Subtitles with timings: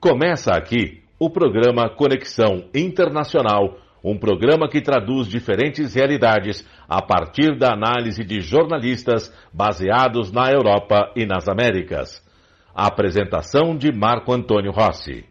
[0.00, 7.72] Começa aqui o programa Conexão Internacional, um programa que traduz diferentes realidades a partir da
[7.72, 12.24] análise de jornalistas baseados na Europa e nas Américas.
[12.72, 15.24] Apresentação de Marco Antônio Rossi.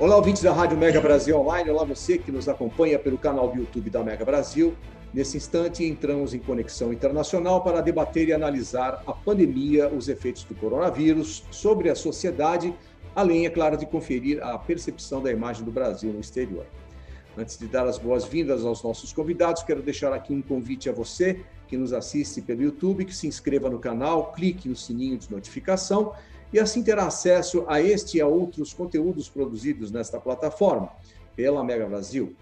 [0.00, 1.68] Olá, ouvintes da Rádio Mega Brasil Online.
[1.68, 4.74] Olá, você que nos acompanha pelo canal do YouTube da Mega Brasil.
[5.12, 10.54] Nesse instante, entramos em conexão internacional para debater e analisar a pandemia, os efeitos do
[10.54, 12.74] coronavírus sobre a sociedade,
[13.14, 16.64] além, é claro, de conferir a percepção da imagem do Brasil no exterior.
[17.36, 21.44] Antes de dar as boas-vindas aos nossos convidados, quero deixar aqui um convite a você
[21.68, 26.14] que nos assiste pelo YouTube, que se inscreva no canal, clique no sininho de notificação
[26.52, 30.90] e assim terá acesso a este e a outros conteúdos produzidos nesta plataforma,
[31.36, 32.34] pela Mega Brasil.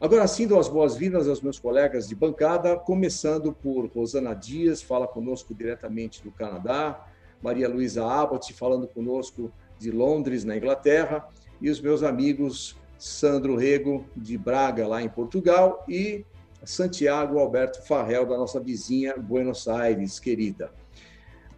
[0.00, 5.06] Agora sim, dou as boas-vindas aos meus colegas de bancada, começando por Rosana Dias, fala
[5.06, 7.06] conosco diretamente do Canadá,
[7.42, 11.28] Maria Luísa Abbott, falando conosco de Londres, na Inglaterra,
[11.60, 16.24] e os meus amigos Sandro Rego, de Braga, lá em Portugal, e
[16.64, 20.70] Santiago Alberto Farrell, da nossa vizinha Buenos Aires, querida.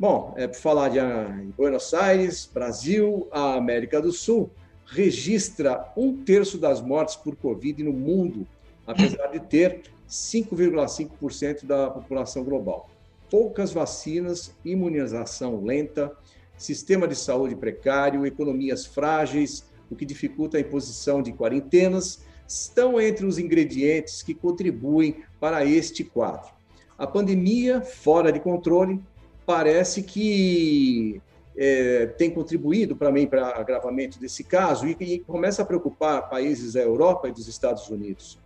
[0.03, 4.51] Bom, é, por falar de ah, Buenos Aires, Brasil, a América do Sul
[4.85, 8.45] registra um terço das mortes por Covid no mundo,
[8.85, 12.91] apesar de ter 5,5% da população global.
[13.31, 16.11] Poucas vacinas, imunização lenta,
[16.59, 23.25] sistema de saúde precário, economias frágeis, o que dificulta a imposição de quarentenas, estão entre
[23.25, 26.51] os ingredientes que contribuem para este quadro.
[26.99, 29.01] A pandemia, fora de controle,
[29.47, 31.21] parece que
[31.57, 36.75] é, tem contribuído para mim para agravamento desse caso e, e, começa a preocupar países
[36.75, 38.39] da Europa e dos Estados Unidos.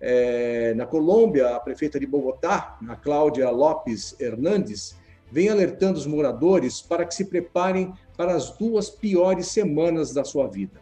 [0.00, 4.96] É, na Colômbia, a prefeita de Bogotá, a Cláudia Lopes Hernandes,
[5.30, 10.46] vem alertando os moradores para que se preparem para as duas piores semanas da sua
[10.46, 10.80] vida.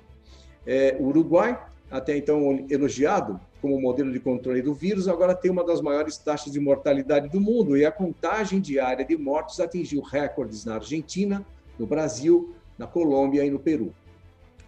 [0.67, 1.59] É, o Uruguai,
[1.91, 6.53] até então elogiado, como modelo de controle do vírus, agora tem uma das maiores taxas
[6.53, 11.47] de mortalidade do mundo e a contagem diária de mortos atingiu recordes na Argentina,
[11.79, 13.95] no Brasil, na Colômbia e no Peru.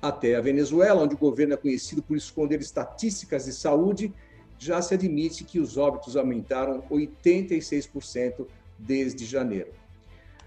[0.00, 4.15] Até a Venezuela, onde o governo é conhecido por esconder estatísticas de saúde,
[4.56, 8.47] já se admite que os óbitos aumentaram 86%
[8.78, 9.72] desde janeiro.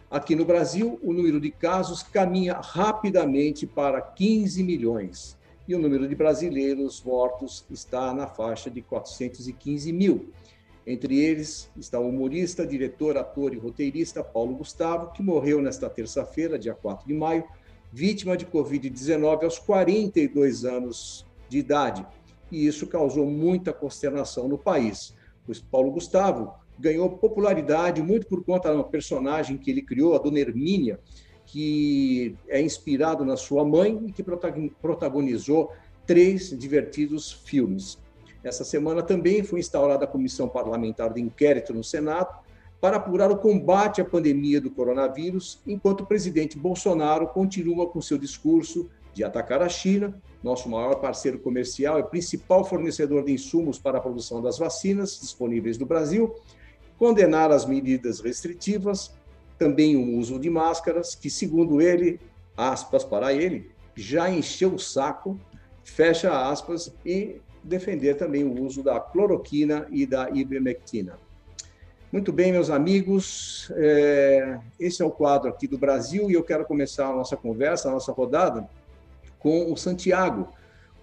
[0.09, 5.36] Aqui no Brasil, o número de casos caminha rapidamente para 15 milhões
[5.67, 10.31] e o número de brasileiros mortos está na faixa de 415 mil.
[10.85, 16.57] Entre eles está o humorista, diretor, ator e roteirista Paulo Gustavo, que morreu nesta terça-feira,
[16.57, 17.43] dia 4 de maio,
[17.91, 22.05] vítima de Covid-19 aos 42 anos de idade.
[22.49, 25.13] E isso causou muita consternação no país,
[25.45, 30.19] pois Paulo Gustavo ganhou popularidade muito por conta de uma personagem que ele criou, a
[30.19, 30.99] Dona Hermínia,
[31.47, 35.71] que é inspirado na sua mãe e que protagonizou
[36.05, 37.97] três divertidos filmes.
[38.43, 42.37] Essa semana também foi instaurada a comissão parlamentar de inquérito no Senado
[42.79, 48.17] para apurar o combate à pandemia do coronavírus, enquanto o presidente Bolsonaro continua com seu
[48.17, 53.97] discurso de atacar a China, nosso maior parceiro comercial e principal fornecedor de insumos para
[53.97, 56.35] a produção das vacinas disponíveis no Brasil,
[56.99, 59.15] condenar as medidas restritivas,
[59.57, 62.19] também o uso de máscaras, que, segundo ele,
[62.55, 65.39] aspas para ele, já encheu o saco,
[65.83, 71.19] fecha aspas, e defender também o uso da cloroquina e da ivermectina.
[72.11, 76.65] Muito bem, meus amigos, é, esse é o quadro aqui do Brasil e eu quero
[76.65, 78.67] começar a nossa conversa, a nossa rodada,
[79.39, 80.47] com o Santiago,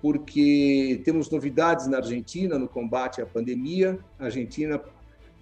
[0.01, 3.99] porque temos novidades na Argentina no combate à pandemia.
[4.19, 4.81] A Argentina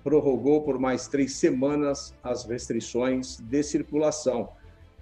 [0.02, 4.48] prorrogou por mais três semanas as restrições de circulação.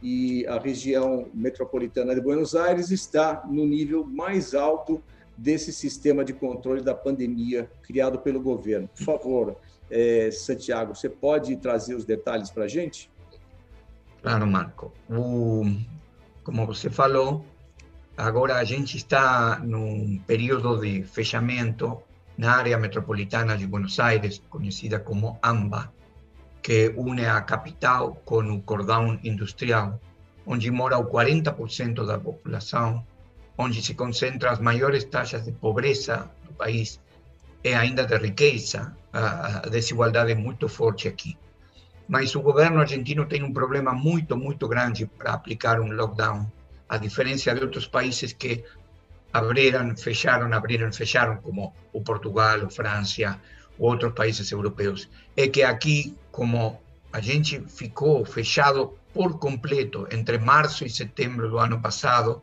[0.02, 5.02] E a região metropolitana de Buenos Aires está no nível mais alto
[5.36, 8.88] desse sistema de controle da pandemia criado pelo governo.
[8.88, 9.56] Por favor,
[9.90, 13.10] eh, Santiago, você pode trazer os detalhes para a gente?
[14.22, 14.92] Claro, Marco.
[15.08, 15.64] O,
[16.44, 17.44] como você falou,
[18.16, 21.98] agora a gente está num período de fechamento
[22.40, 25.92] na área metropolitana de Buenos Aires, conhecida como AMBA,
[26.62, 30.00] que une a capital com o cordão industrial,
[30.46, 33.04] onde mora o 40% da população,
[33.58, 36.98] onde se concentram as maiores taxas de pobreza do país
[37.62, 38.96] e ainda de riqueza.
[39.12, 41.36] A desigualdade é muito forte aqui.
[42.08, 46.50] Mas o governo argentino tem um problema muito, muito grande para aplicar um lockdown,
[46.88, 48.64] a diferença de outros países que
[49.32, 53.40] abriram, fecharam, abriram, fecharam, como o Portugal, a França,
[53.78, 55.08] outros países europeus.
[55.36, 56.80] É que aqui, como
[57.12, 62.42] a gente ficou fechado por completo entre março e setembro do ano passado,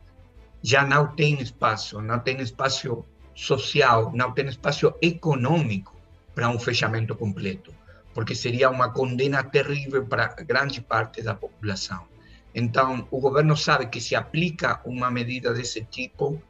[0.61, 5.95] já não tem espaço, não tem espaço social, não tem espaço econômico
[6.33, 7.73] para um fechamento completo,
[8.13, 12.05] porque seria uma condena terrível para grande parte da população.
[12.53, 16.41] Então, o governo sabe que se aplica uma medida desse tipo,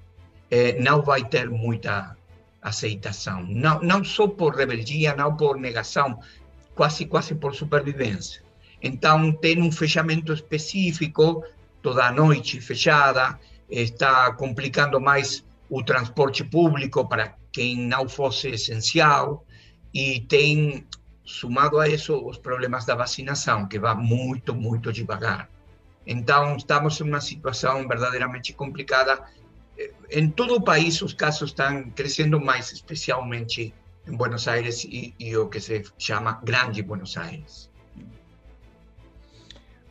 [0.49, 2.15] eh, não vai ter muita
[2.61, 3.45] aceitação.
[3.47, 6.19] Não, não só por rebeldia, não por negação,
[6.75, 8.43] quase, quase por supervivência.
[8.81, 11.43] Então, tem um fechamento específico,
[11.81, 13.39] toda a noite fechada,
[13.69, 19.43] está complicando mais o transporte público para quem não fosse essencial,
[19.93, 20.85] e tem,
[21.25, 25.49] somado a isso, os problemas da vacinação, que vai muito, muito devagar.
[26.05, 29.21] Então, estamos em uma situação verdadeiramente complicada.
[30.09, 33.73] Em todo o país, os casos estão crescendo mais, especialmente
[34.07, 37.69] em Buenos Aires e, e o que se chama Grande Buenos Aires.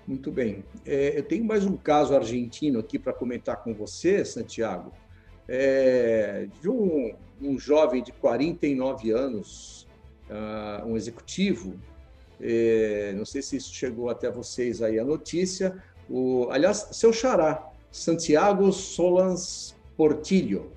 [0.07, 0.65] Muito bem.
[0.85, 4.93] É, eu tenho mais um caso argentino aqui para comentar com você, Santiago,
[5.49, 9.87] é, de um, um, jovem de 49 anos,
[10.31, 11.75] uh, um executivo,
[12.41, 15.77] é, não sei se isso chegou até vocês aí a notícia,
[16.09, 20.73] o, aliás, seu xará, Santiago Solans Portillo.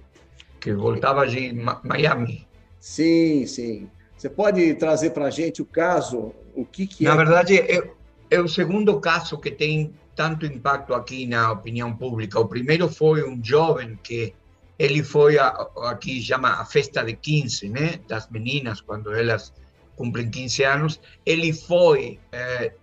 [0.60, 2.48] Que voltava de Miami.
[2.80, 3.89] Sim, sim.
[4.16, 7.16] Você pode trazer para a gente o caso, o que, que Na é?
[7.16, 7.89] Na verdade, é,
[8.30, 12.39] é o segundo caso que tem tanto impacto aqui na opinião pública.
[12.39, 14.33] O primeiro foi um jovem que
[14.77, 15.48] ele foi a,
[15.83, 19.54] aqui chama a festa de 15, né, das meninas quando elas
[19.95, 21.01] cumprem 15 anos.
[21.25, 22.74] Ele foi eh,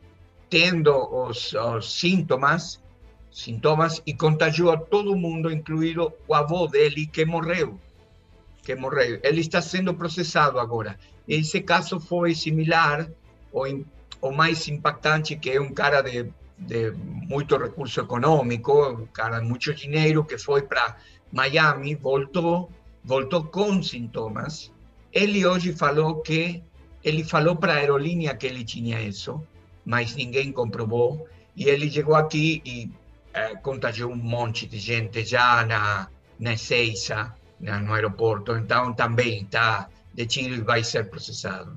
[0.48, 2.82] tendo os, os sintomas,
[3.36, 7.78] sintomas e contagiou a todo mundo, incluído o avô dele que morreu,
[8.62, 9.20] que morreu.
[9.22, 10.98] Ele está sendo processado agora.
[11.28, 13.06] Esse caso foi similar,
[13.52, 13.62] o,
[14.22, 16.92] o mais impactante que é um cara de, de
[17.28, 20.96] muito recurso econômico, um cara de muito dinheiro que foi para
[21.30, 22.70] Miami, voltou,
[23.04, 24.72] voltou com sintomas.
[25.12, 26.62] Ele hoje falou que
[27.04, 29.44] ele falou para a aerolínea que ele tinha isso
[29.86, 31.26] mas ninguém comprovou.
[31.56, 32.90] E ele chegou aqui e
[33.36, 36.08] é, contagiou um monte de gente já na,
[36.40, 38.52] na Ezeiza, no aeroporto.
[38.52, 41.76] Então, também está detido e vai ser processado.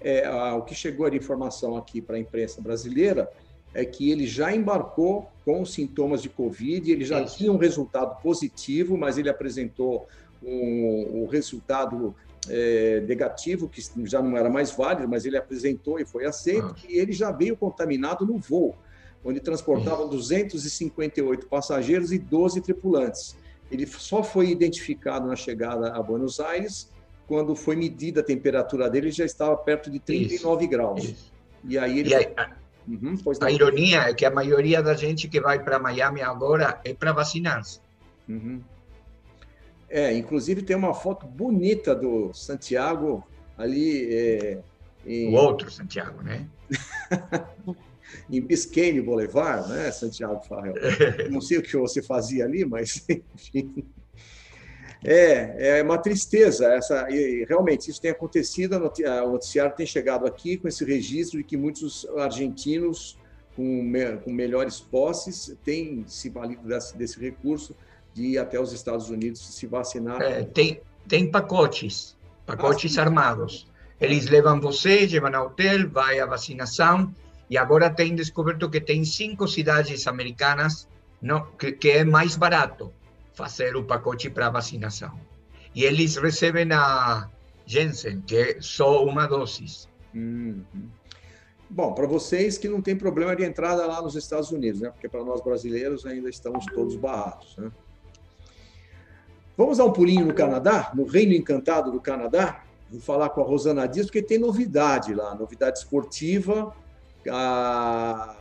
[0.00, 3.28] É, o que chegou de informação aqui para a imprensa brasileira
[3.74, 7.38] é que ele já embarcou com sintomas de Covid, ele já Isso.
[7.38, 10.06] tinha um resultado positivo, mas ele apresentou
[10.42, 12.14] um, um resultado
[12.48, 16.86] é, negativo, que já não era mais válido, mas ele apresentou e foi aceito, ah.
[16.88, 18.76] e ele já veio contaminado no voo,
[19.24, 23.36] onde transportavam 258 passageiros e 12 tripulantes.
[23.70, 26.90] Ele só foi identificado na chegada a Buenos Aires
[27.26, 30.70] quando foi medida a temperatura dele, já estava perto de 39 Isso.
[30.70, 31.04] graus.
[31.04, 31.32] Isso.
[31.64, 32.10] E aí ele.
[32.10, 32.50] E aí, a,
[32.86, 36.92] uhum, a ironia é que a maioria da gente que vai para Miami agora é
[36.92, 37.80] para vacinar-se.
[38.28, 38.60] Uhum.
[39.88, 43.26] É, inclusive tem uma foto bonita do Santiago
[43.56, 44.14] ali.
[44.14, 44.58] É,
[45.06, 45.28] em...
[45.30, 46.46] O outro Santiago, né?
[48.30, 50.74] em Biscayne Boulevard, né, Santiago Farrell?
[51.30, 53.84] Não sei o que você fazia ali, mas enfim.
[55.04, 57.10] É, é uma tristeza essa.
[57.10, 58.76] E realmente isso tem acontecido.
[58.76, 63.18] O noticiário tem chegado aqui com esse registro de que muitos argentinos
[63.56, 67.74] com, me, com melhores posses têm se valido desse, desse recurso
[68.14, 70.20] de ir até os Estados Unidos se vacinar?
[70.20, 72.16] É, tem, tem pacotes,
[72.46, 73.66] pacotes ah, armados.
[74.00, 77.14] Eles levam você, levam ao hotel, vai a vacinação,
[77.52, 80.88] e agora tem descoberto que tem cinco cidades americanas
[81.20, 82.90] no, que, que é mais barato
[83.34, 85.20] fazer o pacote para vacinação.
[85.74, 87.28] E eles recebem a
[87.66, 89.86] Janssen, que é só uma dose.
[90.14, 90.64] Uhum.
[91.68, 94.88] Bom, para vocês que não tem problema de entrada lá nos Estados Unidos, né?
[94.88, 97.70] Porque para nós brasileiros ainda estamos todos barrados, né?
[99.58, 102.64] Vamos dar um pulinho no Canadá, no Reino Encantado do Canadá.
[102.90, 106.74] Vou falar com a Rosana Dias, porque tem novidade lá, novidade esportiva.
[107.30, 108.36] A,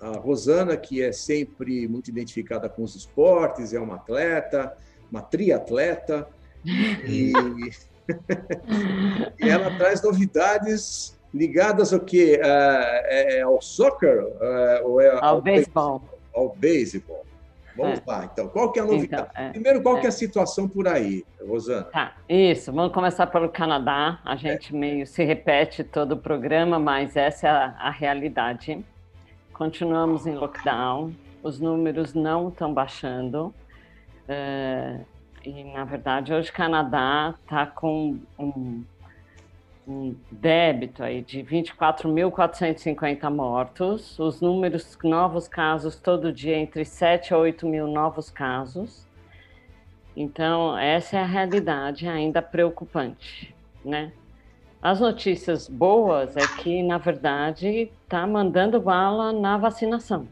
[0.00, 4.76] a Rosana, que é sempre muito identificada com os esportes, é uma atleta,
[5.10, 6.28] uma triatleta,
[6.64, 7.32] e,
[9.40, 12.40] ela traz novidades ligadas ao quê?
[12.42, 14.24] É, é ao soccer?
[14.40, 16.02] É, ou é ao, ao beisebol.
[16.34, 17.25] Ao beisebol.
[17.76, 18.02] Vamos é.
[18.06, 18.48] lá, então.
[18.48, 19.28] Qual que é a novidade?
[19.30, 20.00] Então, é, Primeiro, qual é.
[20.00, 21.84] que é a situação por aí, Rosana?
[21.84, 22.72] Tá, isso.
[22.72, 24.18] Vamos começar pelo Canadá.
[24.24, 24.78] A gente é.
[24.78, 28.84] meio se repete todo o programa, mas essa é a, a realidade.
[29.52, 31.12] Continuamos em lockdown.
[31.42, 33.54] Os números não estão baixando.
[34.28, 35.00] É,
[35.44, 38.82] e, na verdade, hoje o Canadá está com um,
[39.86, 47.38] um, débito aí de 24.450 mortos, os números, novos casos, todo dia entre 7 a
[47.38, 49.06] 8 mil novos casos.
[50.16, 54.12] Então, essa é a realidade ainda preocupante, né?
[54.80, 60.28] As notícias boas é que, na verdade, está mandando bala na vacinação.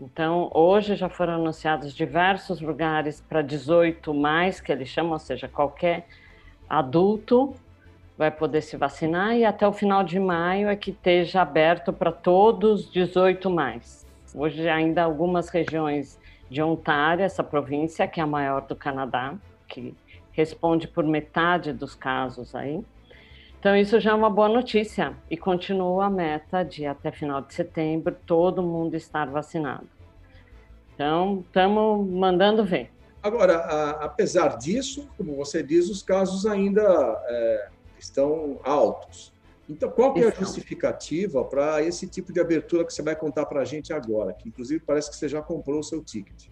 [0.00, 5.48] Então, hoje já foram anunciados diversos lugares para 18 mais, que eles chamam, ou seja,
[5.48, 6.06] qualquer
[6.68, 7.54] adulto
[8.16, 12.12] vai poder se vacinar e até o final de maio é que esteja aberto para
[12.12, 14.06] todos 18 mais.
[14.34, 16.18] Hoje ainda algumas regiões
[16.50, 19.34] de Ontário, essa província que é a maior do Canadá,
[19.68, 19.94] que
[20.32, 22.84] responde por metade dos casos aí.
[23.58, 27.54] Então isso já é uma boa notícia e continua a meta de até final de
[27.54, 29.88] setembro todo mundo estar vacinado.
[30.94, 32.90] Então estamos mandando ver.
[33.22, 36.82] Agora, a, apesar disso, como você diz, os casos ainda
[37.26, 37.68] é,
[38.04, 39.32] estão altos.
[39.68, 43.46] Então, qual que é a justificativa para esse tipo de abertura que você vai contar
[43.46, 44.32] para a gente agora?
[44.34, 46.48] Que, inclusive, parece que você já comprou o seu ticket.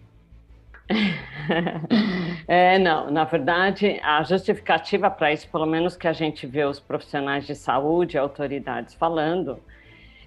[2.47, 6.79] é, não, na verdade, a justificativa para isso, pelo menos que a gente vê os
[6.79, 9.59] profissionais de saúde, autoridades falando,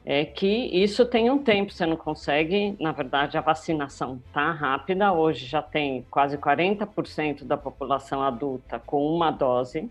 [0.04, 5.12] é que isso tem um tempo, você não consegue, na verdade, a vacinação tá rápida,
[5.12, 9.90] hoje já tem quase 40% da população adulta com uma dose,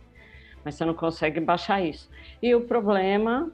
[0.65, 2.09] mas você não consegue baixar isso.
[2.41, 3.49] E o problema,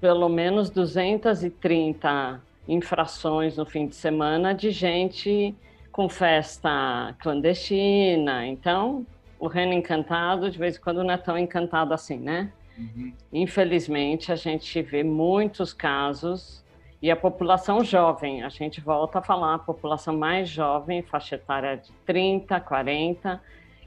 [0.00, 5.54] pelo menos 230 infrações no fim de semana de gente
[5.90, 8.46] com festa clandestina.
[8.46, 9.04] Então,
[9.38, 12.52] o Reino Encantado, de vez em quando, não é tão encantado assim, né?
[12.78, 13.12] Uhum.
[13.32, 16.62] Infelizmente, a gente vê muitos casos
[17.02, 21.78] e a população jovem, a gente volta a falar, a população mais jovem, faixa etária
[21.78, 23.40] de 30, 40,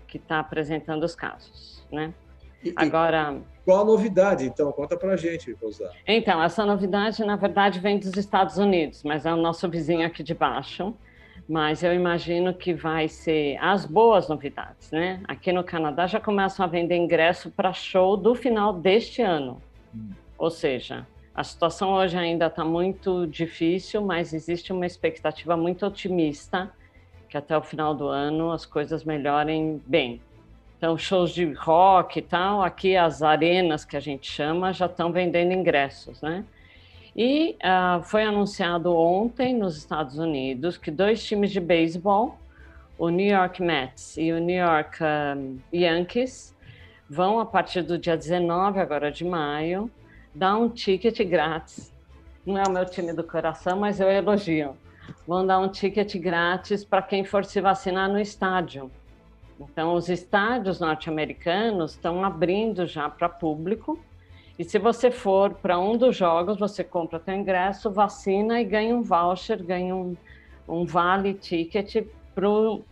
[0.07, 2.13] que está apresentando os casos, né?
[2.63, 3.41] E, Agora.
[3.65, 4.71] Qual a novidade, então?
[4.71, 5.91] Conta para a gente, Rosana.
[6.05, 10.21] Então, essa novidade, na verdade, vem dos Estados Unidos, mas é o nosso vizinho aqui
[10.21, 10.93] de baixo.
[11.47, 15.21] Mas eu imagino que vai ser as boas novidades, né?
[15.27, 19.61] Aqui no Canadá já começam a vender ingresso para show do final deste ano.
[19.93, 20.11] Hum.
[20.37, 21.05] Ou seja,
[21.35, 26.71] a situação hoje ainda está muito difícil, mas existe uma expectativa muito otimista
[27.27, 30.21] que até o final do ano as coisas melhorem bem.
[30.83, 35.13] Então, shows de rock e tal, aqui as arenas que a gente chama já estão
[35.13, 36.43] vendendo ingressos, né?
[37.15, 42.37] E uh, foi anunciado ontem nos Estados Unidos que dois times de beisebol,
[42.97, 46.53] o New York Mets e o New York um, Yankees,
[47.09, 49.89] vão, a partir do dia 19 agora de maio,
[50.35, 51.93] dar um ticket grátis.
[52.45, 54.75] Não é o meu time do coração, mas eu elogio.
[55.25, 58.91] Vão dar um ticket grátis para quem for se vacinar no estádio.
[59.59, 63.99] Então, os estádios norte-americanos estão abrindo já para público.
[64.57, 68.95] E se você for para um dos jogos, você compra seu ingresso, vacina e ganha
[68.95, 70.15] um voucher, ganha um,
[70.67, 72.05] um vale ticket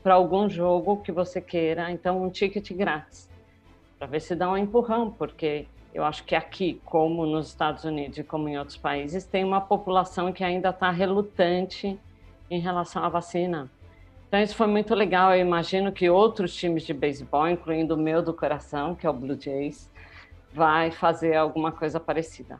[0.03, 1.91] para algum jogo que você queira.
[1.91, 3.29] Então, um ticket grátis.
[3.97, 8.17] Para ver se dá um empurrão, porque eu acho que aqui, como nos Estados Unidos
[8.17, 11.99] e como em outros países, tem uma população que ainda está relutante
[12.49, 13.69] em relação à vacina.
[14.31, 15.35] Então isso foi muito legal.
[15.35, 19.13] Eu imagino que outros times de beisebol, incluindo o meu do coração, que é o
[19.13, 19.89] Blue Jays,
[20.53, 22.57] vai fazer alguma coisa parecida.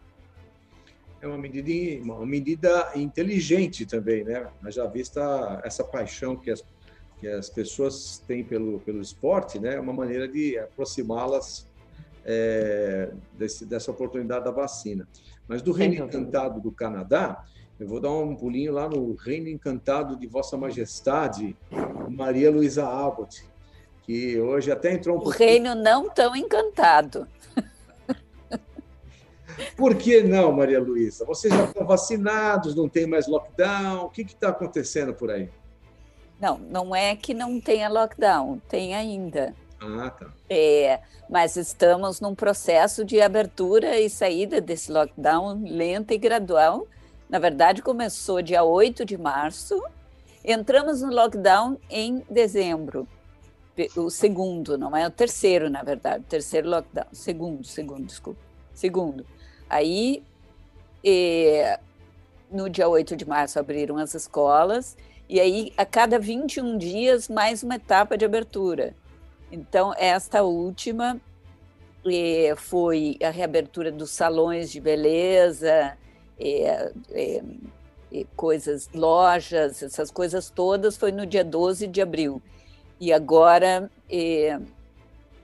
[1.21, 4.49] É uma medida, uma medida inteligente também, né?
[4.67, 6.61] Já vista essa paixão que as,
[7.21, 9.75] que as pessoas têm pelo, pelo esporte, né?
[9.75, 11.71] É uma maneira de aproximá-las
[12.25, 15.07] é, desse, dessa oportunidade da vacina.
[15.47, 17.45] Mas do Reino Encantado do Canadá,
[17.81, 21.57] eu vou dar um pulinho lá no Reino Encantado de Vossa Majestade,
[22.07, 23.43] Maria Luísa Abbott,
[24.03, 25.49] que hoje até entrou um o pouquinho...
[25.49, 27.27] reino não tão encantado.
[29.75, 31.25] Por que não, Maria Luísa?
[31.25, 34.05] Vocês já estão vacinados, não tem mais lockdown?
[34.05, 35.49] O que está acontecendo por aí?
[36.39, 39.55] Não, não é que não tenha lockdown, tem ainda.
[39.79, 40.31] Ah, tá.
[40.47, 46.85] É, mas estamos num processo de abertura e saída desse lockdown lenta e gradual,
[47.31, 49.81] na verdade, começou dia 8 de março.
[50.43, 53.07] Entramos no lockdown em dezembro.
[53.95, 56.25] O segundo, não é o terceiro, na verdade.
[56.25, 57.07] O terceiro lockdown.
[57.13, 58.41] Segundo, segundo, desculpa.
[58.73, 59.25] Segundo.
[59.69, 60.21] Aí,
[61.01, 61.63] e,
[62.51, 64.97] no dia 8 de março, abriram as escolas.
[65.29, 68.93] E aí, a cada 21 dias, mais uma etapa de abertura.
[69.49, 71.17] Então, esta última
[72.57, 75.97] foi a reabertura dos salões de beleza,
[76.41, 77.43] é, é,
[78.35, 82.41] coisas, lojas, essas coisas todas, foi no dia 12 de abril.
[82.99, 84.59] E agora é,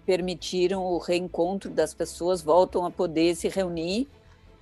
[0.06, 4.08] permitiram o reencontro das pessoas, voltam a poder se reunir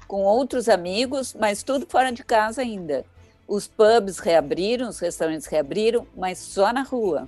[0.08, 3.06] com outros amigos, mas tudo fora de casa ainda.
[3.48, 7.28] Os pubs reabriram, os restaurantes reabriram, mas só na rua.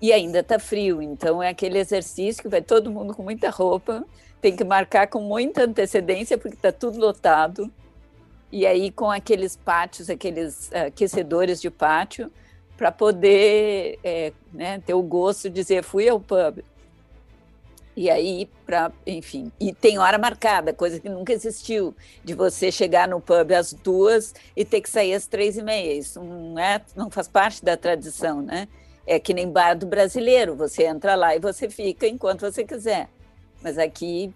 [0.00, 4.04] E ainda está frio, então é aquele exercício que vai todo mundo com muita roupa,
[4.40, 7.72] tem que marcar com muita antecedência, porque está tudo lotado.
[8.54, 12.30] E aí, com aqueles pátios, aqueles uh, aquecedores de pátio,
[12.76, 16.64] para poder é, né, ter o gosto de dizer fui ao pub.
[17.96, 23.08] E aí, para, enfim, e tem hora marcada, coisa que nunca existiu, de você chegar
[23.08, 25.92] no pub às duas e ter que sair às três e meia.
[25.92, 28.68] Isso não, é, não faz parte da tradição, né?
[29.04, 33.08] É que nem bar do brasileiro, você entra lá e você fica enquanto você quiser.
[33.64, 34.30] Mas aqui,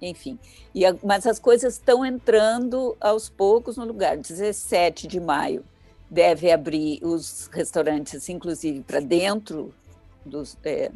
[0.00, 0.38] enfim.
[0.74, 4.16] E, mas as coisas estão entrando aos poucos no lugar.
[4.16, 5.62] 17 de maio
[6.10, 9.74] deve abrir os restaurantes, inclusive para dentro
[10.24, 10.56] dos.
[10.64, 10.90] É,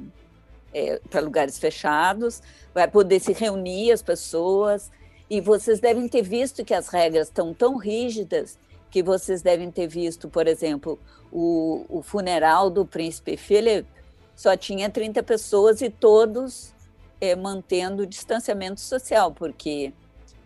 [0.73, 2.41] é, para lugares fechados,
[2.73, 4.91] vai poder se reunir as pessoas.
[5.29, 8.59] E vocês devem ter visto que as regras estão tão rígidas
[8.91, 10.99] que vocês devem ter visto, por exemplo,
[11.31, 13.87] o, o funeral do príncipe Philip
[14.35, 16.73] só tinha 30 pessoas e todos
[17.21, 19.93] é, mantendo o distanciamento social, porque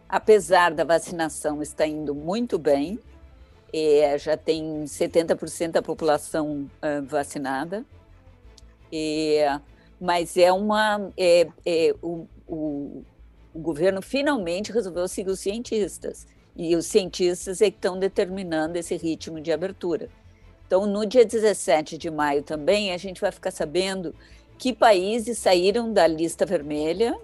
[0.08, 2.98] apesar da vacinação estar indo muito bem,
[3.72, 7.84] é, já tem 70% da população é, vacinada,
[8.92, 9.60] é,
[10.00, 11.10] mas é uma.
[11.16, 13.02] É, é, o, o,
[13.52, 18.96] o, governo finalmente resolveu seguir os cientistas, e os cientistas é que estão determinando esse
[18.96, 20.08] ritmo de abertura.
[20.66, 24.14] Então, no dia 17 de maio também, a gente vai ficar sabendo
[24.58, 27.18] que países saíram da lista vermelha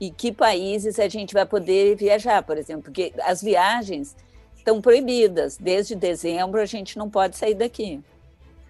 [0.00, 4.14] e que países a gente vai poder viajar, por exemplo, porque as viagens
[4.56, 5.56] estão proibidas.
[5.56, 8.00] Desde dezembro a gente não pode sair daqui.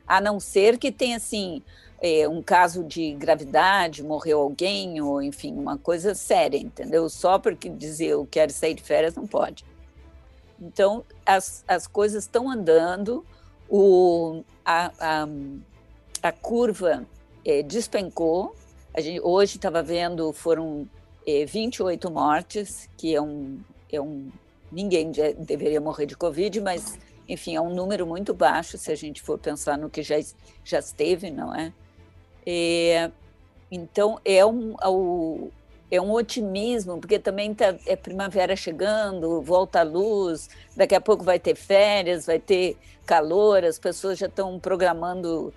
[0.07, 1.63] A não ser que tenha, assim,
[2.01, 7.09] é, um caso de gravidade, morreu alguém, ou enfim, uma coisa séria, entendeu?
[7.11, 9.65] Só porque dizer eu quero sair de férias não pode.
[10.61, 13.25] Então, as, as coisas estão andando,
[13.69, 15.29] o, a, a,
[16.23, 17.07] a curva
[17.49, 18.55] é, despencou.
[18.93, 20.87] A gente, hoje estava vendo, foram
[21.27, 23.59] é, 28 mortes, que é um,
[23.91, 24.31] é um.
[24.71, 29.23] Ninguém deveria morrer de Covid, mas, enfim, é um número muito baixo se a gente
[29.23, 30.17] for pensar no que já,
[30.63, 31.73] já esteve, não é?
[32.47, 33.11] É,
[33.71, 34.75] então, é um,
[35.91, 41.25] é um otimismo, porque também tá, é primavera chegando, volta a luz, daqui a pouco
[41.25, 45.53] vai ter férias, vai ter calor, as pessoas já estão programando,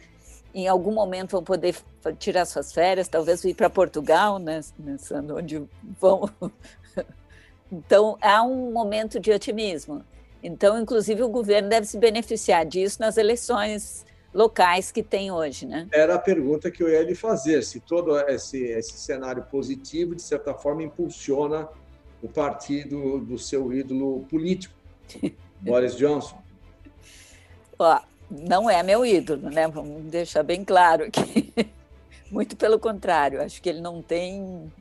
[0.53, 1.75] em algum momento vão poder
[2.19, 5.63] tirar suas férias, talvez ir para Portugal, né, pensando onde
[5.99, 6.29] vão.
[7.73, 10.03] Então, há um momento de otimismo.
[10.43, 15.87] Então, inclusive, o governo deve se beneficiar disso nas eleições locais que tem hoje, né?
[15.91, 20.21] Era a pergunta que eu ia lhe fazer, se todo esse, esse cenário positivo, de
[20.21, 21.69] certa forma, impulsiona
[22.21, 24.75] o partido do seu ídolo político,
[25.61, 26.41] Boris Johnson.
[27.77, 27.99] Ó,
[28.31, 29.67] não é meu ídolo, né?
[29.67, 31.53] Vamos deixar bem claro aqui.
[32.31, 34.71] Muito pelo contrário, acho que ele não tem.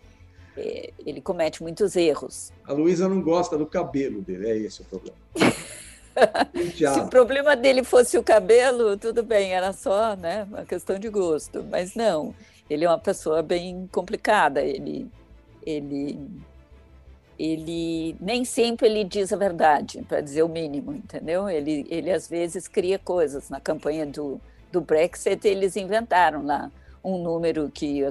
[0.56, 2.52] É, ele comete muitos erros.
[2.64, 5.16] A Luísa não gosta do cabelo dele, é esse o problema.
[6.76, 11.08] Se o problema dele fosse o cabelo, tudo bem, era só né, uma questão de
[11.08, 11.64] gosto.
[11.70, 12.34] Mas não,
[12.68, 14.60] ele é uma pessoa bem complicada.
[14.60, 15.08] Ele,
[15.64, 16.18] ele,
[17.42, 21.48] ele nem sempre ele diz a verdade, para dizer o mínimo, entendeu?
[21.48, 23.48] Ele, ele às vezes cria coisas.
[23.48, 24.38] Na campanha do,
[24.70, 26.70] do Brexit, eles inventaram lá
[27.02, 28.04] um número que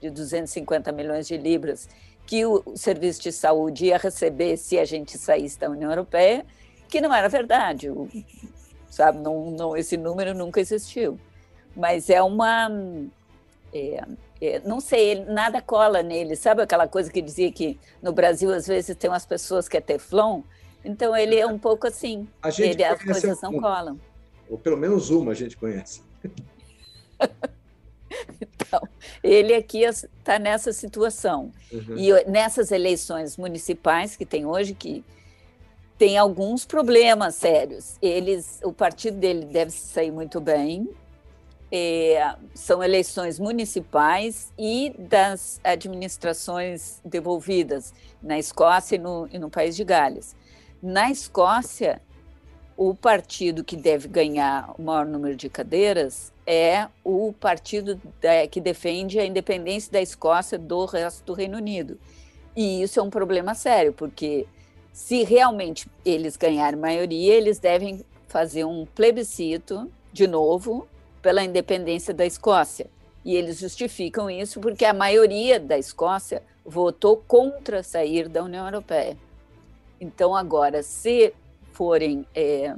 [0.00, 1.86] de 250 milhões de libras
[2.26, 6.44] que o serviço de saúde ia receber se a gente saísse da União Europeia
[6.88, 8.08] que não era verdade, o,
[8.88, 9.18] sabe?
[9.18, 11.20] Não, não, esse número nunca existiu.
[11.76, 12.70] Mas é uma.
[13.74, 14.02] É,
[14.64, 16.36] não sei, nada cola nele.
[16.36, 19.80] Sabe aquela coisa que dizia que no Brasil às vezes tem umas pessoas que é
[19.80, 20.42] teflon?
[20.84, 22.28] Então ele é um pouco assim.
[22.42, 23.98] A gente ele, as coisas não colam.
[24.48, 26.02] Ou pelo menos uma a gente conhece.
[28.40, 28.88] então,
[29.22, 31.50] ele aqui está nessa situação.
[31.72, 31.96] Uhum.
[31.96, 35.04] E nessas eleições municipais que tem hoje, que
[35.98, 37.96] tem alguns problemas sérios.
[38.00, 40.88] Eles, o partido dele deve sair muito bem.
[41.70, 49.74] É, são eleições municipais e das administrações devolvidas na Escócia e no, e no país
[49.74, 50.36] de Gales.
[50.80, 52.00] Na Escócia,
[52.76, 58.00] o partido que deve ganhar o maior número de cadeiras é o partido
[58.50, 61.98] que defende a independência da Escócia do resto do Reino Unido.
[62.54, 64.46] E isso é um problema sério, porque
[64.92, 70.86] se realmente eles ganharem maioria, eles devem fazer um plebiscito de novo
[71.26, 72.86] pela independência da Escócia.
[73.24, 79.16] E eles justificam isso porque a maioria da Escócia votou contra sair da União Europeia.
[80.00, 81.34] Então, agora, se
[81.72, 82.76] forem, é,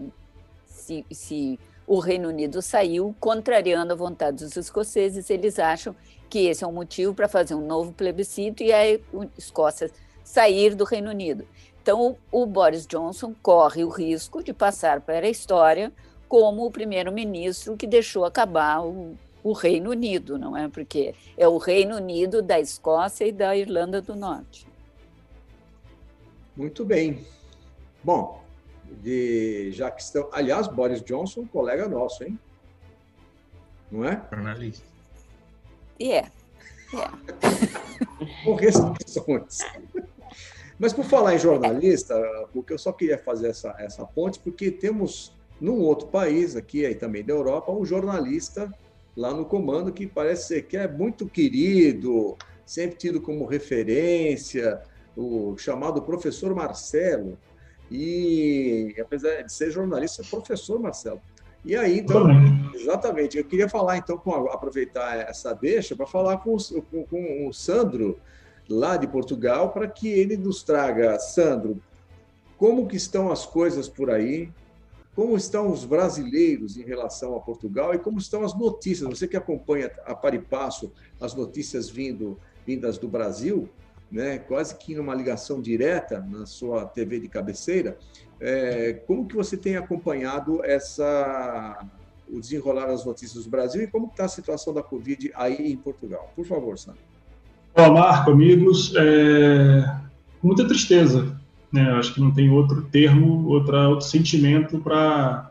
[0.64, 5.94] se, se o Reino Unido saiu, contrariando a vontade dos escoceses, eles acham
[6.30, 8.98] que esse é um motivo para fazer um novo plebiscito e a
[9.36, 9.90] Escócia
[10.24, 11.46] sair do Reino Unido.
[11.82, 15.92] Então, o Boris Johnson corre o risco de passar para a história
[16.28, 20.68] como o primeiro-ministro que deixou acabar o, o Reino Unido, não é?
[20.68, 24.66] Porque é o Reino Unido da Escócia e da Irlanda do Norte.
[26.56, 27.24] Muito bem.
[28.02, 28.42] Bom,
[29.02, 30.28] de, já que estão.
[30.32, 32.38] Aliás, Boris Johnson, colega nosso, hein?
[33.90, 34.22] Não é?
[34.30, 34.86] Jornalista.
[35.98, 36.30] E é.
[38.44, 39.58] Com restrições.
[40.78, 42.14] Mas por falar em jornalista,
[42.52, 46.94] porque eu só queria fazer essa, essa ponte, porque temos num outro país, aqui aí
[46.94, 48.72] também da Europa, um jornalista
[49.16, 54.80] lá no comando que parece ser que é muito querido, sempre tido como referência,
[55.16, 57.36] o chamado professor Marcelo.
[57.90, 61.20] E apesar de ser jornalista, é professor Marcelo.
[61.64, 62.26] E aí, então,
[62.74, 66.56] exatamente, eu queria falar, então, com, aproveitar essa deixa para falar com,
[66.90, 68.18] com, com o Sandro,
[68.68, 71.82] lá de Portugal, para que ele nos traga, Sandro,
[72.56, 74.50] como que estão as coisas por aí,
[75.18, 79.10] como estão os brasileiros em relação a Portugal e como estão as notícias.
[79.10, 83.68] Você que acompanha a par e passo as notícias vindo, vindas do Brasil,
[84.12, 87.98] né, quase que numa ligação direta na sua TV de cabeceira,
[88.38, 91.84] é, como que você tem acompanhado essa
[92.30, 95.76] o desenrolar das notícias do Brasil e como está a situação da Covid aí em
[95.76, 96.32] Portugal?
[96.36, 97.00] Por favor, Sandro.
[97.74, 98.94] Olá, Marco, amigos.
[98.96, 100.00] É...
[100.40, 101.36] Muita tristeza.
[101.72, 101.90] Né?
[101.92, 105.50] Acho que não tem outro termo, outra, outro sentimento para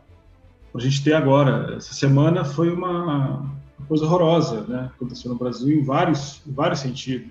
[0.73, 1.75] a gente ter agora.
[1.75, 3.45] Essa semana foi uma
[3.87, 4.91] coisa horrorosa, né?
[4.95, 7.29] Aconteceu no Brasil em vários, em vários sentidos.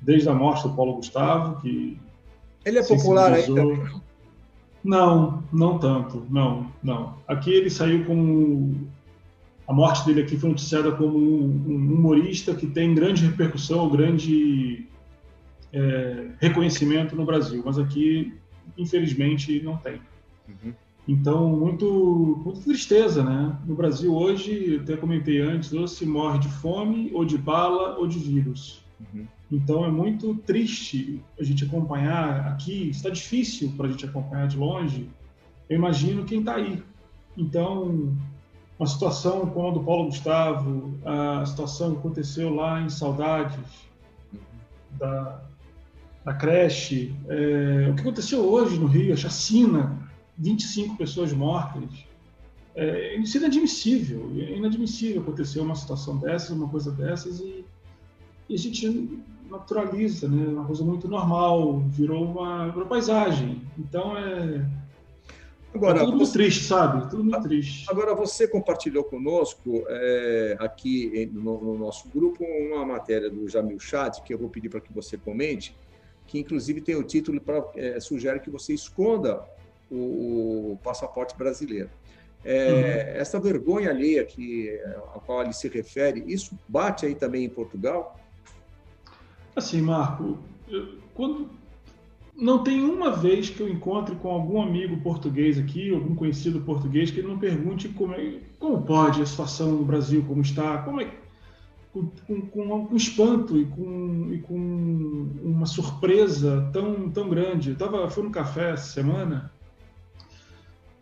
[0.00, 1.98] Desde a morte do Paulo Gustavo, que.
[2.64, 3.62] Ele é popular ainda?
[4.82, 7.16] Não, não tanto, não, não.
[7.28, 8.74] Aqui ele saiu com
[9.70, 14.88] a morte dele aqui foi noticiada como um, um humorista que tem grande repercussão, grande
[15.72, 18.34] é, reconhecimento no Brasil, mas aqui,
[18.76, 20.00] infelizmente, não tem.
[20.48, 20.72] Uhum.
[21.08, 23.56] Então, muito, muita tristeza, né?
[23.66, 28.06] No Brasil hoje, até comentei antes, ou se morre de fome, ou de bala, ou
[28.06, 28.84] de vírus.
[29.00, 29.26] Uhum.
[29.50, 32.90] Então, é muito triste a gente acompanhar aqui.
[32.90, 35.08] Está difícil para a gente acompanhar de longe.
[35.68, 36.82] Eu imagino quem está aí.
[37.36, 38.16] Então,
[38.78, 43.88] uma situação como a do Paulo Gustavo, a situação que aconteceu lá em Saudades,
[44.92, 45.42] da,
[46.24, 49.98] da creche, é, o que aconteceu hoje no Rio, a chacina,
[50.36, 52.04] 25 pessoas mortas,
[52.74, 57.64] é, isso é inadmissível, é inadmissível acontecer uma situação dessas, uma coisa dessas, e,
[58.48, 59.18] e a gente
[59.50, 60.46] naturaliza, né?
[60.48, 63.62] uma coisa muito normal, virou uma, uma paisagem.
[63.78, 64.64] Então, é,
[65.72, 67.08] Agora, é tudo muito triste, sabe?
[67.08, 67.86] Tudo muito triste.
[67.88, 74.20] Agora, você compartilhou conosco é, aqui no, no, nosso grupo uma matéria do Jamil Chad,
[74.22, 75.76] que eu vou pedir para que você comente,
[76.30, 79.42] que inclusive tem o título para é, sugere que você esconda
[79.90, 81.90] o, o passaporte brasileiro.
[82.44, 83.20] É, uhum.
[83.20, 84.70] Essa vergonha alheia que,
[85.12, 88.16] a qual ele se refere, isso bate aí também em Portugal?
[89.56, 90.38] Assim, Marco,
[90.68, 91.50] eu, quando
[92.36, 97.10] não tem uma vez que eu encontre com algum amigo português aqui, algum conhecido português,
[97.10, 101.00] que ele não pergunte como, é, como pode a situação no Brasil, como está, como
[101.00, 101.10] é,
[101.92, 102.06] com,
[102.42, 107.70] com, com espanto e com, e com uma surpresa tão, tão grande.
[107.70, 109.50] Eu tava, fui no café essa semana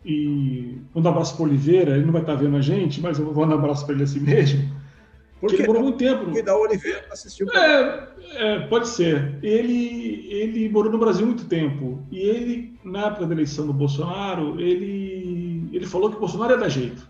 [0.03, 3.19] e vou dar um abraço para Oliveira, ele não vai estar vendo a gente, mas
[3.19, 4.79] eu vou dar um abraço para ele assim mesmo.
[5.39, 6.25] Porque ele morou muito tempo.
[6.25, 7.47] Porque da Oliveira assistiu.
[7.51, 9.39] É, é, pode ser.
[9.41, 12.05] Ele, ele morou no Brasil muito tempo.
[12.11, 16.57] E ele, na época da eleição do Bolsonaro, ele, ele falou que o Bolsonaro ia
[16.57, 17.08] dar jeito.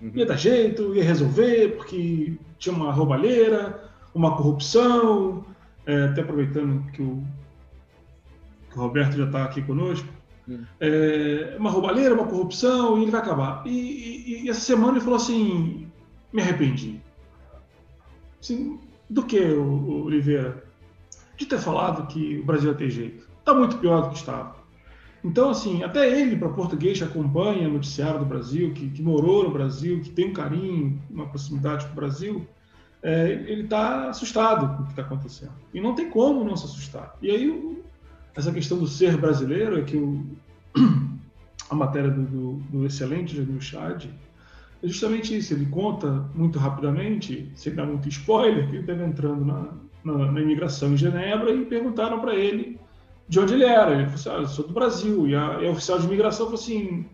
[0.00, 0.12] Uhum.
[0.14, 5.44] Ia dar jeito, ia resolver, porque tinha uma roubalheira, uma corrupção.
[5.86, 7.24] É, até aproveitando que o,
[8.70, 10.08] que o Roberto já está aqui conosco.
[10.46, 10.64] Uhum.
[10.80, 13.62] É, uma roubalheira, uma corrupção, e ele vai acabar.
[13.66, 15.88] E, e, e essa semana ele falou assim:
[16.32, 17.00] me arrependi
[18.40, 18.78] Assim,
[19.10, 20.62] do que, Oliveira?
[21.36, 23.28] De ter falado que o Brasil ia ter jeito.
[23.38, 24.56] Está muito pior do que estava.
[25.24, 29.44] Então, assim, até ele, para português, que acompanha o noticiário do Brasil, que, que, morou
[29.44, 32.46] no Brasil, que tem um carinho, uma proximidade com o Brasil,
[33.02, 35.52] é, ele está assustado com o que está acontecendo.
[35.74, 37.16] E não tem como não se assustar.
[37.20, 37.82] E aí,
[38.36, 40.24] essa questão do ser brasileiro é que o,
[41.68, 44.06] a matéria do, do, do excelente Jamil Chad
[44.82, 45.52] é justamente isso.
[45.52, 49.68] Ele conta muito rapidamente, sem dar muito spoiler, que ele estava entrando na,
[50.04, 52.78] na, na, imigração em Genebra e perguntaram para ele
[53.28, 53.92] de onde ele era.
[53.92, 55.28] Ele falou assim: ah, eu sou do Brasil.
[55.28, 57.06] E a, e a oficial de imigração falou assim: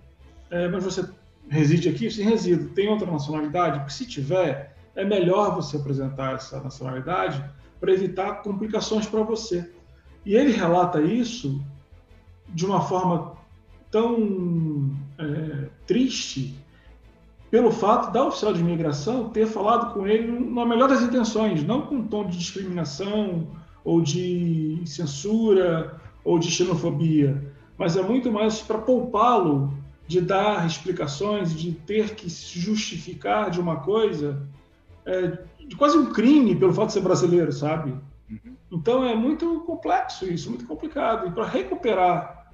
[0.50, 1.09] é, mas você
[1.48, 2.11] reside aqui?
[2.11, 2.70] Sim, resido.
[2.70, 3.79] Tem outra nacionalidade?
[3.81, 7.44] Porque se tiver, é melhor você apresentar essa nacionalidade
[7.81, 9.70] para evitar complicações para você.
[10.24, 11.62] E ele relata isso
[12.48, 13.35] de uma forma
[13.90, 16.55] tão é, triste
[17.50, 21.83] pelo fato da oficial de imigração ter falado com ele na melhor das intenções, não
[21.83, 23.46] com um tom de discriminação
[23.85, 29.72] ou de censura ou de xenofobia, mas é muito mais para poupá-lo
[30.06, 34.42] de dar explicações, de ter que se justificar de uma coisa,
[35.04, 37.94] é, de quase um crime pelo fato de ser brasileiro, sabe?
[38.30, 38.54] Uhum.
[38.70, 41.28] Então é muito complexo isso, muito complicado.
[41.28, 42.44] E para recuperar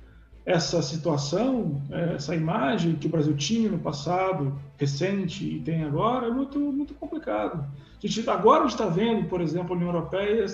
[0.44, 6.28] essa situação, é, essa imagem que o Brasil tinha no passado, recente e tem agora,
[6.28, 7.64] é muito, muito complicado.
[8.02, 10.44] A gente, agora está vendo, por exemplo, a União Europeia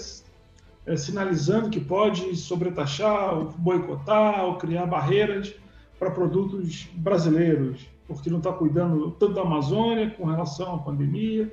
[0.87, 5.55] é, sinalizando que pode sobretaxar, ou boicotar, ou criar barreiras
[5.99, 11.53] para produtos brasileiros, porque não está cuidando tanto da Amazônia com relação à pandemia.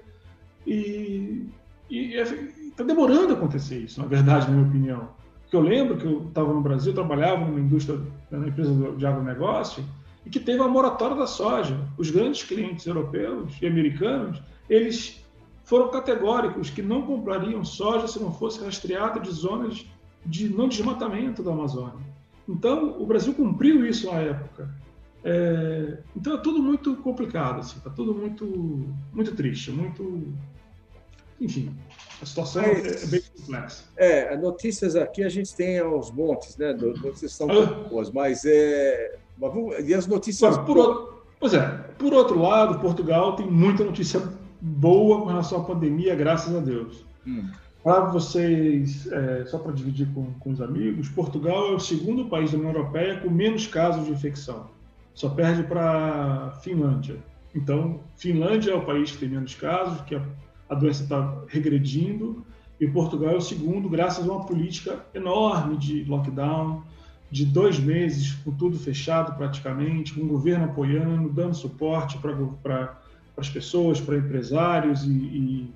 [0.68, 1.48] E
[1.90, 5.10] está demorando a acontecer isso, na verdade, na minha opinião.
[5.42, 9.84] Porque eu lembro que eu estava no Brasil, trabalhava numa indústria, na empresa de agronegócio,
[10.26, 11.78] e que teve a moratória da soja.
[11.98, 15.23] Os grandes clientes europeus e americanos, eles
[15.64, 19.86] foram categóricos que não comprariam soja se não fosse rastreada de zonas
[20.26, 22.06] de não desmatamento da Amazônia.
[22.48, 24.70] Então, o Brasil cumpriu isso na época.
[25.24, 30.34] É, então, é tudo muito complicado, está assim, tá tudo muito, muito triste, muito.
[31.40, 31.74] Enfim,
[32.22, 33.86] a situação é, é bem complexa.
[33.96, 36.74] É, notícias aqui a gente tem aos montes, né?
[36.74, 37.66] Notícias são ah.
[37.66, 39.18] boas, mas é.
[39.86, 40.58] E as notícias.
[40.58, 44.22] Mas, por outro, pois é, por outro lado, Portugal tem muita notícia
[44.64, 47.06] boa com relação à pandemia, graças a Deus.
[47.28, 47.50] Hum.
[47.84, 52.52] Para vocês, é, só para dividir com, com os amigos, Portugal é o segundo país
[52.52, 54.68] da União Europeia com menos casos de infecção.
[55.14, 57.18] Só perde para Finlândia.
[57.54, 60.26] Então, Finlândia é o país que tem menos casos, que a,
[60.70, 62.46] a doença está regredindo,
[62.80, 66.84] e Portugal é o segundo, graças a uma política enorme de lockdown,
[67.30, 72.98] de dois meses, com tudo fechado praticamente, com o governo apoiando, dando suporte para
[73.36, 75.74] as pessoas, para empresários e, e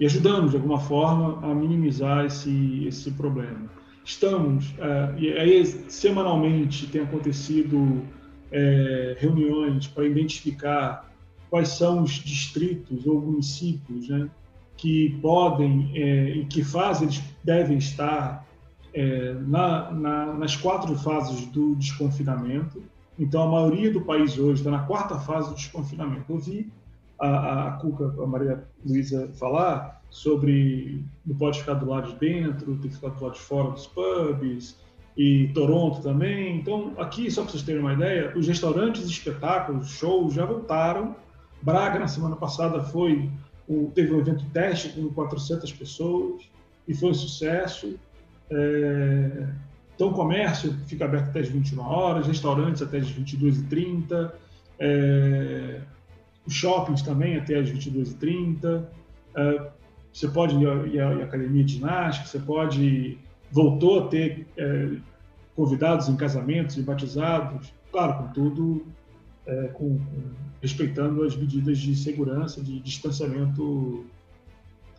[0.00, 3.70] e ajudando de alguma forma a minimizar esse, esse problema.
[4.02, 8.02] Estamos, é, e aí semanalmente tem acontecido
[8.50, 11.08] é, reuniões para identificar
[11.50, 14.28] quais são os distritos ou municípios né,
[14.74, 16.64] que podem é, e que
[17.02, 18.46] eles devem estar
[18.94, 22.82] é, na, na, nas quatro fases do desconfinamento.
[23.20, 26.24] Então, a maioria do país hoje está na quarta fase do desconfinamento.
[26.32, 26.72] Eu vi
[27.18, 32.78] a, a Cuca, a Maria Luísa falar sobre não pode ficar do lado de dentro,
[32.78, 34.80] tem que ficar do lado de fora dos pubs,
[35.18, 36.56] e Toronto também.
[36.56, 41.14] Então, aqui, só para vocês terem uma ideia, os restaurantes, espetáculos, shows já voltaram.
[41.60, 43.30] Braga, na semana passada, foi
[43.94, 46.42] teve um evento teste com 400 pessoas
[46.88, 47.98] e foi um sucesso.
[48.50, 49.46] É,
[50.00, 54.32] então, comércio fica aberto até as 21 horas, restaurantes até as 22h30.
[54.78, 55.82] É,
[56.46, 58.80] os shoppings também até as 22h30.
[58.80, 59.70] Uh,
[60.10, 63.18] você pode ir à, academia de ginástica, você pode.
[63.52, 64.90] Voltou a ter é,
[65.54, 68.86] convidados em casamentos e batizados, claro, com tudo,
[69.44, 70.22] é, com, com,
[70.62, 74.06] respeitando as medidas de segurança, de distanciamento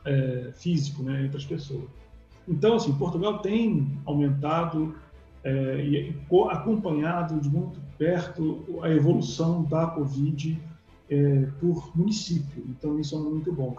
[0.06, 2.01] é, físico né, entre as pessoas.
[2.47, 4.95] Então, assim, Portugal tem aumentado
[5.43, 6.15] é, e
[6.49, 10.62] acompanhado de muito perto a evolução da Covid
[11.10, 12.63] é, por município.
[12.67, 13.75] Então, isso é muito bom.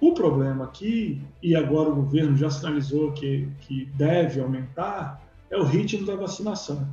[0.00, 5.64] O problema aqui, e agora o governo já sinalizou que, que deve aumentar, é o
[5.64, 6.88] ritmo da vacinação.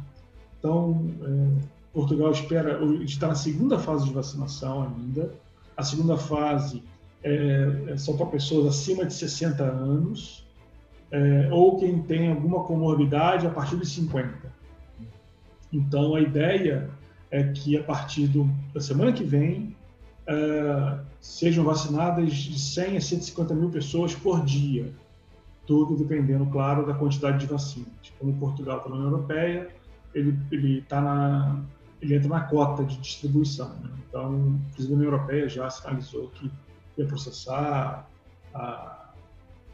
[0.60, 5.34] Então, é, Portugal espera, está na segunda fase de vacinação ainda.
[5.76, 6.84] A segunda fase
[7.24, 10.46] é, é só para pessoas acima de 60 anos,
[11.12, 14.52] é, ou quem tem alguma comorbidade a partir de 50.
[15.72, 16.90] Então, a ideia
[17.32, 19.76] é que a partir do, da semana que vem,
[20.28, 24.92] uh, sejam vacinadas de 100 a 150 mil pessoas por dia,
[25.68, 27.90] tudo dependendo, claro, da quantidade de vacinas.
[28.18, 29.70] Como Portugal está na União Europeia,
[30.14, 31.62] ele ele está na
[32.02, 33.70] ele entra na cota de distribuição.
[33.82, 33.90] Né?
[34.08, 36.50] Então, a União Europeia já sinalizou que
[36.98, 38.08] ia processar
[38.54, 38.99] a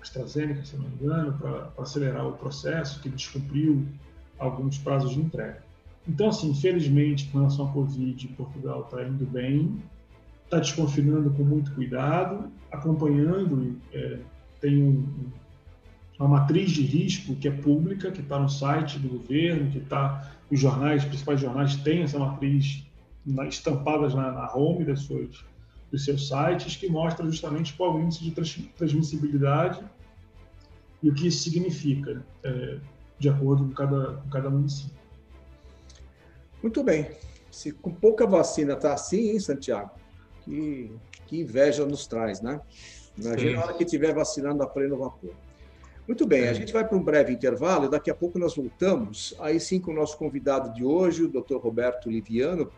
[0.06, 3.86] AstraZeneca, se não me engano, para acelerar o processo, que descumpriu
[4.38, 5.64] alguns prazos de entrega.
[6.08, 9.82] Então, assim, infelizmente, com relação à Covid, Portugal está indo bem,
[10.44, 14.20] está desconfinando com muito cuidado, acompanhando, é,
[14.62, 15.32] tem um,
[16.20, 20.32] uma matriz de risco que é pública, que está no site do governo, que está
[20.52, 22.86] os jornais, os principais jornais têm essa matriz
[23.26, 25.44] na, estampadas na, na home das suas,
[25.92, 28.32] dos seus sites, que mostra justamente qual o índice de
[28.78, 29.84] transmissibilidade
[31.06, 32.80] e o que isso significa, é,
[33.20, 34.98] de acordo com cada, com cada município.
[36.64, 37.12] Muito bem.
[37.52, 39.92] Se com pouca vacina está assim, hein, Santiago?
[40.42, 40.92] Que,
[41.28, 42.60] que inveja nos traz, né?
[43.16, 45.36] Imagina a hora que estiver vacinando a pleno vapor.
[46.08, 49.36] Muito bem, a gente vai para um breve intervalo e daqui a pouco nós voltamos,
[49.40, 51.58] aí sim com o nosso convidado de hoje, o Dr.
[51.58, 52.72] Roberto Liviano,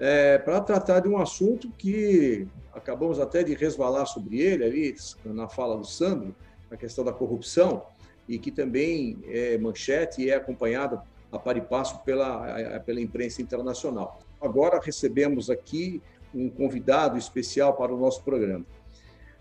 [0.00, 5.48] é, para tratar de um assunto que acabamos até de resvalar sobre ele ali, na
[5.48, 6.34] fala do Sandro,
[6.70, 7.82] a questão da corrupção,
[8.28, 11.02] e que também é manchete e é acompanhada
[11.32, 14.20] a par e passo pela, pela imprensa internacional.
[14.40, 16.02] Agora recebemos aqui
[16.34, 18.64] um convidado especial para o nosso programa.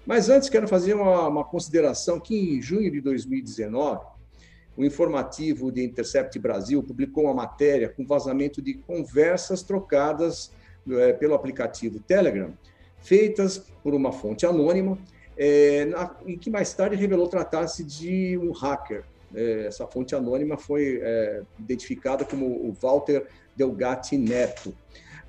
[0.05, 4.05] Mas antes, quero fazer uma, uma consideração que em junho de 2019,
[4.77, 10.51] o informativo de Intercept Brasil publicou uma matéria com vazamento de conversas trocadas
[10.89, 12.53] é, pelo aplicativo Telegram,
[12.99, 14.97] feitas por uma fonte anônima,
[15.37, 19.03] é, na, e que mais tarde revelou tratar-se de um hacker.
[19.35, 21.01] É, essa fonte anônima foi
[21.59, 24.73] identificada como o Walter Delgatti Neto.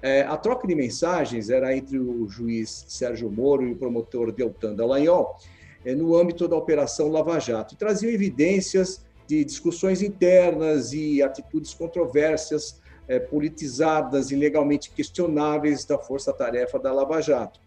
[0.01, 4.75] É, a troca de mensagens era entre o juiz Sérgio Moro e o promotor Deltan
[4.75, 5.37] Dallagnol,
[5.85, 12.81] é, no âmbito da Operação Lava Jato, traziam evidências de discussões internas e atitudes controversas,
[13.09, 17.61] é, politizadas e legalmente questionáveis da força-tarefa da Lava Jato.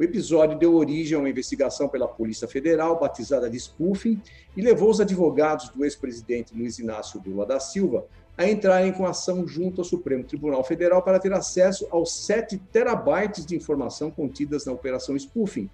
[0.00, 4.18] O episódio deu origem a uma investigação pela Polícia Federal, batizada de spoofing,
[4.56, 9.46] e levou os advogados do ex-presidente Luiz Inácio Lula da Silva a entrarem com ação
[9.46, 14.72] junto ao Supremo Tribunal Federal para ter acesso aos 7 terabytes de informação contidas na
[14.72, 15.68] Operação Spoofing,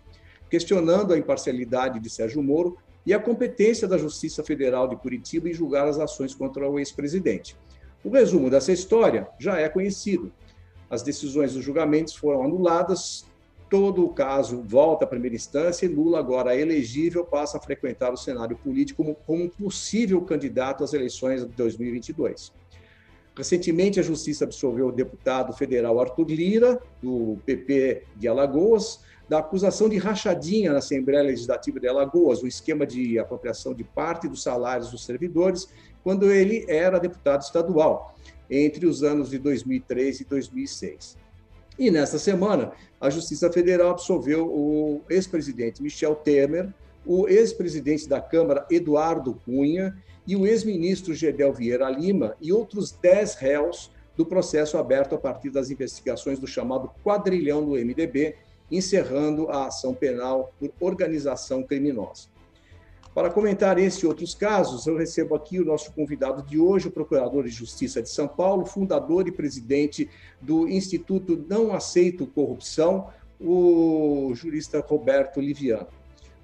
[0.50, 5.54] questionando a imparcialidade de Sérgio Moro e a competência da Justiça Federal de Curitiba em
[5.54, 7.56] julgar as ações contra o ex-presidente.
[8.02, 10.32] O resumo dessa história já é conhecido.
[10.90, 13.24] As decisões dos julgamentos foram anuladas,
[13.68, 18.16] todo o caso volta à primeira instância e Lula, agora elegível, passa a frequentar o
[18.16, 22.52] cenário político como, como um possível candidato às eleições de 2022.
[23.36, 29.88] Recentemente, a Justiça absolveu o deputado federal Arthur Lira, do PP de Alagoas, da acusação
[29.88, 34.90] de rachadinha na Assembleia Legislativa de Alagoas, um esquema de apropriação de parte dos salários
[34.90, 35.68] dos servidores,
[36.02, 38.14] quando ele era deputado estadual,
[38.48, 41.25] entre os anos de 2003 e 2006.
[41.78, 46.72] E nesta semana, a Justiça Federal absolveu o ex-presidente Michel Temer,
[47.04, 49.94] o ex-presidente da Câmara Eduardo Cunha
[50.26, 55.50] e o ex-ministro Gedel Vieira Lima e outros dez réus do processo aberto a partir
[55.50, 58.34] das investigações do chamado quadrilhão do MDB,
[58.70, 62.28] encerrando a ação penal por organização criminosa.
[63.16, 66.90] Para comentar esse e outros casos, eu recebo aqui o nosso convidado de hoje, o
[66.90, 73.08] Procurador de Justiça de São Paulo, fundador e presidente do Instituto Não Aceito Corrupção,
[73.40, 75.86] o jurista Roberto Liviano.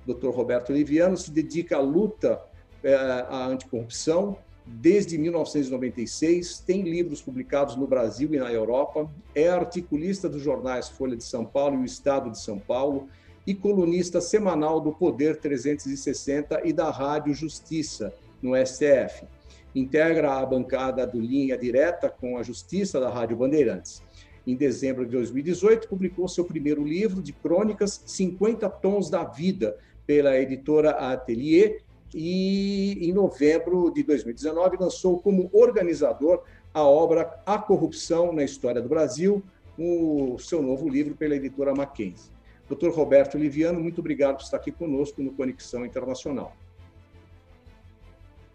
[0.07, 0.31] O Dr.
[0.31, 2.41] Roberto Liviano se dedica à luta
[2.83, 10.27] é, à anticorrupção desde 1996, tem livros publicados no Brasil e na Europa, é articulista
[10.27, 13.09] dos jornais Folha de São Paulo e o Estado de São Paulo,
[13.47, 19.27] e colunista semanal do Poder 360 e da Rádio Justiça, no STF.
[19.75, 24.03] Integra a bancada do Linha Direta com a Justiça da Rádio Bandeirantes.
[24.47, 29.77] Em dezembro de 2018, publicou seu primeiro livro de crônicas, 50 Tons da Vida,
[30.07, 31.81] pela editora Atelier,
[32.15, 36.43] e em novembro de 2019 lançou como organizador
[36.75, 39.43] a obra A Corrupção na História do Brasil,
[39.79, 42.32] o seu novo livro pela editora Mackenzie.
[42.75, 42.89] Dr.
[42.89, 46.57] Roberto Liviano, muito obrigado por estar aqui conosco no Conexão Internacional.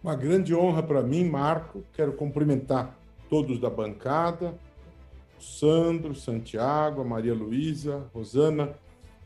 [0.02, 1.84] Uma grande honra para mim, Marco.
[1.92, 2.98] Quero cumprimentar
[3.28, 4.54] todos da bancada,
[5.38, 8.74] Sandro, Santiago, Maria Luísa, Rosana.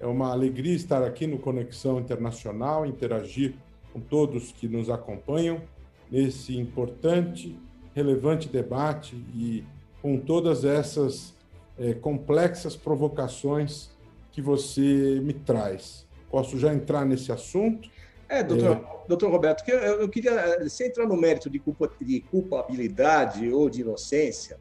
[0.00, 3.54] É uma alegria estar aqui no Conexão Internacional, interagir
[3.92, 5.62] com todos que nos acompanham
[6.10, 7.58] nesse importante,
[7.94, 9.64] relevante debate e
[10.00, 11.34] com todas essas
[11.78, 13.91] é, complexas provocações
[14.32, 16.06] que você me traz.
[16.30, 17.88] Posso já entrar nesse assunto?
[18.28, 19.08] É, doutor, é.
[19.08, 23.82] doutor Roberto, eu queria, eh, sem entrar no mérito de, culpa, de culpabilidade ou de
[23.82, 24.58] inocência,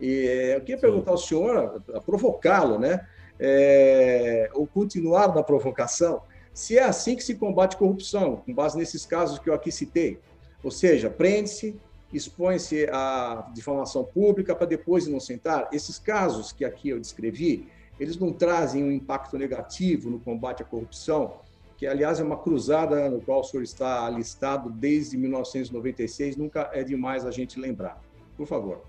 [0.00, 3.04] eu queria perguntar ao senhor, provocá-lo, né?
[3.40, 9.06] É, ou continuar na provocação, se é assim que se combate corrupção, com base nesses
[9.06, 10.18] casos que eu aqui citei.
[10.62, 11.76] Ou seja, prende-se,
[12.12, 15.68] expõe-se à difamação pública para depois inocentar.
[15.72, 20.64] Esses casos que aqui eu descrevi, eles não trazem um impacto negativo no combate à
[20.64, 21.40] corrupção,
[21.76, 26.82] que, aliás, é uma cruzada no qual o senhor está alistado desde 1996, nunca é
[26.82, 28.00] demais a gente lembrar.
[28.36, 28.82] Por favor.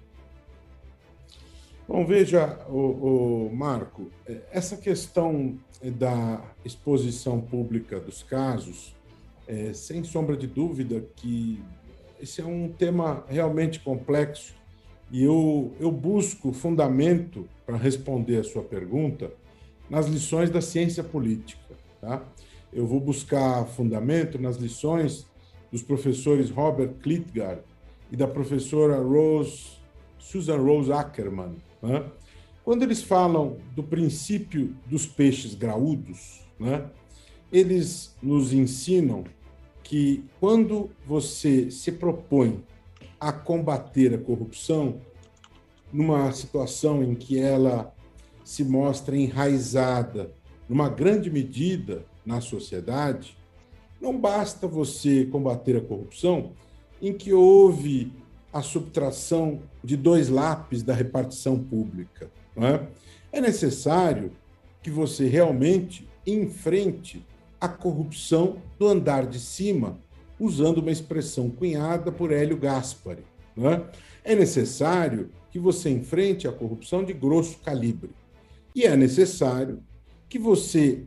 [1.88, 8.96] Bom, veja, o, o Marco, é, essa questão da exposição pública dos casos,
[9.48, 11.64] é, sem sombra de dúvida que
[12.20, 14.59] esse é um tema realmente complexo
[15.12, 19.32] e eu, eu busco fundamento para responder a sua pergunta
[19.90, 21.76] nas lições da ciência política.
[22.00, 22.24] Tá?
[22.72, 25.26] Eu vou buscar fundamento nas lições
[25.72, 27.62] dos professores Robert Klitgard
[28.12, 29.80] e da professora Rose,
[30.20, 31.56] Susan Rose Ackerman.
[31.82, 32.06] Né?
[32.64, 36.86] Quando eles falam do princípio dos peixes graúdos, né?
[37.52, 39.24] eles nos ensinam
[39.84, 42.64] que quando você se propõe
[43.20, 45.02] a combater a corrupção,
[45.92, 47.94] numa situação em que ela
[48.44, 50.32] se mostra enraizada,
[50.68, 53.38] numa grande medida, na sociedade,
[54.00, 56.52] não basta você combater a corrupção
[57.02, 58.14] em que houve
[58.52, 62.30] a subtração de dois lápis da repartição pública.
[62.56, 63.38] É?
[63.38, 64.32] é necessário
[64.82, 67.26] que você realmente enfrente
[67.60, 69.98] a corrupção do andar de cima,
[70.40, 73.24] usando uma expressão cunhada por Hélio Gaspari.
[73.58, 74.32] É?
[74.32, 78.12] é necessário que você enfrente a corrupção de grosso calibre.
[78.74, 79.84] E é necessário
[80.30, 81.04] que você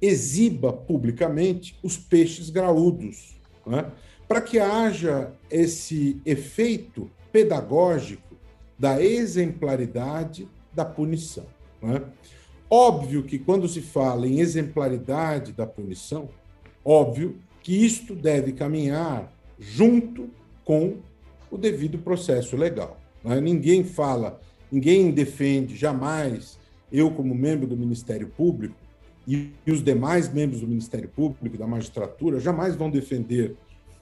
[0.00, 3.34] exiba publicamente os peixes graúdos,
[3.66, 3.90] né?
[4.28, 8.36] para que haja esse efeito pedagógico
[8.78, 11.46] da exemplaridade da punição.
[11.80, 12.02] Né?
[12.68, 16.28] Óbvio que quando se fala em exemplaridade da punição,
[16.84, 20.30] óbvio que isto deve caminhar junto
[20.64, 20.98] com
[21.50, 22.96] o devido processo legal.
[23.24, 23.40] Né?
[23.40, 24.40] Ninguém fala,
[24.70, 26.60] ninguém defende jamais,
[26.92, 28.76] eu como membro do Ministério Público,
[29.26, 33.56] e, os demais membros do Ministério Público, da magistratura, jamais vão defender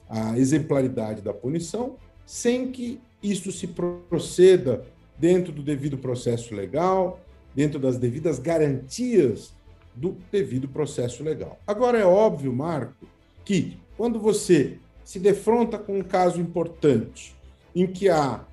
[0.07, 4.85] a exemplaridade da punição sem que isso se proceda
[5.17, 7.19] dentro do devido processo legal,
[7.55, 9.55] dentro das devidas garantias
[9.95, 11.59] do devido processo legal.
[11.65, 13.14] Agora, é óbvio, Marco,
[13.45, 17.35] que quando você se defronta com um caso importante
[17.75, 18.43] em que há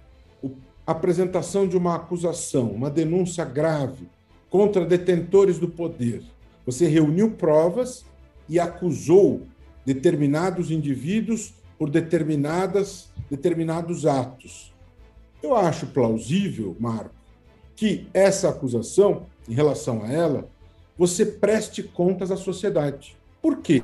[0.86, 4.06] a apresentação de uma acusação, uma denúncia grave
[4.50, 6.22] contra detentores do poder,
[6.66, 8.04] você reuniu provas
[8.48, 9.42] e acusou
[9.84, 14.72] determinados indivíduos por determinadas, determinados atos.
[15.42, 17.14] Eu acho plausível, Marco,
[17.74, 20.48] que essa acusação, em relação a ela,
[20.96, 23.16] você preste contas à sociedade.
[23.40, 23.82] Por quê?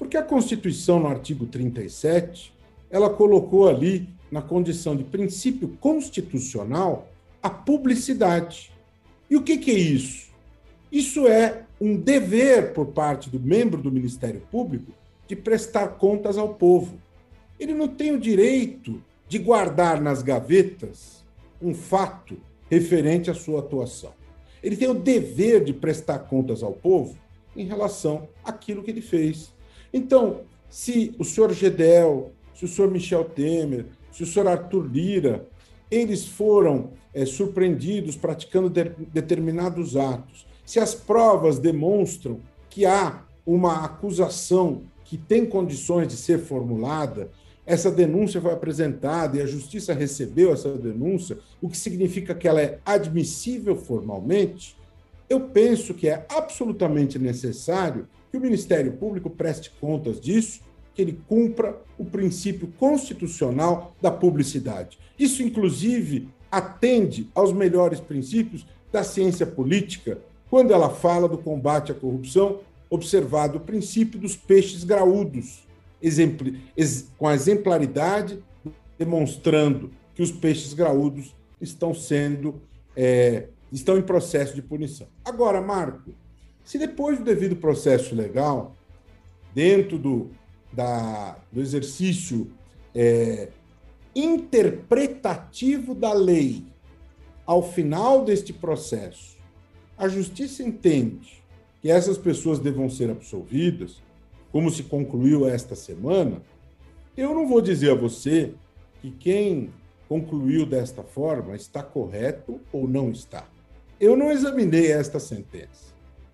[0.00, 2.54] Porque a Constituição, no artigo 37,
[2.88, 7.06] ela colocou ali, na condição de princípio constitucional,
[7.42, 8.72] a publicidade.
[9.28, 10.30] E o que, que é isso?
[10.90, 14.90] Isso é um dever por parte do membro do Ministério Público
[15.28, 16.98] de prestar contas ao povo.
[17.58, 21.22] Ele não tem o direito de guardar nas gavetas
[21.60, 22.38] um fato
[22.70, 24.14] referente à sua atuação.
[24.62, 27.18] Ele tem o dever de prestar contas ao povo
[27.54, 29.52] em relação àquilo que ele fez.
[29.92, 35.46] Então, se o senhor Gedel, se o senhor Michel Temer, se o senhor Arthur Lira,
[35.90, 42.38] eles foram é, surpreendidos praticando de, determinados atos se as provas demonstram
[42.68, 47.28] que há uma acusação que tem condições de ser formulada,
[47.66, 52.62] essa denúncia foi apresentada e a justiça recebeu essa denúncia, o que significa que ela
[52.62, 54.76] é admissível formalmente,
[55.28, 60.60] eu penso que é absolutamente necessário que o Ministério Público preste contas disso,
[60.94, 64.98] que ele cumpra o princípio constitucional da publicidade.
[65.18, 70.18] Isso, inclusive, atende aos melhores princípios da ciência política,
[70.48, 75.64] quando ela fala do combate à corrupção, observado o princípio dos peixes graúdos,
[77.16, 78.42] com a exemplaridade,
[78.98, 82.60] demonstrando que os peixes graúdos estão sendo
[82.96, 85.06] é, estão em processo de punição.
[85.24, 86.10] Agora, Marco,
[86.70, 88.76] se depois do devido processo legal,
[89.52, 90.30] dentro do,
[90.72, 92.48] da, do exercício
[92.94, 93.48] é,
[94.14, 96.62] interpretativo da lei,
[97.44, 99.36] ao final deste processo,
[99.98, 101.42] a justiça entende
[101.82, 104.00] que essas pessoas devam ser absolvidas,
[104.52, 106.40] como se concluiu esta semana,
[107.16, 108.54] eu não vou dizer a você
[109.02, 109.70] que quem
[110.08, 113.48] concluiu desta forma está correto ou não está.
[113.98, 115.89] Eu não examinei esta sentença.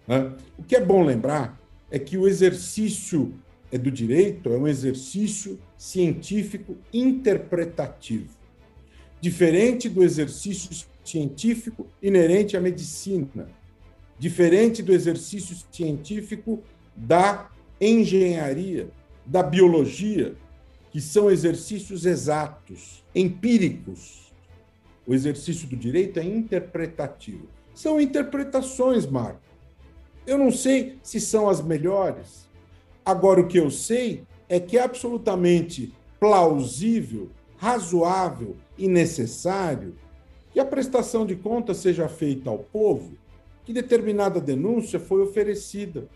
[0.07, 0.33] Né?
[0.59, 3.35] O que é bom lembrar é que o exercício
[3.71, 8.31] é do direito é um exercício científico interpretativo,
[9.21, 13.49] diferente do exercício científico inerente à medicina,
[14.19, 16.63] diferente do exercício científico
[16.95, 17.51] da
[17.81, 18.89] engenharia,
[19.25, 20.35] da biologia,
[20.91, 24.33] que são exercícios exatos, empíricos.
[25.07, 27.49] O exercício do direito é interpretativo.
[27.75, 29.41] São interpretações, Marco.
[30.27, 32.49] Eu não sei se são as melhores.
[33.05, 39.95] Agora, o que eu sei é que é absolutamente plausível, razoável e necessário
[40.53, 43.17] que a prestação de contas seja feita ao povo,
[43.65, 46.09] que determinada denúncia foi oferecida.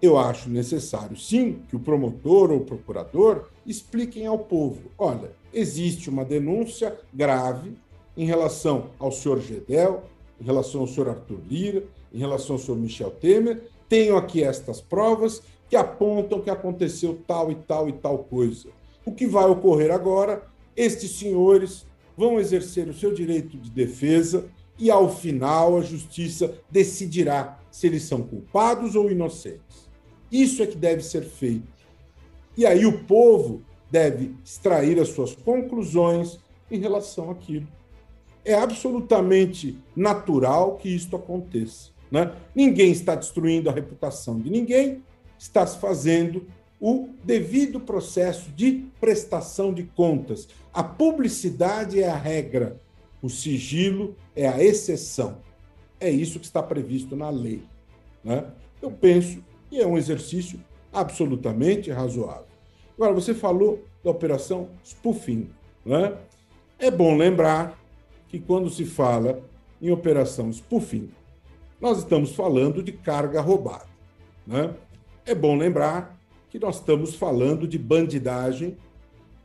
[0.00, 6.08] Eu acho necessário, sim, que o promotor ou o procurador expliquem ao povo: olha, existe
[6.08, 7.72] uma denúncia grave
[8.16, 10.04] em relação ao senhor Gedel,
[10.40, 14.80] em relação ao senhor Arthur Lira, em relação ao senhor Michel Temer, tenho aqui estas
[14.80, 18.68] provas que apontam que aconteceu tal e tal e tal coisa.
[19.04, 20.42] O que vai ocorrer agora?
[20.76, 21.86] Estes senhores
[22.16, 24.46] vão exercer o seu direito de defesa
[24.78, 29.88] e, ao final, a justiça decidirá se eles são culpados ou inocentes.
[30.30, 31.80] Isso é que deve ser feito.
[32.56, 36.38] E aí o povo deve extrair as suas conclusões
[36.70, 37.66] em relação àquilo.
[38.44, 41.89] É absolutamente natural que isto aconteça.
[42.10, 42.32] Né?
[42.54, 45.02] Ninguém está destruindo a reputação de ninguém,
[45.38, 46.46] está se fazendo
[46.80, 50.48] o devido processo de prestação de contas.
[50.72, 52.80] A publicidade é a regra,
[53.22, 55.38] o sigilo é a exceção.
[56.00, 57.62] É isso que está previsto na lei.
[58.24, 58.46] Né?
[58.80, 60.58] Eu penso que é um exercício
[60.92, 62.46] absolutamente razoável.
[62.96, 65.50] Agora, você falou da operação spoofing.
[65.84, 66.16] Né?
[66.78, 67.78] É bom lembrar
[68.28, 69.42] que quando se fala
[69.80, 71.10] em operação spoofing,
[71.80, 73.88] nós estamos falando de carga roubada.
[74.46, 74.74] Né?
[75.24, 76.20] É bom lembrar
[76.50, 78.76] que nós estamos falando de bandidagem,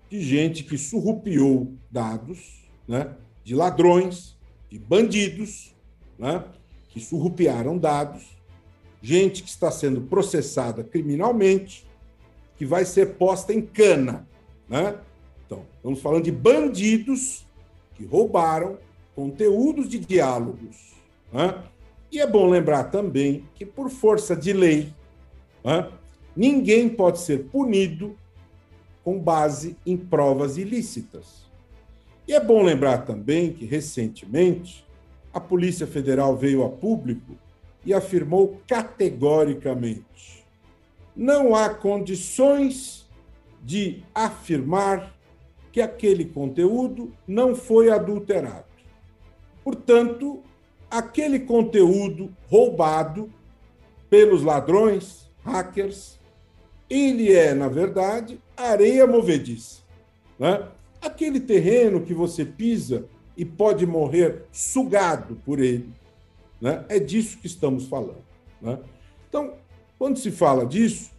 [0.09, 4.36] de gente que surrupiou dados, né, de ladrões,
[4.69, 5.75] de bandidos,
[6.17, 6.43] né,
[6.89, 8.36] que surrupiaram dados,
[9.01, 11.86] gente que está sendo processada criminalmente,
[12.57, 14.27] que vai ser posta em cana.
[14.67, 14.97] Né?
[15.45, 17.45] Então, estamos falando de bandidos
[17.93, 18.79] que roubaram
[19.15, 20.95] conteúdos de diálogos.
[21.31, 21.63] Né?
[22.12, 24.93] E é bom lembrar também que, por força de lei,
[25.64, 25.89] né,
[26.36, 28.18] Ninguém pode ser punido
[29.03, 31.45] com base em provas ilícitas.
[32.28, 34.86] E é bom lembrar também que, recentemente,
[35.34, 37.38] a Polícia Federal veio a público
[37.86, 40.43] e afirmou categoricamente:
[41.16, 43.08] não há condições
[43.64, 45.16] de afirmar
[45.72, 48.66] que aquele conteúdo não foi adulterado.
[49.64, 50.43] Portanto,
[50.98, 53.30] aquele conteúdo roubado
[54.10, 56.18] pelos ladrões, hackers,
[56.89, 59.82] ele é, na verdade, areia movediça.
[60.39, 60.66] Né?
[61.02, 65.89] Aquele terreno que você pisa e pode morrer sugado por ele.
[66.62, 66.86] Né?
[66.88, 68.24] É disso que estamos falando.
[68.62, 68.80] Né?
[69.28, 69.54] Então,
[70.00, 71.12] quando se fala disso,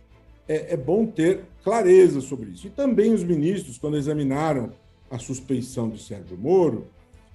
[0.49, 2.67] é, é, bom ter clareza sobre isso.
[2.67, 4.73] E também os ministros, quando examinaram
[5.11, 6.87] a suspeição de Sérgio Moro,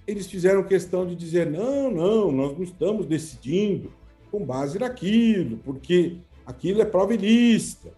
[0.07, 3.91] eles fizeram questão de dizer: não, não, nós não estamos decidindo
[4.31, 7.91] com base naquilo, porque aquilo é prova ilícita.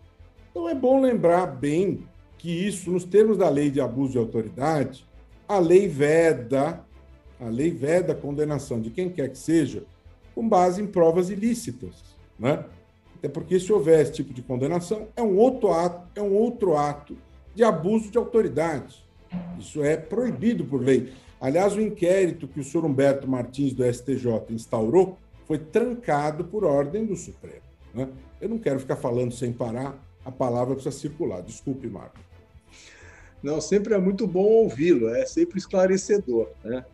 [0.51, 5.05] Então é bom lembrar bem que isso, nos termos da lei de abuso de autoridade,
[5.47, 6.83] a lei veda,
[7.39, 9.83] a lei veda a condenação de quem quer que seja
[10.35, 12.03] com base em provas ilícitas,
[12.37, 12.65] né?
[13.17, 16.75] Até porque se houver esse tipo de condenação, é um outro ato, é um outro
[16.75, 17.15] ato
[17.55, 19.03] de abuso de autoridade.
[19.57, 21.13] Isso é proibido por lei.
[21.43, 27.05] Aliás, o inquérito que o senhor Humberto Martins do STJ instaurou foi trancado por ordem
[27.05, 27.61] do Supremo.
[27.93, 28.07] Né?
[28.39, 31.41] Eu não quero ficar falando sem parar a palavra precisa circular.
[31.41, 32.17] Desculpe, Marco.
[33.41, 36.49] Não, sempre é muito bom ouvi-lo, é sempre esclarecedor.
[36.63, 36.85] Né?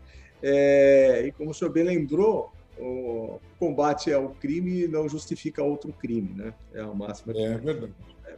[0.42, 6.34] É, e como o senhor bem lembrou, o combate ao crime não justifica outro crime,
[6.34, 6.56] né?
[6.74, 7.34] É a máxima.
[7.38, 7.94] É verdade.
[8.26, 8.36] É.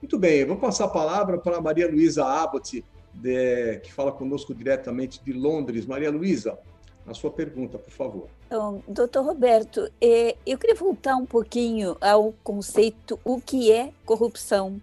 [0.00, 2.82] Muito bem, vou passar a palavra para Maria Luísa Abbott,
[3.14, 5.86] de, que fala conosco diretamente de Londres.
[5.86, 6.58] Maria Luísa,
[7.06, 8.28] a sua pergunta, por favor.
[8.46, 14.80] Então, doutor Roberto, é, eu queria voltar um pouquinho ao conceito o que é corrupção.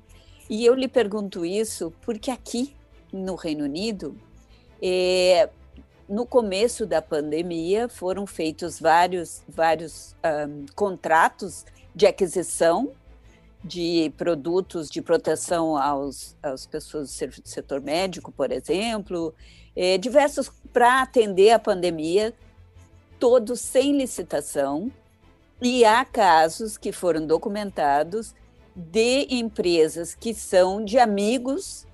[0.49, 2.75] E eu lhe pergunto isso porque aqui
[3.11, 4.15] no Reino Unido,
[4.81, 5.49] é,
[6.07, 11.65] no começo da pandemia, foram feitos vários, vários um, contratos
[11.95, 12.91] de aquisição
[13.63, 19.33] de produtos de proteção aos, às pessoas do setor médico, por exemplo,
[19.75, 22.33] é, diversos para atender a pandemia,
[23.19, 24.91] todos sem licitação,
[25.61, 28.33] e há casos que foram documentados
[28.75, 31.85] de empresas que são de amigos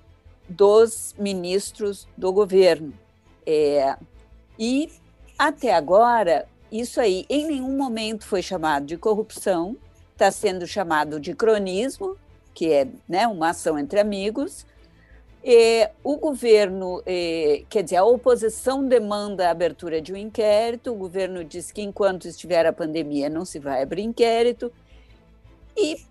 [0.48, 2.94] dos ministros do governo.
[3.44, 3.96] É,
[4.58, 4.90] e
[5.38, 9.76] até agora, isso aí em nenhum momento foi chamado de corrupção,
[10.18, 12.16] está sendo chamado de cronismo,
[12.52, 14.66] que é né, uma ação entre amigos.
[15.44, 17.00] E o governo,
[17.70, 22.26] quer dizer, a oposição demanda a abertura de um inquérito, o governo diz que enquanto
[22.26, 24.72] estiver a pandemia não se vai abrir inquérito.
[25.76, 26.04] E,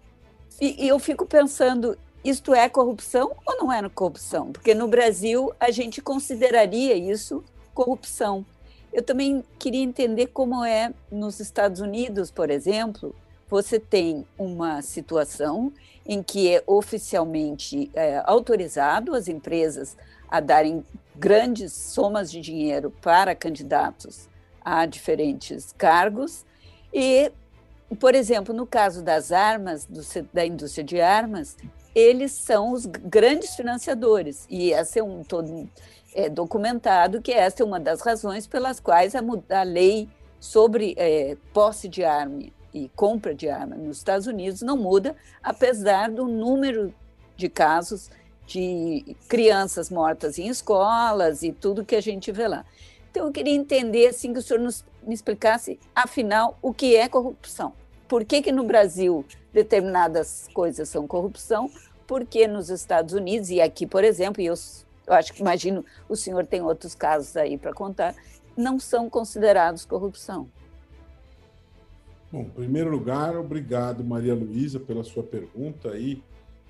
[0.62, 4.53] e eu fico pensando, isto é corrupção ou não é corrupção?
[4.53, 7.43] Porque no Brasil a gente consideraria isso
[7.74, 8.45] corrupção.
[8.93, 13.14] Eu também queria entender como é nos Estados Unidos, por exemplo,
[13.49, 15.71] você tem uma situação
[16.05, 19.95] em que é oficialmente é, autorizado as empresas
[20.29, 20.85] a darem
[21.15, 24.29] grandes somas de dinheiro para candidatos
[24.63, 26.45] a diferentes cargos.
[26.93, 27.31] E,
[27.99, 30.01] por exemplo, no caso das armas, do,
[30.33, 31.57] da indústria de armas,
[31.95, 34.45] eles são os grandes financiadores.
[34.49, 35.69] E esse é um todo
[36.13, 39.19] é documentado que essa é uma das razões pelas quais a,
[39.49, 42.41] a lei sobre é, posse de arma
[42.86, 46.93] e compra de arma nos Estados Unidos não muda, apesar do número
[47.36, 48.09] de casos
[48.45, 52.65] de crianças mortas em escolas e tudo que a gente vê lá.
[53.11, 57.09] Então, eu queria entender, assim, que o senhor nos, me explicasse, afinal, o que é
[57.09, 57.73] corrupção.
[58.07, 61.69] Por que, que no Brasil determinadas coisas são corrupção?
[62.05, 64.53] Porque nos Estados Unidos, e aqui, por exemplo, e eu,
[65.05, 68.15] eu acho que imagino o senhor tem outros casos aí para contar,
[68.55, 70.47] não são considerados corrupção.
[72.30, 76.21] Bom, em primeiro lugar, obrigado, Maria Luísa, pela sua pergunta aí,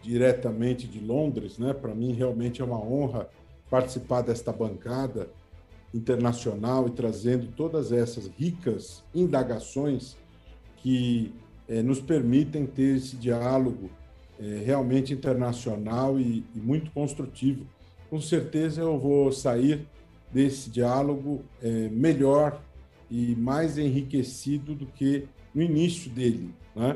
[0.04, 1.74] diretamente de Londres, né?
[1.74, 3.28] Para mim, realmente é uma honra
[3.68, 5.28] participar desta bancada
[5.92, 10.16] internacional e trazendo todas essas ricas indagações
[10.78, 11.34] que
[11.68, 13.90] eh, nos permitem ter esse diálogo
[14.40, 17.66] eh, realmente internacional e, e, muito construtivo.
[18.12, 19.88] Com certeza eu vou sair
[20.32, 22.62] desse diálogo eh, melhor
[23.10, 25.28] e mais enriquecido do que
[25.58, 26.54] no início dele.
[26.76, 26.96] Né?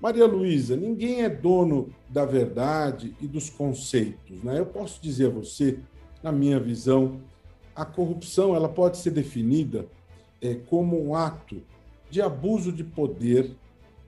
[0.00, 4.42] Maria Luísa, ninguém é dono da verdade e dos conceitos.
[4.42, 4.58] Né?
[4.58, 5.78] Eu posso dizer a você,
[6.20, 7.20] na minha visão,
[7.76, 9.86] a corrupção ela pode ser definida
[10.40, 11.62] é, como um ato
[12.10, 13.54] de abuso de poder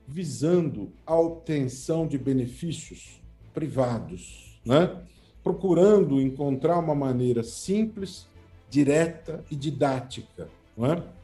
[0.08, 3.22] visando a obtenção de benefícios
[3.54, 5.02] privados, né?
[5.44, 8.26] procurando encontrar uma maneira simples,
[8.68, 11.23] direta e didática é?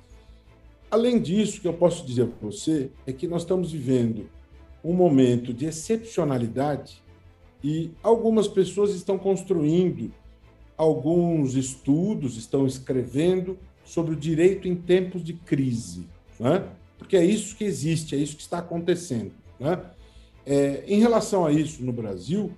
[0.90, 4.28] Além disso, o que eu posso dizer para você é que nós estamos vivendo
[4.82, 7.02] um momento de excepcionalidade
[7.62, 10.12] e algumas pessoas estão construindo
[10.76, 16.66] alguns estudos, estão escrevendo sobre o direito em tempos de crise, né?
[16.98, 19.32] porque é isso que existe, é isso que está acontecendo.
[19.58, 19.80] Né?
[20.46, 22.50] É, em relação a isso, no Brasil,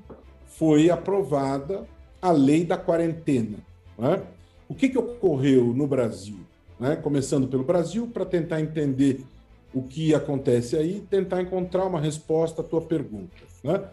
[0.47, 1.87] foi aprovada
[2.21, 3.59] a lei da quarentena.
[3.99, 4.23] Né?
[4.69, 6.39] O que, que ocorreu no Brasil?
[6.83, 6.97] Né?
[6.97, 9.25] começando pelo Brasil, para tentar entender
[9.73, 13.37] o que acontece aí, tentar encontrar uma resposta à tua pergunta.
[13.63, 13.85] Né?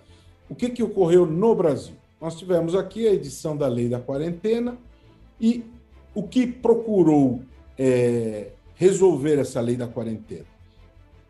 [0.50, 1.94] O que, que ocorreu no Brasil?
[2.20, 4.76] Nós tivemos aqui a edição da lei da quarentena
[5.40, 5.64] e
[6.16, 7.42] o que procurou
[7.78, 10.48] é, resolver essa lei da quarentena?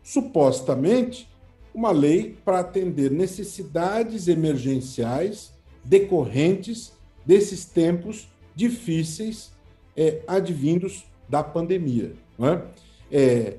[0.02, 1.28] Supostamente,
[1.74, 5.52] uma lei para atender necessidades emergenciais
[5.84, 6.92] decorrentes
[7.24, 9.52] desses tempos difíceis
[9.94, 12.12] é, advindos da pandemia.
[12.38, 12.60] É?
[13.10, 13.56] é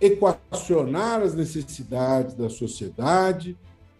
[0.00, 3.56] equacionar as necessidades da sociedade,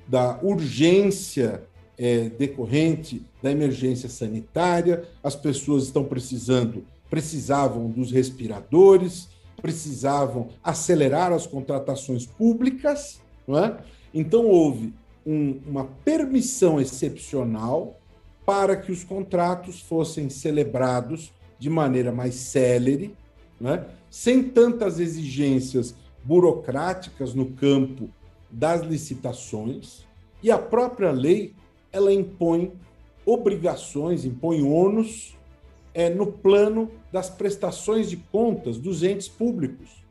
[0.09, 1.63] da urgência
[1.97, 9.29] é, decorrente da emergência sanitária, as pessoas estão precisando, precisavam dos respiradores,
[9.61, 13.77] precisavam acelerar as contratações públicas, é?
[14.13, 14.93] Então houve
[15.25, 17.99] um, uma permissão excepcional
[18.45, 21.33] para que os contratos fossem celebrados
[21.63, 23.15] de maneira mais célere,
[23.61, 23.87] né?
[24.11, 25.95] sem tantas exigências
[26.25, 28.11] burocráticas no campo
[28.51, 30.05] das licitações,
[30.43, 31.55] e a própria lei
[31.93, 32.73] ela impõe
[33.25, 35.37] obrigações, impõe ônus
[35.95, 40.03] é, no plano das prestações de contas dos entes públicos.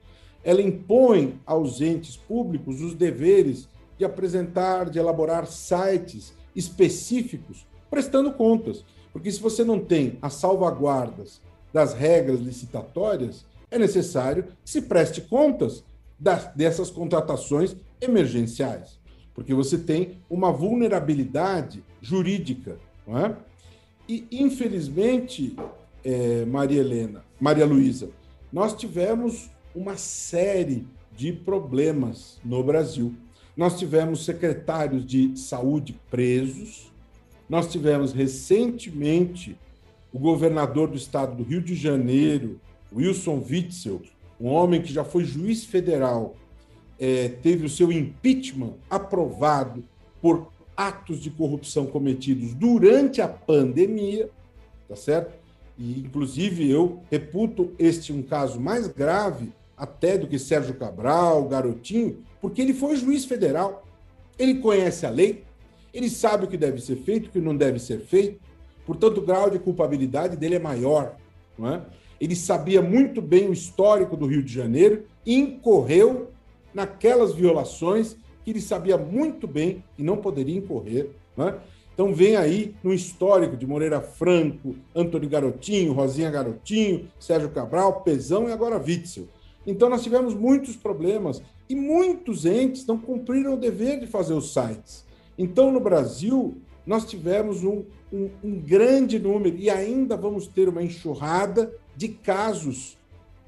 [0.45, 8.84] Ela impõe aos entes públicos os deveres de apresentar, de elaborar sites específicos prestando contas.
[9.14, 15.22] Porque se você não tem as salvaguardas das regras licitatórias, é necessário que se preste
[15.22, 15.84] contas
[16.20, 19.00] das, dessas contratações emergenciais,
[19.34, 22.78] porque você tem uma vulnerabilidade jurídica,
[23.08, 23.36] não é?
[24.08, 25.56] E, infelizmente,
[26.04, 28.10] é, Maria Helena, Maria Luísa,
[28.52, 30.86] nós tivemos uma série
[31.16, 33.14] de problemas no Brasil.
[33.56, 36.91] nós tivemos secretários de saúde presos,
[37.52, 39.58] nós tivemos recentemente
[40.14, 42.62] o governador do estado do Rio de Janeiro,
[42.95, 44.02] Wilson Witzel,
[44.39, 46.34] um homem que já foi juiz federal,
[46.97, 49.84] é, teve o seu impeachment aprovado
[50.22, 50.47] por
[50.78, 54.30] atos de corrupção cometidos durante a pandemia,
[54.88, 55.38] tá certo?
[55.78, 62.24] E, inclusive, eu reputo este um caso mais grave até do que Sérgio Cabral, Garotinho,
[62.39, 63.86] porque ele foi juiz federal,
[64.39, 65.43] ele conhece a lei,
[65.94, 68.39] ele sabe o que deve ser feito, o que não deve ser feito,
[68.86, 71.16] portanto, o grau de culpabilidade dele é maior.
[71.58, 71.82] Não é?
[72.20, 76.30] Ele sabia muito bem o histórico do Rio de Janeiro e incorreu
[76.74, 81.10] naquelas violações que ele sabia muito bem e não poderia incorrer.
[81.36, 81.56] Né?
[81.94, 88.48] Então vem aí no histórico de Moreira Franco, Antônio Garotinho, Rosinha Garotinho, Sérgio Cabral, Pezão
[88.48, 89.28] e agora Witzel.
[89.66, 94.54] Então nós tivemos muitos problemas e muitos entes não cumpriram o dever de fazer os
[94.54, 95.06] sites.
[95.42, 97.84] Então no Brasil nós tivemos um,
[98.14, 102.96] um, um grande número e ainda vamos ter uma enxurrada de casos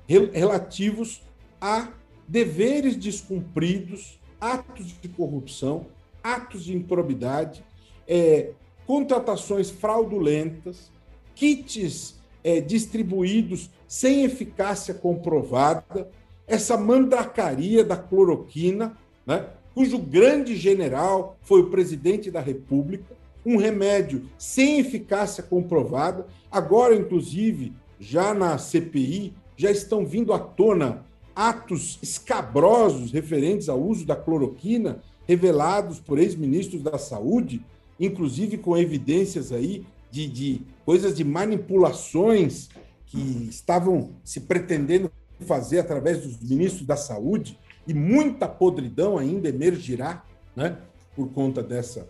[0.08, 1.22] relativos
[1.62, 1.90] a
[2.28, 5.86] deveres descumpridos atos de corrupção,
[6.24, 7.64] atos de improbidade,
[8.08, 8.54] é,
[8.88, 10.92] contratações fraudulentas,
[11.36, 16.10] kits é, distribuídos sem eficácia comprovada,
[16.48, 23.16] essa mandracaria da cloroquina, né, cujo grande general foi o presidente da República,
[23.46, 26.26] um remédio sem eficácia comprovada.
[26.52, 31.06] Agora, inclusive, já na CPI, já estão vindo à tona
[31.36, 37.66] atos escabrosos referentes ao uso da cloroquina, revelados por ex-ministros da Saúde,
[38.00, 42.70] inclusive com evidências aí de, de coisas de manipulações
[43.06, 45.12] que estavam se pretendendo
[45.46, 47.58] fazer através dos ministros da Saúde,
[47.88, 50.24] e muita podridão ainda emergirá
[50.56, 50.78] né,
[51.16, 52.08] por conta dessa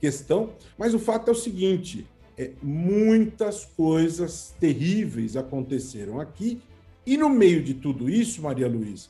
[0.00, 0.50] questão.
[0.78, 2.06] Mas o fato é o seguinte:
[2.36, 6.60] é, muitas coisas terríveis aconteceram aqui
[7.06, 9.08] e no meio de tudo isso, Maria Luísa,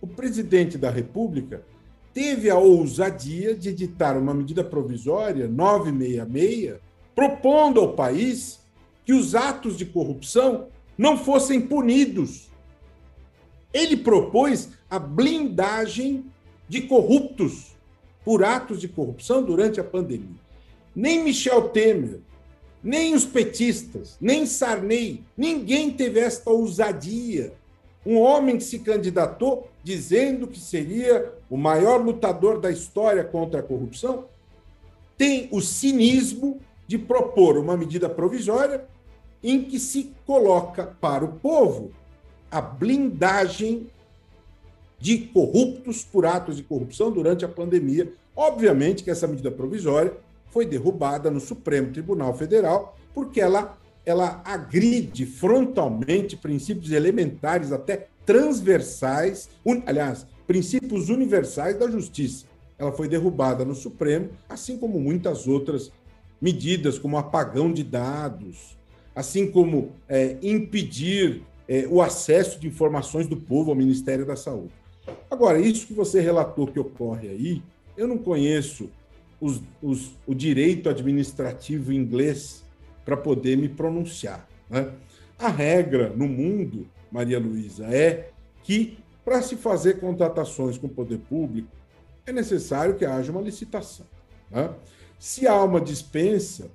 [0.00, 1.64] o presidente da República
[2.12, 6.80] teve a ousadia de editar uma medida provisória 966,
[7.14, 8.60] propondo ao país
[9.04, 12.50] que os atos de corrupção não fossem punidos.
[13.72, 16.24] Ele propôs a blindagem
[16.68, 17.74] de corruptos
[18.24, 20.38] por atos de corrupção durante a pandemia.
[20.94, 22.20] Nem Michel Temer,
[22.80, 27.52] nem os petistas, nem Sarney, ninguém teve esta ousadia.
[28.06, 33.64] Um homem que se candidatou dizendo que seria o maior lutador da história contra a
[33.64, 34.26] corrupção,
[35.18, 38.84] tem o cinismo de propor uma medida provisória
[39.42, 41.90] em que se coloca para o povo
[42.48, 43.88] a blindagem
[45.04, 48.10] de corruptos por atos de corrupção durante a pandemia.
[48.34, 50.14] Obviamente que essa medida provisória
[50.50, 53.76] foi derrubada no Supremo Tribunal Federal, porque ela,
[54.06, 62.46] ela agride frontalmente princípios elementares, até transversais, un, aliás, princípios universais da justiça.
[62.78, 65.92] Ela foi derrubada no Supremo, assim como muitas outras
[66.40, 68.78] medidas, como apagão de dados,
[69.14, 74.72] assim como é, impedir é, o acesso de informações do povo ao Ministério da Saúde.
[75.30, 77.62] Agora, isso que você relatou que ocorre aí,
[77.96, 78.90] eu não conheço
[79.40, 82.64] os, os, o direito administrativo inglês
[83.04, 84.48] para poder me pronunciar.
[84.68, 84.90] Né?
[85.38, 88.30] A regra no mundo, Maria Luísa, é
[88.62, 91.68] que para se fazer contratações com o poder público
[92.26, 94.06] é necessário que haja uma licitação.
[94.50, 94.70] Né?
[95.18, 96.70] Se há uma dispensa,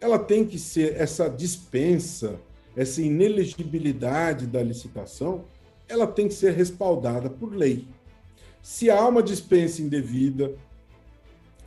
[0.00, 2.38] ela tem que ser essa dispensa,
[2.76, 5.44] essa inelegibilidade da licitação,
[5.88, 7.86] ela tem que ser respaldada por lei.
[8.62, 10.54] Se há uma dispensa indevida,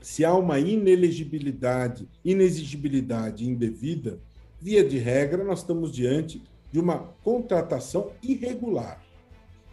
[0.01, 4.19] se há uma inelegibilidade, inexigibilidade indevida,
[4.59, 6.41] via de regra, nós estamos diante
[6.71, 9.01] de uma contratação irregular.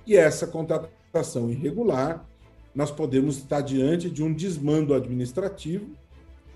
[0.07, 2.24] E essa contratação irregular,
[2.74, 5.90] nós podemos estar diante de um desmando administrativo,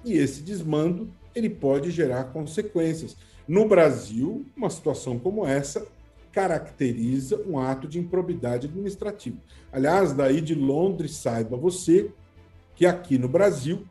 [0.05, 3.17] e esse desmando ele pode gerar consequências.
[3.47, 5.87] No Brasil, uma situação como essa
[6.33, 9.37] caracteriza um ato de improbidade administrativa.
[9.73, 12.11] Aliás, daí de Londres, saiba você
[12.75, 13.85] que aqui no Brasil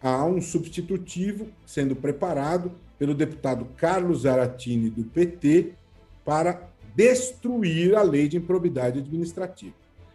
[0.00, 5.72] há um substitutivo sendo preparado pelo deputado Carlos Aratini, do PT,
[6.24, 9.74] para destruir a lei de improbidade administrativa.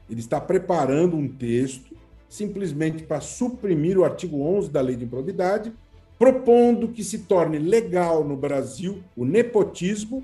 [0.10, 1.95] Ele está preparando um texto
[2.28, 5.74] simplesmente para suprimir o artigo 11 da lei de improbidade,
[6.18, 10.24] propondo que se torne legal no Brasil o nepotismo,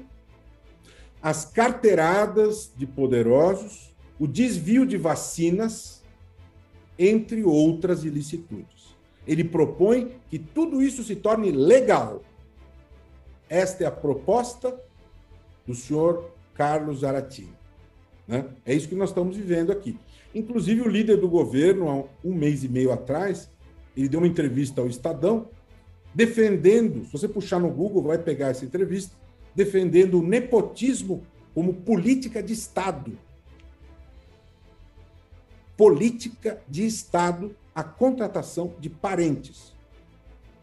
[1.25, 6.03] as carteiradas de poderosos, o desvio de vacinas
[6.99, 8.95] entre outras ilicitudes.
[9.25, 12.21] Ele propõe que tudo isso se torne legal.
[13.49, 14.79] Esta é a proposta
[15.65, 17.55] do senhor Carlos Aratini.
[18.27, 18.45] Né?
[18.63, 19.97] É isso que nós estamos vivendo aqui.
[20.35, 23.49] Inclusive, o líder do governo, há um mês e meio atrás,
[23.97, 25.49] ele deu uma entrevista ao Estadão,
[26.13, 29.24] defendendo, se você puxar no Google, vai pegar essa entrevista,
[29.55, 33.17] defendendo o nepotismo como política de Estado.
[35.77, 39.73] Política de Estado, a contratação de parentes.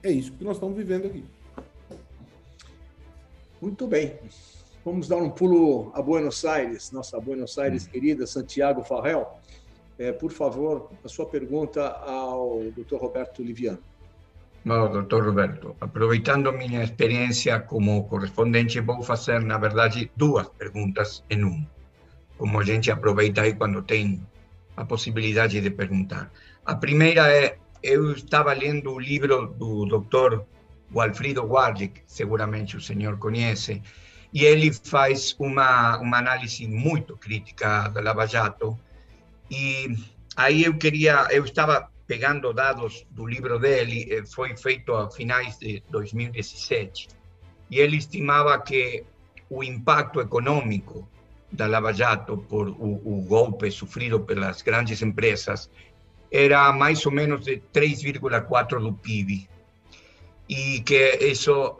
[0.02, 1.24] É isso que nós estamos vivendo aqui.
[3.60, 4.18] Muito bem.
[4.84, 9.26] Vamos dar um pulo a Buenos Aires, nossa Buenos Aires querida, Santiago Farrell.
[9.96, 12.96] É, por favor, a sua pergunta ao Dr.
[12.96, 13.78] Roberto Liviano.
[14.64, 21.42] No, doutor Roberto, aproveitando minha experiência como correspondente, vou fazer, na verdade, duas perguntas em
[21.42, 21.66] uma,
[22.38, 24.24] como a gente aproveita aí quando tem
[24.76, 26.30] a possibilidade de perguntar.
[26.64, 30.46] A primeira é, eu estava lendo o livro do doutor
[30.94, 31.42] Walfrido
[31.76, 33.82] que seguramente o senhor conhece,
[34.32, 38.78] e ele faz uma, uma análise muito crítica da Lava Jato,
[39.50, 39.96] e
[40.36, 45.58] aí eu queria, eu estava pegando dados do livro dele, eh, foi feito a finais
[45.58, 47.08] de 2017,
[47.70, 49.02] e ele estimava que
[49.48, 51.08] o impacto econômico
[51.50, 55.70] da Lava Jato por o, o golpe sofrido pelas grandes empresas
[56.30, 59.48] era mais ou menos de 3,4 do PIB.
[60.50, 61.74] E que isso,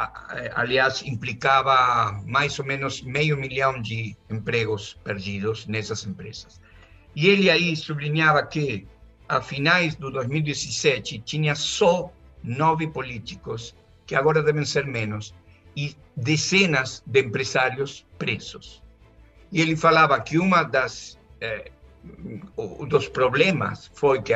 [0.54, 6.58] aliás, implicava mais ou menos meio milhão de empregos perdidos nessas empresas.
[7.14, 8.86] E ele aí sublinhava que,
[9.32, 12.12] a finais do 2017, tinha só
[12.44, 13.74] nove políticos,
[14.06, 15.34] que agora devem ser menos,
[15.74, 18.82] e dezenas de empresários presos.
[19.50, 21.70] E ele falava que uma das eh,
[22.86, 24.34] dos problemas foi que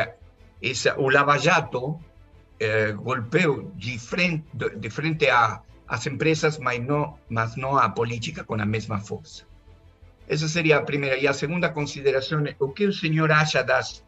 [0.62, 2.00] essa, o Lava Jato
[2.58, 8.44] eh, golpeou de frente, de frente a, às empresas, mas não, mas não a política
[8.44, 9.44] com a mesma força.
[10.26, 11.18] Essa seria a primeira.
[11.18, 14.05] E a segunda consideração é o que o senhor acha das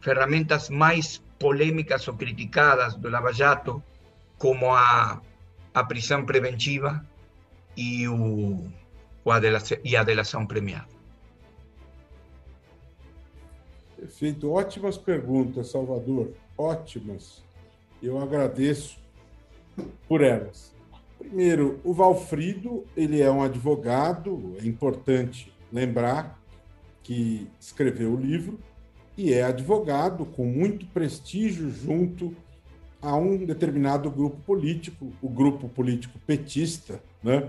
[0.00, 3.82] ferramentas mais polêmicas ou criticadas do Lava Jato,
[4.38, 5.20] como a,
[5.74, 7.04] a prisão preventiva
[7.76, 8.64] e, o,
[9.24, 9.30] o
[9.84, 10.98] e a delação premiada?
[13.96, 14.50] Perfeito.
[14.50, 16.32] Ótimas perguntas, Salvador.
[16.56, 17.42] Ótimas.
[18.02, 18.98] Eu agradeço
[20.08, 20.74] por elas.
[21.18, 26.40] Primeiro, o Valfrido, ele é um advogado, é importante lembrar
[27.02, 28.58] que escreveu o livro
[29.18, 32.32] e é advogado com muito prestígio junto
[33.02, 37.48] a um determinado grupo político, o grupo político petista, né?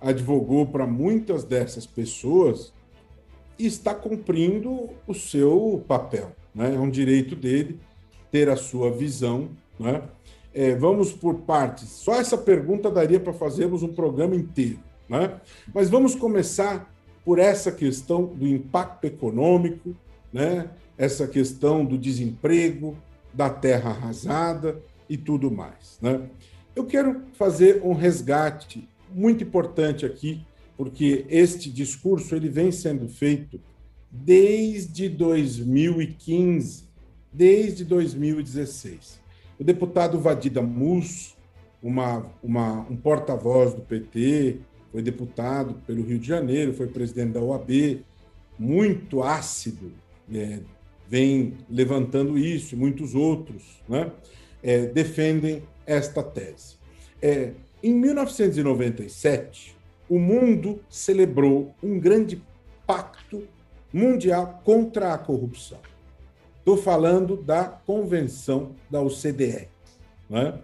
[0.00, 2.72] Advogou para muitas dessas pessoas
[3.58, 6.76] e está cumprindo o seu papel, né?
[6.76, 7.80] É um direito dele
[8.30, 10.02] ter a sua visão, né?
[10.54, 11.88] É, vamos por partes.
[11.88, 14.78] Só essa pergunta daria para fazermos um programa inteiro.
[15.08, 15.40] Né?
[15.74, 16.92] Mas vamos começar
[17.24, 19.94] por essa questão do impacto econômico,
[20.32, 20.70] né?
[20.98, 22.98] Essa questão do desemprego,
[23.32, 25.98] da terra arrasada e tudo mais.
[26.02, 26.28] Né?
[26.74, 30.44] Eu quero fazer um resgate muito importante aqui,
[30.76, 33.60] porque este discurso ele vem sendo feito
[34.10, 36.84] desde 2015,
[37.32, 39.20] desde 2016.
[39.58, 41.36] O deputado Vadida Mus,
[41.82, 47.40] uma, uma, um porta-voz do PT, foi deputado pelo Rio de Janeiro, foi presidente da
[47.40, 48.02] OAB,
[48.58, 49.92] muito ácido,
[50.32, 50.60] é,
[51.08, 54.12] vem levantando isso, muitos outros né,
[54.62, 56.76] é, defendem esta tese.
[57.20, 57.52] É,
[57.82, 59.74] em 1997,
[60.08, 62.42] o mundo celebrou um grande
[62.86, 63.44] pacto
[63.92, 65.78] mundial contra a corrupção.
[66.58, 69.68] Estou falando da convenção da OCDE.
[70.28, 70.58] Né?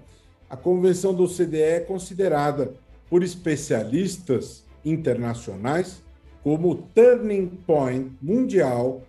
[0.50, 2.74] A convenção da OCDE é considerada
[3.08, 6.02] por especialistas internacionais
[6.42, 9.02] como o turning point mundial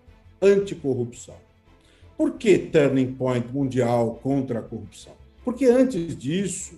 [0.45, 1.35] anticorrupção.
[2.17, 5.13] Por que turning point mundial contra a corrupção?
[5.43, 6.75] Porque antes disso,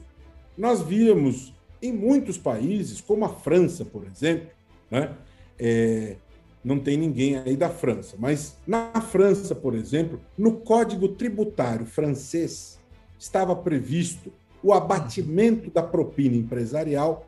[0.57, 4.49] nós víamos em muitos países, como a França, por exemplo,
[4.89, 5.13] né?
[5.59, 6.15] É,
[6.63, 8.15] não tem ninguém aí da França.
[8.19, 12.79] Mas na França, por exemplo, no Código Tributário francês
[13.17, 17.27] estava previsto o abatimento da propina empresarial.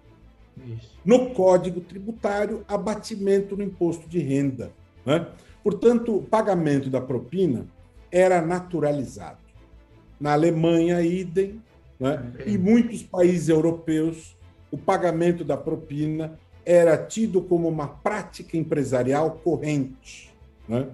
[0.57, 0.91] Isso.
[1.05, 4.71] No Código Tributário, abatimento no imposto de renda.
[5.05, 5.25] Né?
[5.63, 7.65] Portanto, o pagamento da propina
[8.11, 9.37] era naturalizado.
[10.19, 11.61] Na Alemanha, idem,
[11.99, 12.31] né?
[12.45, 14.35] e muitos países europeus,
[14.71, 20.31] o pagamento da propina era tido como uma prática empresarial corrente.
[20.67, 20.87] Né?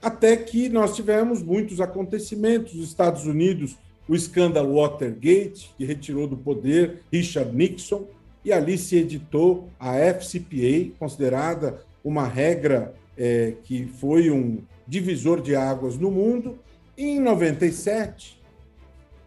[0.00, 2.74] Até que nós tivemos muitos acontecimentos.
[2.74, 3.76] Os Estados Unidos,
[4.08, 8.06] o escândalo Watergate, que retirou do poder Richard Nixon,
[8.42, 15.54] e ali se editou a FCPA, considerada uma regra é, que foi um divisor de
[15.54, 16.58] águas no mundo.
[16.96, 18.40] E em 97,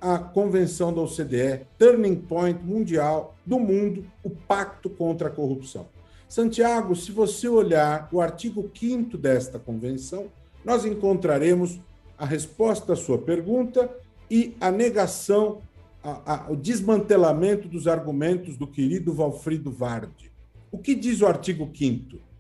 [0.02, 5.88] a convenção da OCDE, Turning Point Mundial do Mundo, o Pacto contra a Corrupção.
[6.28, 10.26] Santiago, se você olhar o artigo 5 desta convenção,
[10.66, 11.80] nós encontraremos
[12.18, 13.96] a resposta à sua pergunta
[14.30, 15.62] e a negação,
[16.04, 20.32] a, a, o desmantelamento dos argumentos do querido Valfrido Vardi.
[20.72, 22.33] O que diz o artigo 5?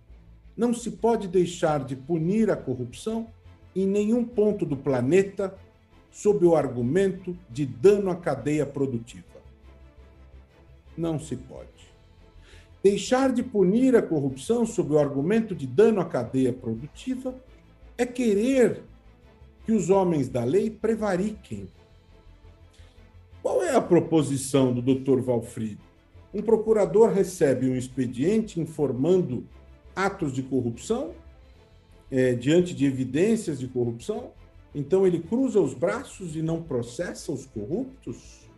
[0.55, 3.27] Não se pode deixar de punir a corrupção
[3.75, 5.57] em nenhum ponto do planeta
[6.11, 9.25] sob o argumento de dano à cadeia produtiva.
[10.95, 11.69] Não se pode.
[12.83, 17.33] Deixar de punir a corrupção sob o argumento de dano à cadeia produtiva
[17.97, 18.83] é querer
[19.65, 21.67] que os homens da lei prevariquem.
[23.41, 25.19] Qual é a proposição do Dr.
[25.21, 25.81] Valfrido?
[26.33, 29.47] Um procurador recebe um expediente informando
[29.95, 31.13] atos de corrupção,
[32.11, 34.31] é, diante de evidências de corrupção,
[34.75, 38.49] então ele cruza os braços e não processa os corruptos,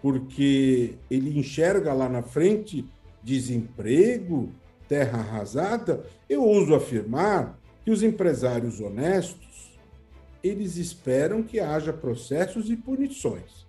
[0.00, 2.84] porque ele enxerga lá na frente
[3.22, 4.50] desemprego,
[4.88, 6.04] terra arrasada.
[6.28, 9.78] Eu ouso afirmar que os empresários honestos,
[10.42, 13.66] eles esperam que haja processos e punições.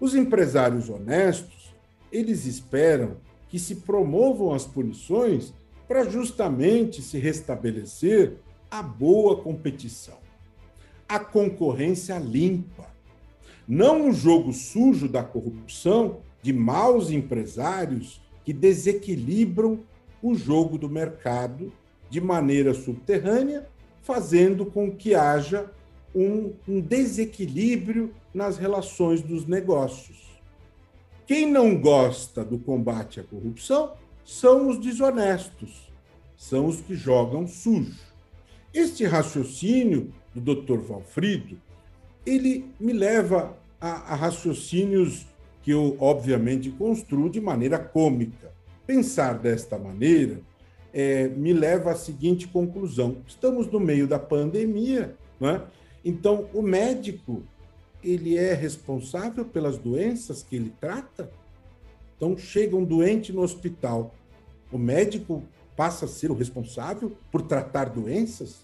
[0.00, 1.74] Os empresários honestos,
[2.10, 3.16] eles esperam
[3.48, 5.52] que se promovam as punições
[5.86, 8.38] para justamente se restabelecer
[8.70, 10.22] a boa competição
[11.12, 12.86] a concorrência limpa.
[13.68, 19.80] Não um jogo sujo da corrupção de maus empresários que desequilibram
[20.22, 21.70] o jogo do mercado
[22.08, 23.68] de maneira subterrânea,
[24.00, 25.70] fazendo com que haja
[26.14, 30.40] um, um desequilíbrio nas relações dos negócios.
[31.26, 33.92] Quem não gosta do combate à corrupção
[34.24, 35.90] são os desonestos,
[36.36, 38.00] são os que jogam sujo.
[38.72, 40.78] Este raciocínio do Dr.
[40.78, 41.60] Valfrido,
[42.24, 45.26] ele me leva a, a raciocínios
[45.62, 48.52] que eu, obviamente, construo de maneira cômica.
[48.86, 50.40] Pensar desta maneira
[50.92, 55.60] é, me leva à seguinte conclusão: estamos no meio da pandemia, é?
[56.04, 57.42] então o médico
[58.02, 61.30] ele é responsável pelas doenças que ele trata.
[62.22, 64.14] Então chega um doente no hospital,
[64.70, 65.42] o médico
[65.76, 68.58] passa a ser o responsável por tratar doenças?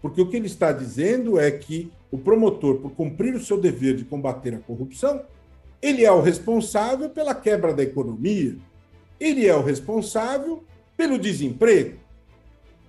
[0.00, 3.96] Porque o que ele está dizendo é que o promotor, por cumprir o seu dever
[3.96, 5.24] de combater a corrupção,
[5.82, 8.56] ele é o responsável pela quebra da economia,
[9.18, 10.62] ele é o responsável
[10.96, 11.98] pelo desemprego.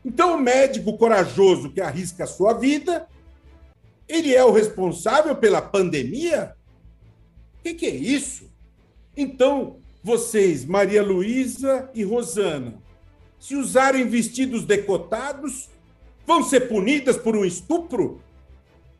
[0.05, 3.07] Então, o médico corajoso que arrisca a sua vida,
[4.07, 6.55] ele é o responsável pela pandemia?
[7.57, 8.50] O que, que é isso?
[9.15, 12.75] Então, vocês, Maria Luísa e Rosana,
[13.39, 15.69] se usarem vestidos decotados,
[16.25, 18.21] vão ser punidas por um estupro?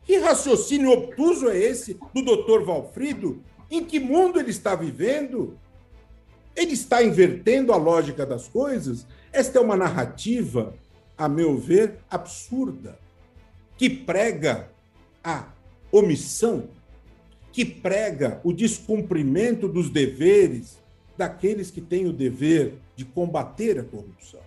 [0.03, 3.41] Que raciocínio obtuso é esse do doutor Valfrido?
[3.69, 5.57] Em que mundo ele está vivendo?
[6.55, 9.05] Ele está invertendo a lógica das coisas?
[9.31, 10.73] Esta é uma narrativa,
[11.17, 12.99] a meu ver, absurda,
[13.77, 14.69] que prega
[15.23, 15.47] a
[15.91, 16.67] omissão,
[17.51, 20.79] que prega o descumprimento dos deveres
[21.17, 24.39] daqueles que têm o dever de combater a corrupção.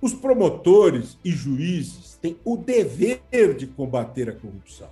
[0.00, 4.88] Os promotores e juízes têm o dever de combater a corrupção.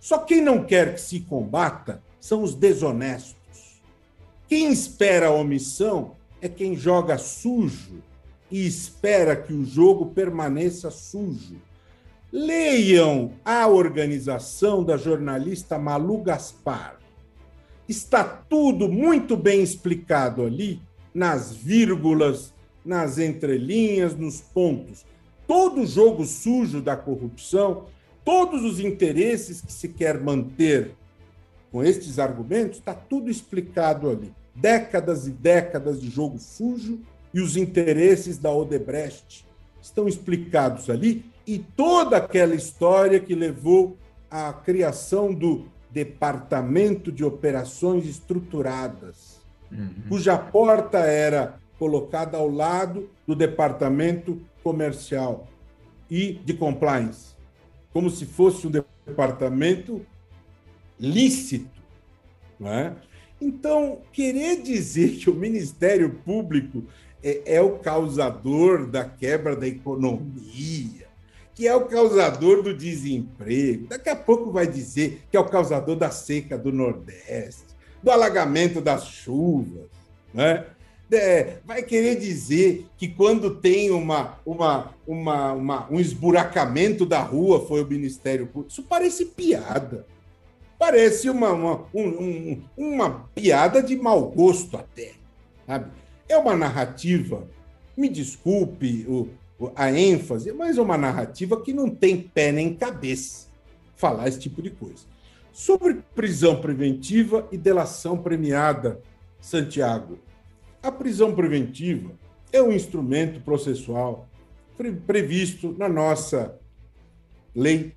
[0.00, 3.36] Só quem não quer que se combata são os desonestos.
[4.48, 8.02] Quem espera a omissão é quem joga sujo
[8.50, 11.56] e espera que o jogo permaneça sujo.
[12.30, 16.98] Leiam a organização da jornalista Malu Gaspar.
[17.88, 20.78] Está tudo muito bem explicado ali,
[21.14, 22.52] nas vírgulas,
[22.84, 25.06] nas entrelinhas, nos pontos.
[25.46, 27.86] Todo jogo sujo da corrupção,
[28.22, 30.90] todos os interesses que se quer manter
[31.72, 34.34] com estes argumentos, está tudo explicado ali.
[34.54, 37.00] Décadas e décadas de jogo sujo
[37.32, 39.47] e os interesses da Odebrecht
[39.80, 43.96] estão explicados ali e toda aquela história que levou
[44.30, 49.40] à criação do Departamento de Operações Estruturadas,
[49.72, 49.94] uhum.
[50.08, 55.48] cuja porta era colocada ao lado do departamento comercial
[56.10, 57.34] e de compliance,
[57.92, 60.04] como se fosse um departamento
[61.00, 61.78] lícito.
[62.58, 62.94] Não é?
[63.40, 66.84] Então, querer dizer que o Ministério Público
[67.22, 71.06] é, é o causador da quebra da economia,
[71.54, 73.88] que é o causador do desemprego.
[73.88, 77.64] Daqui a pouco vai dizer que é o causador da seca do Nordeste,
[78.02, 79.88] do alagamento das chuvas,
[80.32, 80.66] né?
[81.10, 87.66] É, vai querer dizer que quando tem uma, uma, uma, uma, um esburacamento da rua
[87.66, 88.70] foi o Ministério Público.
[88.70, 90.06] Isso parece piada.
[90.78, 95.12] Parece uma, uma, um, uma piada de mau gosto até.
[95.66, 95.90] Sabe?
[96.28, 97.48] É uma narrativa,
[97.96, 99.28] me desculpe o,
[99.74, 103.48] a ênfase, mas é uma narrativa que não tem pé nem cabeça
[103.96, 105.04] falar esse tipo de coisa.
[105.52, 109.00] Sobre prisão preventiva e delação premiada,
[109.40, 110.18] Santiago,
[110.82, 112.12] a prisão preventiva
[112.52, 114.28] é um instrumento processual
[115.06, 116.56] previsto na nossa
[117.54, 117.96] lei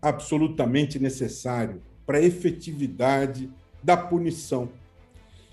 [0.00, 3.50] absolutamente necessário para a efetividade
[3.82, 4.68] da punição.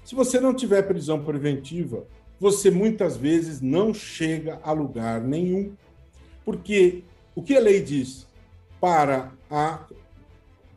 [0.03, 2.05] Se você não tiver prisão preventiva,
[2.39, 5.73] você muitas vezes não chega a lugar nenhum.
[6.43, 7.03] Porque
[7.35, 8.27] o que a lei diz
[8.81, 9.85] para a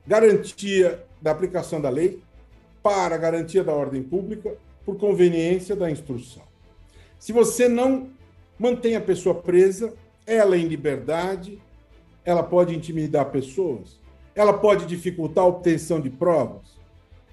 [0.06, 2.22] garantia da aplicação da lei,
[2.82, 6.44] para a garantia da ordem pública, por conveniência da instrução.
[7.18, 8.10] Se você não
[8.56, 9.92] mantém a pessoa presa,
[10.24, 11.60] ela em liberdade,
[12.24, 14.00] ela pode intimidar pessoas,
[14.34, 16.75] ela pode dificultar a obtenção de provas,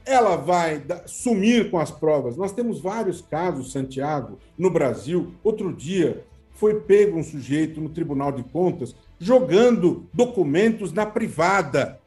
[0.06, 2.36] ela vai sumir com as provas.
[2.36, 5.34] Nós temos vários casos, Santiago, no Brasil.
[5.44, 12.00] Outro dia foi pego um sujeito no Tribunal de Contas jogando documentos na privada.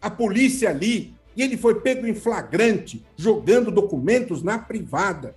[0.00, 5.34] A polícia ali e ele foi pego em flagrante, jogando documentos na privada.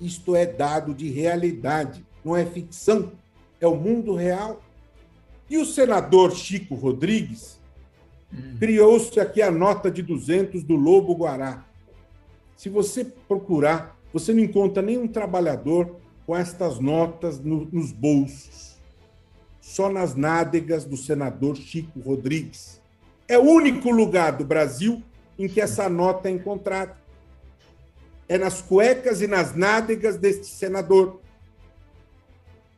[0.00, 3.12] Isto é dado de realidade, não é ficção,
[3.60, 4.62] é o mundo real.
[5.50, 7.57] E o senador Chico Rodrigues.
[8.58, 11.64] Criou-se aqui a nota de 200 do Lobo Guará.
[12.56, 18.76] Se você procurar, você não encontra nenhum trabalhador com estas notas no, nos bolsos.
[19.60, 22.80] Só nas nádegas do senador Chico Rodrigues.
[23.26, 25.02] É o único lugar do Brasil
[25.38, 26.96] em que essa nota é encontrada.
[28.28, 31.20] É nas cuecas e nas nádegas deste senador.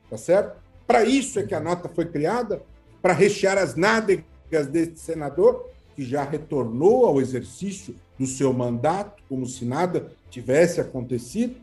[0.09, 0.61] Tá certo?
[0.86, 2.62] Para isso é que a nota foi criada,
[3.01, 9.46] para rechear as nádegas deste senador, que já retornou ao exercício do seu mandato, como
[9.46, 11.57] se nada tivesse acontecido.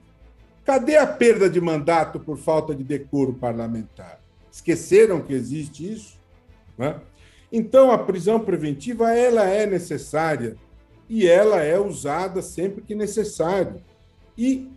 [0.65, 4.19] Cadê a perda de mandato por falta de decoro parlamentar?
[4.51, 6.17] Esqueceram que existe isso?
[6.77, 6.99] Né?
[7.51, 10.57] Então, a prisão preventiva ela é necessária
[11.09, 13.81] e ela é usada sempre que necessário.
[14.37, 14.69] E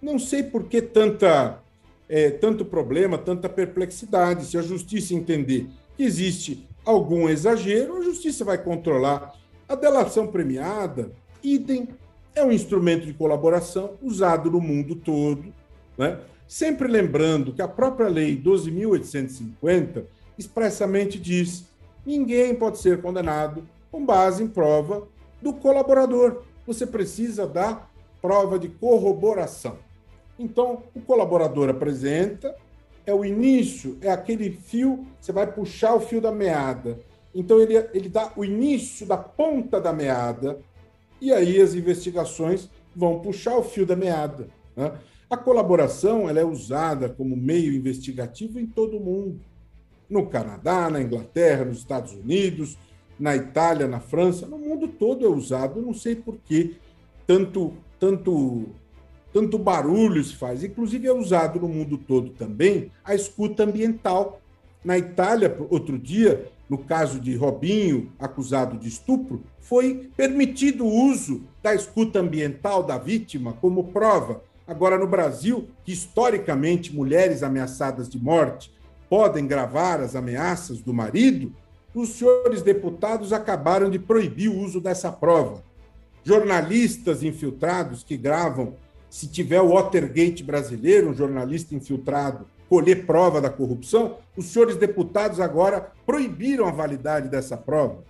[0.00, 1.60] não sei por que tanta,
[2.08, 4.46] é, tanto problema, tanta perplexidade.
[4.46, 5.66] Se a justiça entender
[5.96, 9.34] que existe algum exagero, a justiça vai controlar.
[9.68, 11.12] A delação premiada,
[11.42, 11.88] idem,
[12.34, 15.52] é um instrumento de colaboração usado no mundo todo,
[15.96, 16.18] né?
[16.46, 20.04] sempre lembrando que a própria Lei 12.850
[20.38, 21.64] expressamente diz:
[22.04, 25.06] ninguém pode ser condenado com base em prova
[25.40, 26.42] do colaborador.
[26.66, 27.86] Você precisa da
[28.20, 29.78] prova de corroboração.
[30.38, 32.54] Então, o colaborador apresenta,
[33.04, 36.98] é o início, é aquele fio, você vai puxar o fio da meada.
[37.34, 40.58] Então, ele, ele dá o início da ponta da meada,
[41.20, 44.48] e aí as investigações vão puxar o fio da meada.
[44.76, 44.92] Né?
[45.30, 49.40] A colaboração ela é usada como meio investigativo em todo o mundo.
[50.08, 52.76] No Canadá, na Inglaterra, nos Estados Unidos,
[53.18, 55.78] na Itália, na França, no mundo todo é usado.
[55.78, 56.76] Eu não sei por que
[57.26, 58.66] tanto, tanto,
[59.32, 60.62] tanto barulho se faz.
[60.62, 64.40] Inclusive é usado no mundo todo também a escuta ambiental.
[64.84, 71.42] Na Itália, outro dia, no caso de Robinho, acusado de estupro, foi permitido o uso
[71.62, 74.42] da escuta ambiental da vítima como prova.
[74.66, 78.72] Agora, no Brasil, que historicamente mulheres ameaçadas de morte
[79.08, 81.52] podem gravar as ameaças do marido,
[81.94, 85.62] os senhores deputados acabaram de proibir o uso dessa prova.
[86.24, 88.74] Jornalistas infiltrados que gravam,
[89.12, 95.38] se tiver o Watergate brasileiro, um jornalista infiltrado, colher prova da corrupção, os senhores deputados
[95.38, 98.02] agora proibiram a validade dessa prova.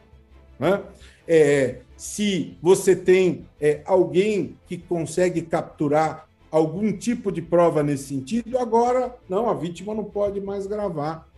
[0.60, 0.80] Né?
[1.26, 8.56] É, se você tem é, alguém que consegue capturar algum tipo de prova nesse sentido,
[8.56, 11.28] agora não, a vítima não pode mais gravar.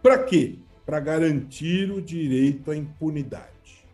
[0.00, 0.58] Para quê?
[0.86, 3.84] para garantir o direito à impunidade.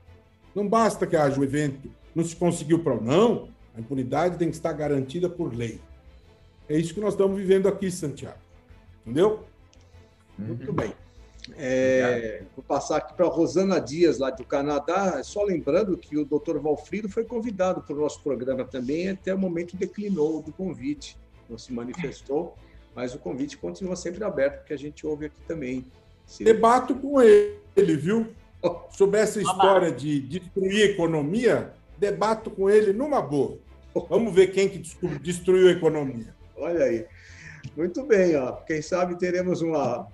[0.54, 4.56] Não basta que haja o evento, não se conseguiu para não, a impunidade tem que
[4.56, 5.80] estar garantida por lei.
[6.68, 8.38] É isso que nós estamos vivendo aqui, Santiago.
[9.02, 9.44] Entendeu?
[10.38, 10.46] Uhum.
[10.46, 10.94] Muito bem.
[11.56, 15.22] É, vou passar aqui para a Rosana Dias, lá do Canadá.
[15.22, 16.58] Só lembrando que o Dr.
[16.58, 21.18] Valfrido foi convidado para o nosso programa também, até o momento declinou do convite,
[21.48, 22.56] não se manifestou.
[22.94, 25.84] mas o convite continua sempre aberto, porque a gente ouve aqui também.
[26.24, 26.44] Se...
[26.44, 28.28] Debato com ele, viu?
[28.96, 33.58] Sobre essa história de destruir a economia, debato com ele numa boa.
[34.08, 34.82] Vamos ver quem que
[35.20, 36.34] destruiu a economia.
[36.56, 37.06] Olha aí.
[37.76, 38.52] Muito bem, ó.
[38.52, 40.06] Quem sabe teremos uma,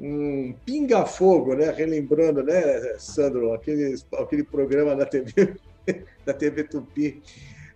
[0.00, 1.70] um pinga-fogo, né?
[1.70, 5.56] Relembrando, né, Sandro, aquele, aquele programa da TV,
[6.24, 7.22] da TV Tupi.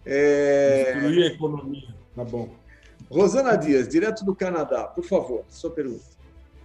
[0.04, 0.92] É...
[0.94, 1.94] Destruir a economia.
[2.14, 2.48] Tá bom.
[3.10, 6.12] Rosana Dias, direto do Canadá, por favor, sua pergunta.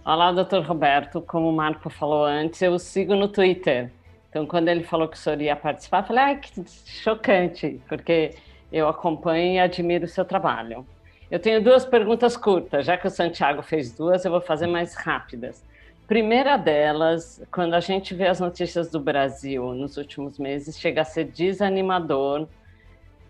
[0.04, 1.20] Olá, doutor Roberto.
[1.20, 3.92] Como o Marco falou antes, eu o sigo no Twitter.
[4.30, 8.34] Então, quando ele falou que o senhor ia participar, eu falei, ai, que chocante, porque
[8.72, 10.86] eu acompanho e admiro o seu trabalho.
[11.30, 14.94] Eu tenho duas perguntas curtas, já que o Santiago fez duas, eu vou fazer mais
[14.94, 15.64] rápidas.
[16.06, 21.04] Primeira delas, quando a gente vê as notícias do Brasil nos últimos meses, chega a
[21.04, 22.48] ser desanimador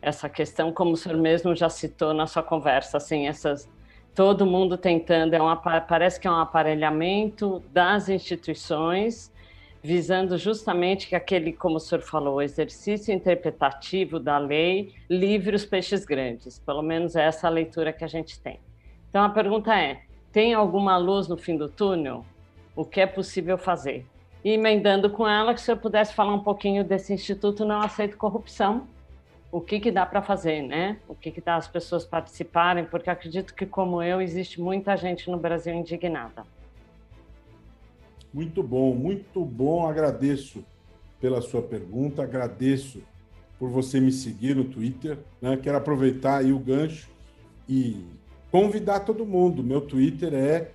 [0.00, 3.68] essa questão, como o senhor mesmo já citou na sua conversa, assim, essas
[4.14, 9.32] todo mundo tentando, é parece que é um aparelhamento das instituições,
[9.88, 15.64] visando justamente que aquele, como o senhor falou, o exercício interpretativo da lei livre os
[15.64, 16.58] peixes grandes.
[16.58, 18.60] Pelo menos é essa a leitura que a gente tem.
[19.08, 22.22] Então a pergunta é: tem alguma luz no fim do túnel?
[22.76, 24.04] O que é possível fazer?
[24.44, 28.18] E emendando com ela, que o senhor pudesse falar um pouquinho desse Instituto Não Aceito
[28.18, 28.86] Corrupção,
[29.50, 30.98] o que, que dá para fazer, né?
[31.08, 35.30] O que, que dá as pessoas participarem, porque acredito que, como eu, existe muita gente
[35.30, 36.44] no Brasil indignada.
[38.32, 39.86] Muito bom, muito bom.
[39.86, 40.64] Agradeço
[41.20, 43.00] pela sua pergunta, agradeço
[43.58, 45.18] por você me seguir no Twitter.
[45.40, 45.56] Né?
[45.56, 47.08] Quero aproveitar aí o gancho
[47.68, 48.04] e
[48.50, 49.62] convidar todo mundo.
[49.62, 50.70] Meu Twitter é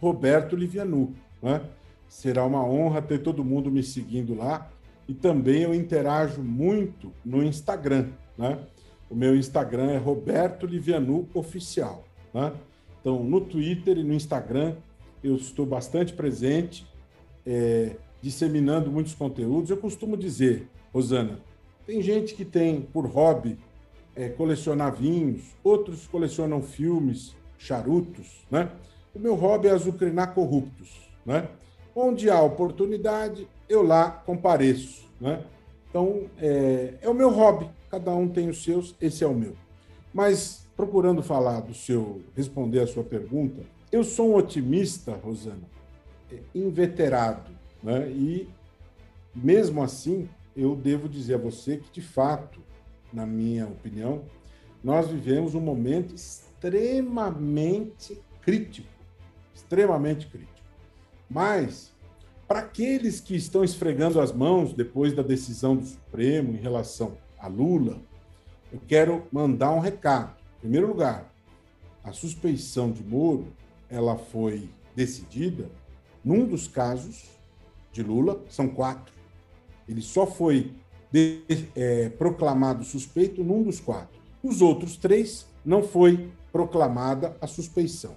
[0.00, 1.14] Roberto Livianu.
[1.42, 1.60] Né?
[2.08, 4.70] Será uma honra ter todo mundo me seguindo lá.
[5.06, 8.08] E também eu interajo muito no Instagram,
[8.38, 8.58] né?
[9.10, 12.52] O meu Instagram é Roberto Livianu Oficial, né?
[13.00, 14.76] Então, no Twitter e no Instagram
[15.24, 16.86] eu estou bastante presente,
[17.46, 19.70] é, disseminando muitos conteúdos.
[19.70, 21.40] Eu costumo dizer, Rosana,
[21.86, 23.58] tem gente que tem por hobby
[24.14, 28.70] é, colecionar vinhos, outros colecionam filmes, charutos, né?
[29.14, 30.90] O meu hobby é azucrinar corruptos,
[31.24, 31.48] né?
[31.94, 35.04] Onde há oportunidade, eu lá compareço.
[35.20, 35.42] Né?
[35.88, 39.54] Então, é, é o meu hobby, cada um tem os seus, esse é o meu.
[40.12, 45.68] Mas, procurando falar do seu, responder a sua pergunta, eu sou um otimista, Rosana,
[46.30, 47.50] é, inveterado.
[47.82, 48.10] Né?
[48.10, 48.48] E,
[49.34, 52.60] mesmo assim, eu devo dizer a você que, de fato,
[53.12, 54.24] na minha opinião,
[54.82, 58.88] nós vivemos um momento extremamente crítico.
[59.54, 60.52] Extremamente crítico.
[61.28, 61.94] Mas
[62.46, 67.48] para aqueles que estão esfregando as mãos depois da decisão do Supremo em relação a
[67.48, 68.00] Lula,
[68.72, 70.36] eu quero mandar um recado.
[70.58, 71.32] Em primeiro lugar,
[72.02, 73.46] a suspeição de Moro
[73.94, 75.70] ela foi decidida
[76.24, 77.24] num dos casos
[77.92, 79.14] de Lula, são quatro.
[79.88, 80.72] Ele só foi
[81.12, 81.42] de,
[81.76, 84.18] é, proclamado suspeito num dos quatro.
[84.42, 88.16] Os outros três não foi proclamada a suspeição.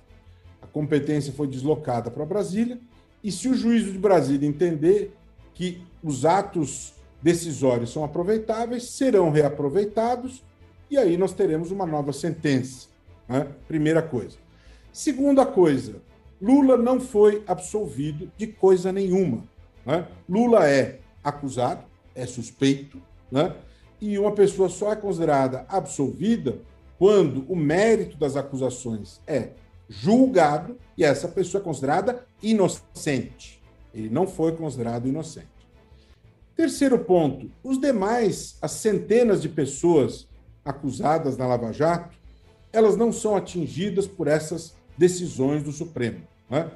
[0.62, 2.80] A competência foi deslocada para Brasília
[3.24, 5.16] e se o juízo de Brasília entender
[5.54, 10.44] que os atos decisórios são aproveitáveis, serão reaproveitados
[10.90, 12.88] e aí nós teremos uma nova sentença.
[13.28, 13.48] Né?
[13.68, 14.47] Primeira coisa.
[14.91, 16.01] Segunda coisa,
[16.41, 19.43] Lula não foi absolvido de coisa nenhuma.
[19.85, 20.07] Né?
[20.27, 21.84] Lula é acusado,
[22.15, 23.01] é suspeito,
[23.31, 23.55] né?
[23.99, 26.59] e uma pessoa só é considerada absolvida
[26.97, 29.49] quando o mérito das acusações é
[29.89, 33.61] julgado e essa pessoa é considerada inocente.
[33.93, 35.47] Ele não foi considerado inocente.
[36.55, 40.27] Terceiro ponto: os demais, as centenas de pessoas
[40.65, 42.15] acusadas na Lava Jato,
[42.73, 46.22] elas não são atingidas por essas decisões do Supremo.
[46.49, 46.69] Né?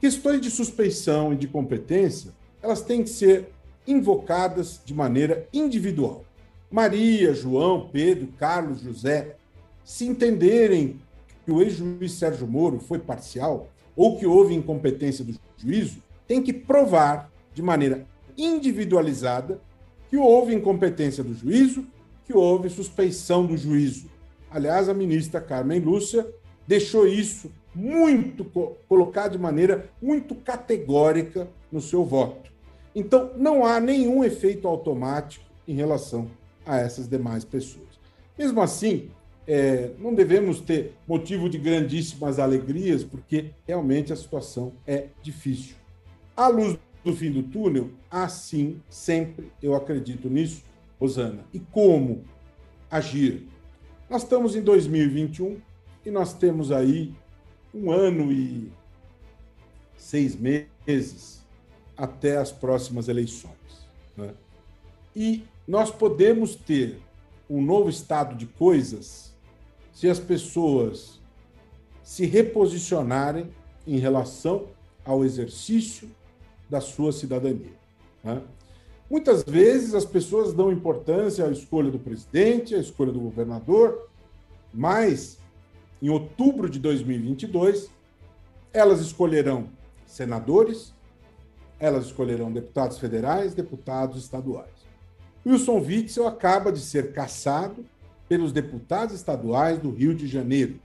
[0.00, 2.32] Questões de suspeição e de competência,
[2.62, 3.48] elas têm que ser
[3.86, 6.24] invocadas de maneira individual.
[6.70, 9.36] Maria, João, Pedro, Carlos, José,
[9.84, 11.00] se entenderem
[11.44, 16.52] que o ex-juiz Sérgio Moro foi parcial ou que houve incompetência do juízo, tem que
[16.52, 18.06] provar de maneira
[18.38, 19.60] individualizada
[20.08, 21.86] que houve incompetência do juízo,
[22.26, 24.06] que houve suspeição do juízo.
[24.50, 26.26] Aliás, a ministra Carmen Lúcia
[26.66, 28.44] deixou isso muito
[28.88, 32.50] colocado de maneira muito categórica no seu voto.
[32.94, 36.30] Então, não há nenhum efeito automático em relação
[36.66, 37.88] a essas demais pessoas.
[38.38, 39.08] Mesmo assim,
[39.46, 45.76] é, não devemos ter motivo de grandíssimas alegrias, porque realmente a situação é difícil.
[46.36, 50.62] À luz do fim do túnel, assim, sempre eu acredito nisso,
[51.00, 51.44] Rosana.
[51.52, 52.22] E como
[52.90, 53.48] agir?
[54.08, 55.56] Nós estamos em 2021
[56.04, 57.12] e nós temos aí
[57.74, 58.70] um ano e
[59.96, 61.42] seis meses
[61.96, 63.52] até as próximas eleições.
[64.16, 64.34] Né?
[65.14, 66.98] E nós podemos ter
[67.48, 69.32] um novo estado de coisas
[69.92, 71.20] se as pessoas
[72.02, 73.50] se reposicionarem
[73.86, 74.68] em relação
[75.04, 76.10] ao exercício
[76.68, 77.72] da sua cidadania.
[78.24, 78.42] Né?
[79.10, 84.08] Muitas vezes as pessoas dão importância à escolha do presidente, à escolha do governador,
[84.72, 85.38] mas
[86.02, 87.88] em outubro de 2022
[88.72, 89.68] elas escolherão
[90.06, 90.94] senadores,
[91.78, 94.70] elas escolherão deputados federais, deputados estaduais.
[95.44, 97.84] Wilson Witzel acaba de ser caçado
[98.28, 100.80] pelos deputados estaduais do Rio de Janeiro.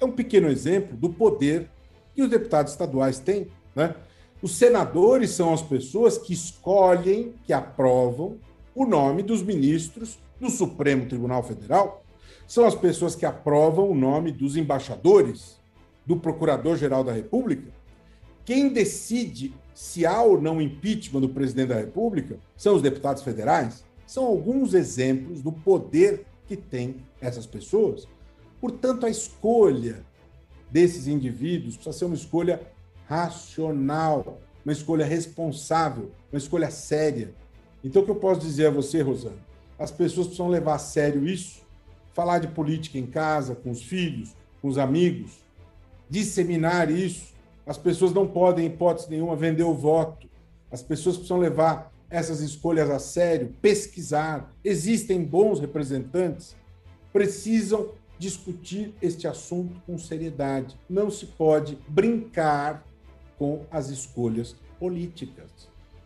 [0.00, 1.68] É um pequeno exemplo do poder
[2.14, 3.48] que os deputados estaduais têm.
[3.74, 3.94] Né?
[4.40, 8.38] Os senadores são as pessoas que escolhem, que aprovam
[8.74, 12.02] o nome dos ministros do Supremo Tribunal Federal.
[12.50, 15.60] São as pessoas que aprovam o nome dos embaixadores,
[16.04, 17.70] do Procurador-Geral da República.
[18.44, 23.84] Quem decide se há ou não impeachment do presidente da República são os deputados federais.
[24.04, 28.08] São alguns exemplos do poder que têm essas pessoas.
[28.60, 30.04] Portanto, a escolha
[30.72, 32.60] desses indivíduos precisa ser uma escolha
[33.06, 37.32] racional, uma escolha responsável, uma escolha séria.
[37.84, 39.38] Então, o que eu posso dizer a você, Rosana?
[39.78, 41.59] As pessoas precisam levar a sério isso,
[42.12, 45.32] falar de política em casa, com os filhos, com os amigos,
[46.08, 47.32] disseminar isso.
[47.66, 50.28] As pessoas não podem, em hipótese nenhuma, vender o voto.
[50.70, 54.52] As pessoas precisam levar essas escolhas a sério, pesquisar.
[54.64, 56.56] Existem bons representantes,
[57.12, 60.76] precisam discutir este assunto com seriedade.
[60.88, 62.84] Não se pode brincar
[63.38, 65.50] com as escolhas políticas.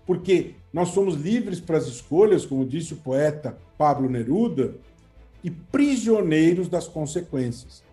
[0.06, 4.74] Porque nós somos livres para as escolhas, como disse o poeta Pablo Neruda,
[5.44, 7.84] e prisioneiros das consequências.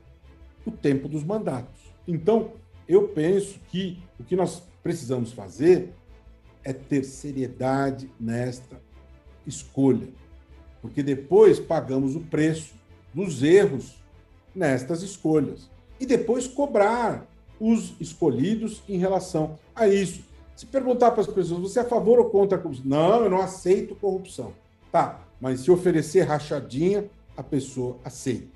[0.65, 1.81] O tempo dos mandatos.
[2.07, 2.53] Então,
[2.87, 5.93] eu penso que o que nós precisamos fazer
[6.63, 8.81] é ter seriedade nesta
[9.45, 10.07] escolha,
[10.81, 12.73] porque depois pagamos o preço
[13.13, 14.01] dos erros
[14.53, 15.69] nestas escolhas
[15.99, 17.27] e depois cobrar
[17.59, 20.23] os escolhidos em relação a isso.
[20.55, 22.85] Se perguntar para as pessoas, você é a favor ou contra a corrupção?
[22.87, 24.53] Não, eu não aceito corrupção.
[24.91, 27.05] Tá, mas se oferecer rachadinha,
[27.35, 28.47] a pessoa aceita.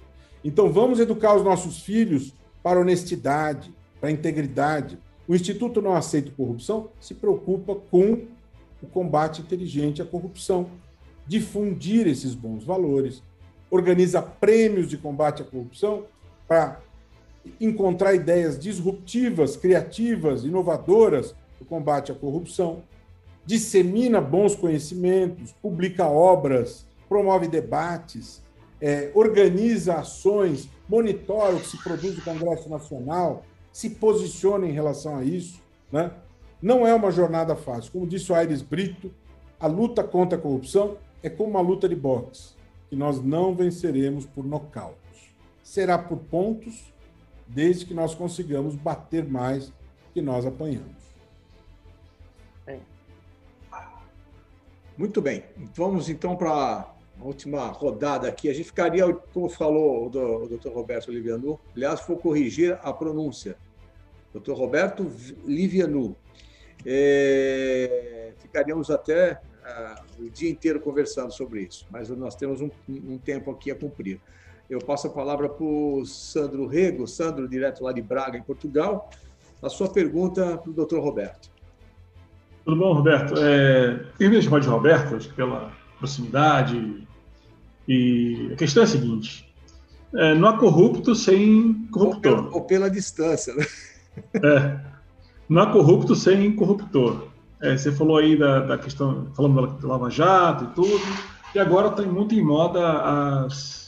[0.44, 4.98] Então vamos educar os nossos filhos para honestidade, para integridade.
[5.28, 8.26] O Instituto Não Aceita Corrupção se preocupa com
[8.82, 10.68] o combate inteligente à corrupção,
[11.26, 13.24] difundir esses bons valores,
[13.72, 16.06] organiza prêmios de combate à corrupção
[16.48, 16.80] para
[17.60, 22.84] encontrar ideias disruptivas, criativas, inovadoras no combate à corrupção,
[23.46, 28.42] dissemina bons conhecimentos, publica obras, promove debates,
[28.82, 35.18] é, organiza ações, monitora o que se produz no Congresso Nacional, se posiciona em relação
[35.18, 35.62] a isso.
[35.92, 36.12] Né?
[36.62, 37.92] Não é uma jornada fácil.
[37.92, 39.12] Como disse o Aires Brito,
[39.60, 42.54] a luta contra a corrupção é como uma luta de boxe,
[42.90, 44.96] que nós não venceremos por nocaute.
[45.64, 46.94] Será por pontos
[47.48, 49.72] desde que nós consigamos bater mais
[50.14, 51.06] que nós apanhamos.
[54.98, 55.44] Muito bem.
[55.76, 56.95] Vamos então para
[57.26, 58.50] última rodada aqui.
[58.50, 63.58] A gente ficaria, como falou o doutor Roberto Livianu, aliás, vou corrigir a pronúncia.
[64.32, 65.10] Doutor Roberto
[65.46, 66.16] Livianu.
[66.86, 73.18] É, ficaríamos até uh, o dia inteiro conversando sobre isso, mas nós temos um, um
[73.18, 74.20] tempo aqui a cumprir.
[74.70, 79.10] Eu passo a palavra para o Sandro Rego, Sandro, direto lá de Braga, em Portugal.
[79.62, 81.50] A sua pergunta para o doutor Roberto.
[82.66, 83.36] Tudo bom, Roberto?
[83.38, 87.08] É, eu me chamar de Roberto, acho que pela proximidade.
[87.88, 89.52] E a questão é a seguinte:
[90.14, 92.34] é, não há corrupto sem corruptor.
[92.34, 93.66] Ou pela, ou pela distância, né?
[94.34, 94.80] É,
[95.49, 97.28] não há corrupto sem corruptor.
[97.62, 101.03] É, você falou aí da, da questão, falando da Lava Jato e tudo,
[101.53, 103.86] e agora está muito em moda as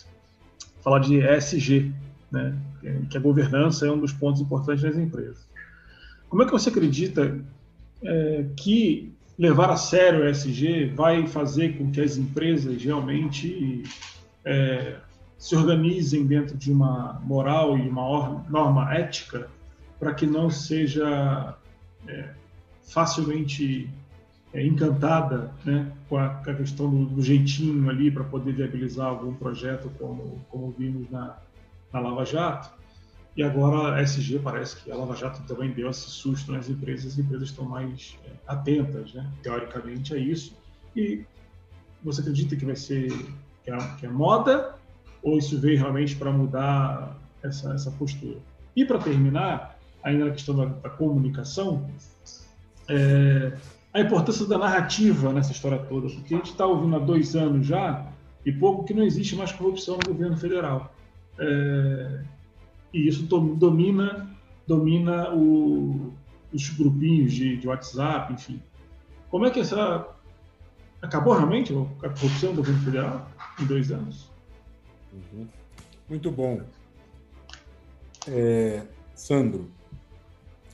[0.87, 1.93] falar de ESG,
[2.31, 2.57] né?
[3.09, 5.45] que a governança é um dos pontos importantes das empresas.
[6.29, 7.39] Como é que você acredita
[8.01, 13.83] é, que levar a sério o ESG vai fazer com que as empresas realmente
[14.43, 14.95] é,
[15.37, 19.47] se organizem dentro de uma moral e uma norma ética
[19.99, 21.55] para que não seja
[22.07, 22.29] é,
[22.83, 23.89] facilmente
[24.53, 29.07] é, encantada né, com, a, com a questão do, do, jeitinho ali para poder viabilizar
[29.07, 31.37] algum projeto, como, como vimos na,
[31.91, 32.76] na Lava Jato.
[33.37, 37.13] E agora a SG parece que a Lava Jato também deu esse susto nas empresas,
[37.13, 40.57] as empresas estão mais é, atentas, né, teoricamente, a isso.
[40.95, 41.23] E
[42.03, 43.09] você acredita que vai ser
[43.63, 44.75] que é, que é moda
[45.21, 48.39] ou isso veio realmente para mudar essa, essa postura?
[48.75, 51.87] E para terminar, ainda na questão da, da comunicação,
[52.89, 53.55] é,
[53.93, 57.67] a importância da narrativa nessa história toda, porque a gente está ouvindo há dois anos
[57.67, 58.03] já
[58.43, 60.91] e pouco que não existe mais corrupção no governo federal.
[61.37, 62.23] É,
[62.93, 64.37] e isso domina
[64.67, 66.11] domina o,
[66.53, 68.61] os grupinhos de, de, WhatsApp, enfim.
[69.29, 70.07] Como é que essa
[71.01, 74.29] acabou realmente a corrupção do governo federal em dois anos?
[75.13, 75.47] Uhum.
[76.09, 76.61] Muito bom,
[78.27, 78.83] é,
[79.15, 79.71] Sandro.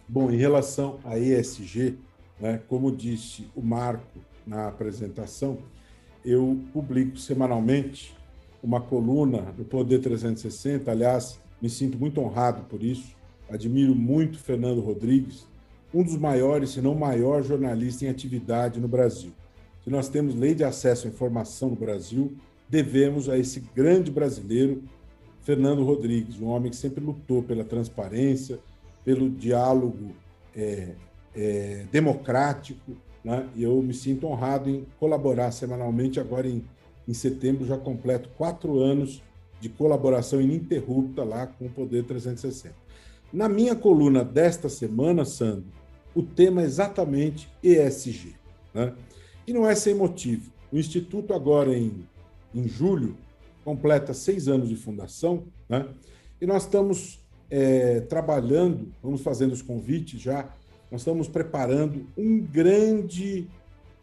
[0.08, 1.98] Bom, em relação à ESG,
[2.40, 5.60] né, como disse o Marco na apresentação,
[6.26, 8.16] eu publico semanalmente
[8.62, 10.90] uma coluna do Poder 360.
[10.92, 13.16] Aliás, me sinto muito honrado por isso.
[13.50, 15.48] Admiro muito Fernando Rodrigues,
[15.94, 19.32] um dos maiores, se não maior jornalista em atividade no Brasil.
[19.82, 22.36] Se nós temos lei de acesso à informação no Brasil,
[22.68, 24.84] devemos a esse grande brasileiro,
[25.44, 28.60] Fernando Rodrigues, um homem que sempre lutou pela transparência,
[29.06, 30.12] pelo diálogo
[30.54, 30.96] é,
[31.34, 32.92] é, democrático,
[33.24, 33.48] né?
[33.56, 36.20] e eu me sinto honrado em colaborar semanalmente.
[36.20, 36.64] Agora, em,
[37.08, 39.22] em setembro, já completo quatro anos
[39.64, 42.76] de colaboração ininterrupta lá com o Poder 360.
[43.32, 45.66] Na minha coluna desta semana, Sandro,
[46.14, 48.36] o tema é exatamente ESG.
[48.74, 48.94] Né?
[49.48, 50.52] E não é sem motivo.
[50.72, 52.06] O Instituto, agora em,
[52.54, 53.18] em julho,
[53.64, 55.88] completa seis anos de fundação, né?
[56.40, 57.20] e nós estamos
[57.50, 60.50] é, trabalhando, vamos fazendo os convites já
[60.94, 63.48] nós estamos preparando um grande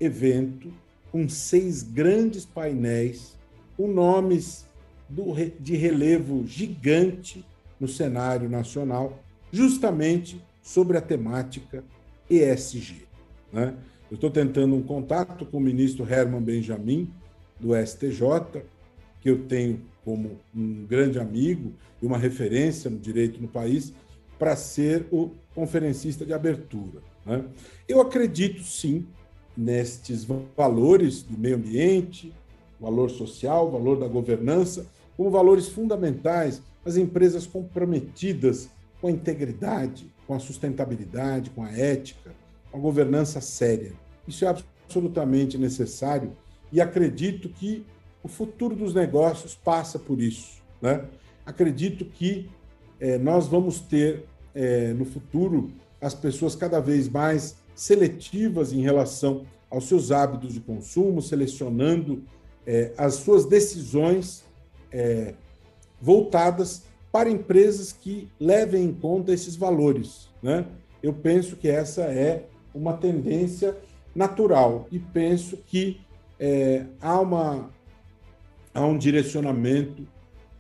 [0.01, 0.73] evento
[1.13, 3.39] com seis grandes painéis,
[3.77, 4.67] com nomes
[5.11, 7.45] do, de relevo gigante
[7.79, 9.23] no cenário nacional,
[9.53, 11.83] justamente sobre a temática
[12.29, 13.03] ESG.
[13.53, 13.75] Né?
[14.11, 17.11] Eu estou tentando um contato com o ministro Herman Benjamin,
[17.59, 18.63] do STJ,
[19.21, 23.93] que eu tenho como um grande amigo e uma referência no direito no país,
[24.39, 27.01] para ser o conferencista de abertura.
[27.27, 27.45] Né?
[27.87, 29.07] Eu acredito, sim,
[29.57, 30.27] nestes
[30.57, 32.33] valores do meio ambiente,
[32.81, 34.87] valor social, valor da governança,
[35.21, 38.71] como valores fundamentais as empresas comprometidas
[39.03, 42.35] com a integridade, com a sustentabilidade, com a ética,
[42.73, 43.93] com a governança séria.
[44.27, 46.33] Isso é absolutamente necessário
[46.73, 47.85] e acredito que
[48.23, 50.63] o futuro dos negócios passa por isso.
[50.81, 51.05] Né?
[51.45, 52.49] Acredito que
[52.99, 54.25] é, nós vamos ter
[54.55, 55.71] é, no futuro
[56.01, 62.25] as pessoas cada vez mais seletivas em relação aos seus hábitos de consumo, selecionando
[62.67, 64.49] é, as suas decisões
[64.93, 65.35] é,
[66.01, 70.29] voltadas para empresas que levem em conta esses valores.
[70.43, 70.65] Né?
[71.03, 73.77] Eu penso que essa é uma tendência
[74.15, 76.01] natural e penso que
[76.39, 77.71] é, há, uma,
[78.73, 80.07] há um direcionamento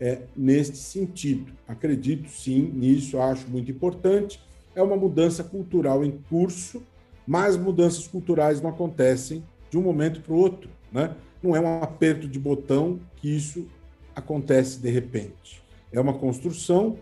[0.00, 1.52] é, neste sentido.
[1.68, 4.40] Acredito sim nisso, acho muito importante.
[4.74, 6.82] É uma mudança cultural em curso,
[7.26, 10.70] mas mudanças culturais não acontecem de um momento para o outro.
[10.90, 11.14] Né?
[11.42, 13.66] Não é um aperto de botão que isso
[14.20, 15.62] acontece de repente.
[15.92, 16.98] É uma construção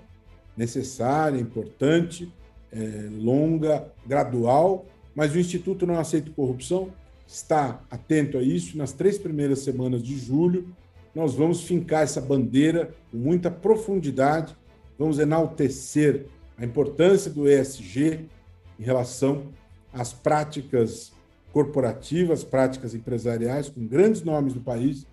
[0.56, 2.32] necessária, importante,
[2.72, 6.92] é, longa, gradual, mas o Instituto Não Aceita Corrupção
[7.26, 8.76] está atento a isso.
[8.78, 10.74] Nas três primeiras semanas de julho,
[11.14, 14.56] nós vamos fincar essa bandeira com muita profundidade,
[14.98, 16.26] vamos enaltecer
[16.56, 18.26] a importância do ESG
[18.78, 19.48] em relação
[19.92, 21.12] às práticas
[21.52, 25.06] corporativas, práticas empresariais, com grandes nomes do país,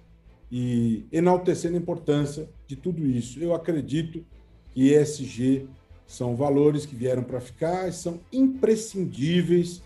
[0.51, 3.39] e enaltecendo a importância de tudo isso.
[3.39, 4.25] Eu acredito
[4.73, 5.67] que ESG
[6.05, 9.81] são valores que vieram para ficar e são imprescindíveis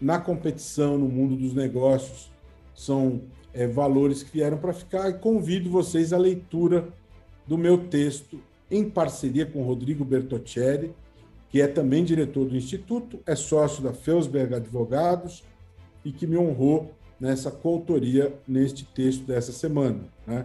[0.00, 2.30] na competição no mundo dos negócios.
[2.74, 6.88] São é, valores que vieram para ficar e convido vocês à leitura
[7.46, 8.40] do meu texto
[8.70, 10.94] em parceria com Rodrigo Bertocelli,
[11.50, 15.44] que é também diretor do Instituto, é sócio da Felsberg Advogados
[16.02, 20.00] e que me honrou nessa coautoria neste texto dessa semana.
[20.26, 20.44] Né?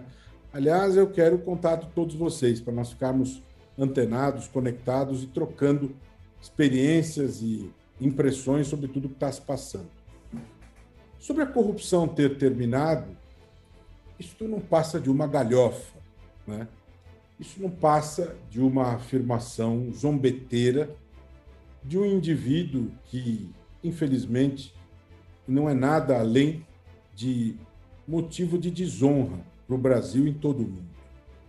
[0.53, 3.41] Aliás, eu quero o contato de todos vocês para nós ficarmos
[3.75, 5.95] antenados, conectados e trocando
[6.39, 9.89] experiências e impressões sobre tudo que está se passando.
[11.17, 13.17] Sobre a corrupção ter terminado,
[14.19, 15.97] isso não passa de uma galhofa,
[16.45, 16.67] né?
[17.39, 20.95] Isso não passa de uma afirmação zombeteira
[21.83, 23.49] de um indivíduo que,
[23.83, 24.75] infelizmente,
[25.47, 26.66] não é nada além
[27.17, 27.55] de
[28.07, 30.87] motivo de desonra para o Brasil em todo o mundo.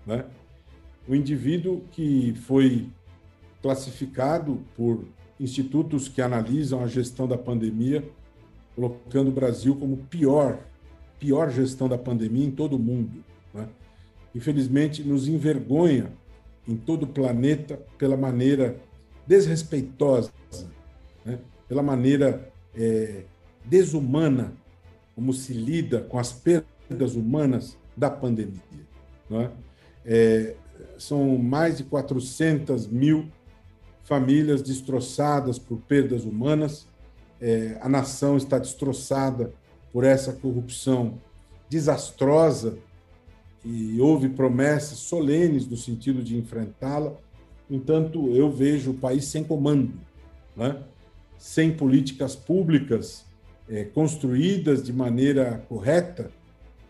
[0.07, 0.25] Né?
[1.07, 2.89] O indivíduo que foi
[3.61, 5.05] classificado por
[5.39, 8.03] institutos que analisam a gestão da pandemia
[8.75, 10.59] colocando o Brasil como pior,
[11.19, 13.23] pior gestão da pandemia em todo o mundo.
[13.53, 13.69] Né?
[14.35, 16.11] Infelizmente, nos envergonha
[16.67, 18.81] em todo o planeta pela maneira
[19.27, 20.33] desrespeitosa,
[21.25, 21.39] né?
[21.69, 23.25] pela maneira é,
[23.67, 24.55] desumana
[25.19, 28.63] como se lida com as perdas humanas da pandemia.
[29.33, 29.51] É?
[30.05, 30.57] É,
[30.97, 33.27] são mais de 400 mil
[34.05, 36.87] famílias destroçadas por perdas humanas,
[37.41, 39.53] é, a nação está destroçada
[39.93, 41.19] por essa corrupção
[41.69, 42.79] desastrosa
[43.65, 47.13] e houve promessas solenes no sentido de enfrentá-la.
[47.69, 49.95] Entanto, eu vejo o país sem comando,
[50.57, 50.81] né?
[51.37, 53.27] sem políticas públicas
[53.69, 56.31] é, construídas de maneira correta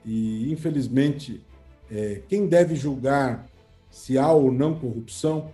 [0.05, 1.43] e, infelizmente,
[1.91, 3.47] é, quem deve julgar
[3.91, 5.51] se há ou não corrupção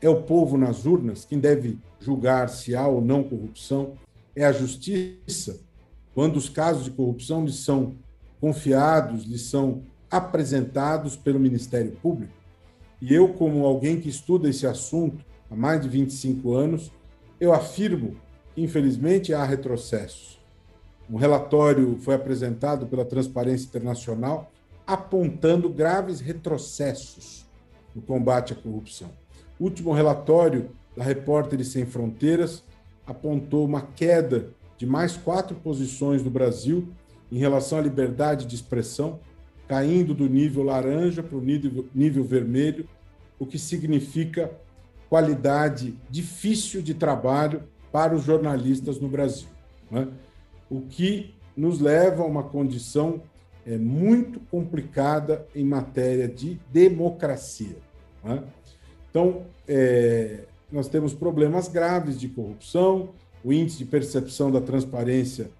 [0.00, 3.94] é o povo nas urnas, quem deve julgar se há ou não corrupção
[4.34, 5.60] é a justiça.
[6.14, 7.96] Quando os casos de corrupção lhes são
[8.40, 12.32] confiados, lhes são apresentados pelo Ministério Público.
[13.00, 16.92] E eu, como alguém que estuda esse assunto há mais de 25 anos,
[17.40, 18.16] eu afirmo
[18.54, 20.37] que, infelizmente, há retrocessos.
[21.10, 24.50] Um relatório foi apresentado pela Transparência Internacional
[24.86, 27.46] apontando graves retrocessos
[27.94, 29.10] no combate à corrupção.
[29.58, 32.64] O último relatório da Repórteres Sem Fronteiras
[33.06, 36.88] apontou uma queda de mais quatro posições do Brasil
[37.30, 39.18] em relação à liberdade de expressão,
[39.66, 42.88] caindo do nível laranja para o nível, nível vermelho,
[43.38, 44.50] o que significa
[45.08, 47.62] qualidade difícil de trabalho
[47.92, 49.48] para os jornalistas no Brasil.
[49.90, 50.08] Né?
[50.70, 53.22] O que nos leva a uma condição
[53.66, 57.76] é, muito complicada em matéria de democracia.
[58.24, 58.42] Né?
[59.10, 63.10] Então, é, nós temos problemas graves de corrupção,
[63.44, 65.50] o índice de percepção da transparência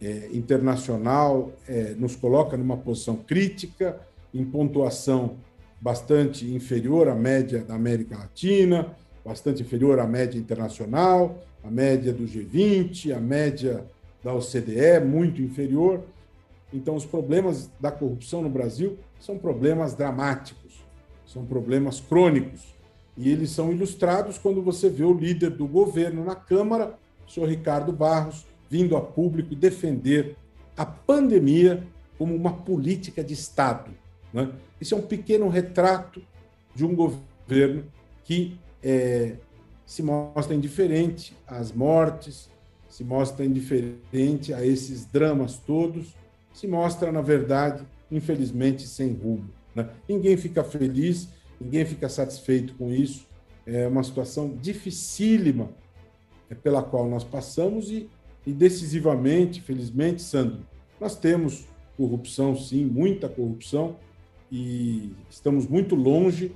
[0.00, 4.00] é, internacional é, nos coloca numa posição crítica,
[4.32, 5.36] em pontuação
[5.80, 8.94] bastante inferior à média da América Latina,
[9.24, 13.84] bastante inferior à média internacional, à média do G20, à média
[14.26, 16.02] da OCDE, muito inferior.
[16.72, 20.84] Então, os problemas da corrupção no Brasil são problemas dramáticos,
[21.24, 22.74] são problemas crônicos.
[23.16, 27.48] E eles são ilustrados quando você vê o líder do governo na Câmara, o senhor
[27.48, 30.34] Ricardo Barros, vindo a público defender
[30.76, 31.86] a pandemia
[32.18, 33.92] como uma política de Estado.
[34.32, 34.50] Né?
[34.80, 36.20] Isso é um pequeno retrato
[36.74, 37.84] de um governo
[38.24, 39.36] que é,
[39.86, 42.50] se mostra indiferente às mortes,
[42.96, 46.14] se mostra indiferente a esses dramas todos,
[46.54, 49.50] se mostra, na verdade, infelizmente, sem rumo.
[49.74, 49.88] Né?
[50.08, 51.28] Ninguém fica feliz,
[51.60, 53.26] ninguém fica satisfeito com isso.
[53.66, 55.68] É uma situação dificílima
[56.48, 58.08] é, pela qual nós passamos e
[58.46, 60.64] e decisivamente, felizmente, Sandro,
[61.00, 61.66] nós temos
[61.96, 63.96] corrupção, sim, muita corrupção,
[64.52, 66.54] e estamos muito longe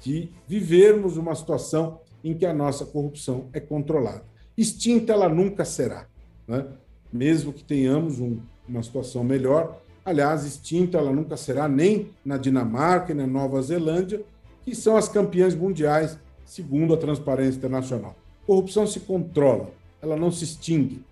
[0.00, 4.24] de vivermos uma situação em que a nossa corrupção é controlada.
[4.56, 6.06] Extinta ela nunca será,
[6.46, 6.66] né?
[7.12, 8.38] mesmo que tenhamos um,
[8.68, 9.80] uma situação melhor.
[10.04, 14.22] Aliás, extinta ela nunca será nem na Dinamarca e na Nova Zelândia,
[14.62, 18.16] que são as campeãs mundiais, segundo a Transparência Internacional.
[18.46, 19.70] Corrupção se controla,
[20.00, 21.04] ela não se extingue.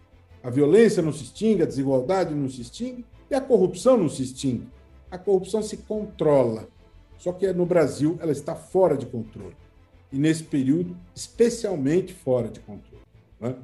[0.43, 4.23] A violência não se extingue, a desigualdade não se extingue e a corrupção não se
[4.23, 4.67] extingue.
[5.11, 6.69] A corrupção se controla.
[7.19, 9.57] Só que no Brasil ela está fora de controle.
[10.11, 12.90] E nesse período, especialmente fora de controle.
[13.41, 13.55] Né?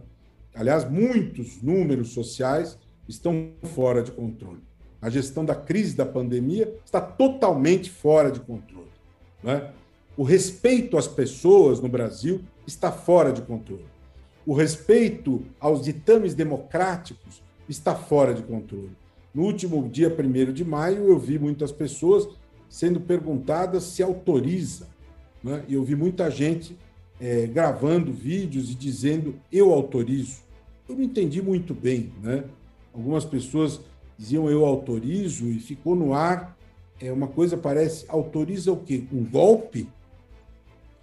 [0.55, 2.79] Aliás, muitos números sociais
[3.09, 4.61] estão fora de controle.
[5.01, 8.91] A gestão da crise da pandemia está totalmente fora de controle.
[9.43, 9.71] Né?
[10.17, 13.85] O respeito às pessoas no Brasil está fora de controle
[14.47, 18.93] o respeito aos ditames democráticos está fora de controle.
[19.35, 22.29] No último dia 1 de maio, eu vi muitas pessoas
[22.69, 24.87] sendo perguntadas se autoriza.
[25.43, 25.65] Né?
[25.67, 26.79] E eu vi muita gente
[27.21, 30.39] é, gravando vídeos e dizendo eu autorizo.
[30.89, 32.13] Eu não entendi muito bem.
[32.23, 32.45] Né?
[32.93, 33.81] Algumas pessoas
[34.17, 36.57] diziam eu autorizo e ficou no ar.
[37.01, 39.05] É uma coisa parece autoriza o quê?
[39.13, 39.89] Um golpe?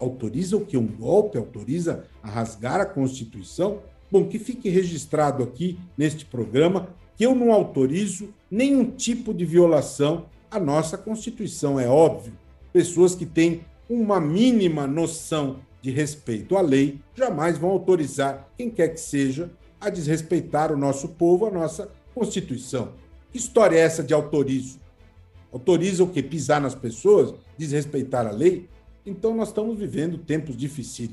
[0.03, 0.77] autoriza o que?
[0.77, 1.37] Um golpe?
[1.37, 3.79] Autoriza a rasgar a Constituição?
[4.11, 10.25] Bom, que fique registrado aqui neste programa que eu não autorizo nenhum tipo de violação
[10.49, 12.33] à nossa Constituição, é óbvio.
[12.71, 18.87] Pessoas que têm uma mínima noção de respeito à lei jamais vão autorizar quem quer
[18.87, 19.51] que seja
[19.81, 22.93] a desrespeitar o nosso povo, a nossa Constituição.
[23.29, 24.79] Que história é essa de autorizo?
[25.51, 26.23] Autoriza o quê?
[26.23, 27.33] Pisar nas pessoas?
[27.57, 28.69] Desrespeitar a lei?
[29.05, 31.09] Então, nós estamos vivendo tempos difíceis.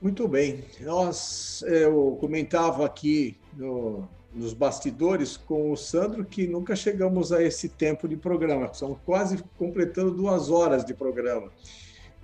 [0.00, 0.62] Muito bem.
[0.80, 7.68] Nós, eu comentava aqui no, nos bastidores com o Sandro que nunca chegamos a esse
[7.68, 8.72] tempo de programa.
[8.74, 11.50] São quase completando duas horas de programa.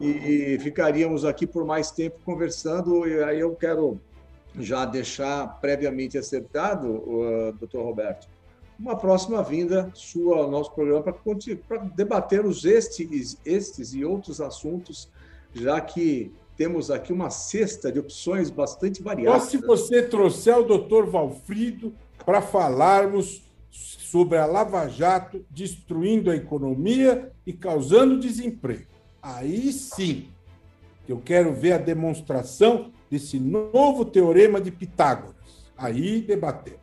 [0.00, 3.06] E ficaríamos aqui por mais tempo conversando.
[3.06, 4.00] E aí eu quero
[4.58, 8.28] já deixar previamente acertado, uh, doutor Roberto,
[8.78, 15.08] uma próxima vinda sua ao nosso programa para debatermos estes, estes e outros assuntos,
[15.52, 19.42] já que temos aqui uma cesta de opções bastante variadas.
[19.42, 21.94] Ou se você trouxer o doutor Valfrido
[22.24, 28.86] para falarmos sobre a Lava Jato destruindo a economia e causando desemprego.
[29.20, 30.28] Aí sim,
[31.08, 35.34] eu quero ver a demonstração desse novo teorema de Pitágoras.
[35.76, 36.80] Aí debatemos.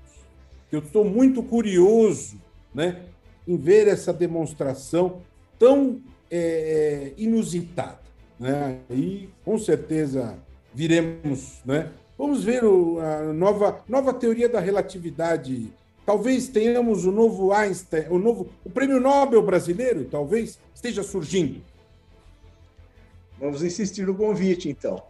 [0.71, 2.37] Eu estou muito curioso
[2.73, 3.05] né,
[3.47, 5.21] em ver essa demonstração
[5.57, 8.00] tão é, inusitada.
[8.41, 8.79] Né?
[8.89, 10.35] Aí, com certeza,
[10.73, 11.61] viremos.
[11.63, 11.91] Né?
[12.17, 15.71] Vamos ver o, a nova, nova teoria da relatividade.
[16.03, 21.61] Talvez tenhamos o novo Einstein, o novo o prêmio Nobel brasileiro, talvez esteja surgindo.
[23.39, 25.03] Vamos insistir no convite, então.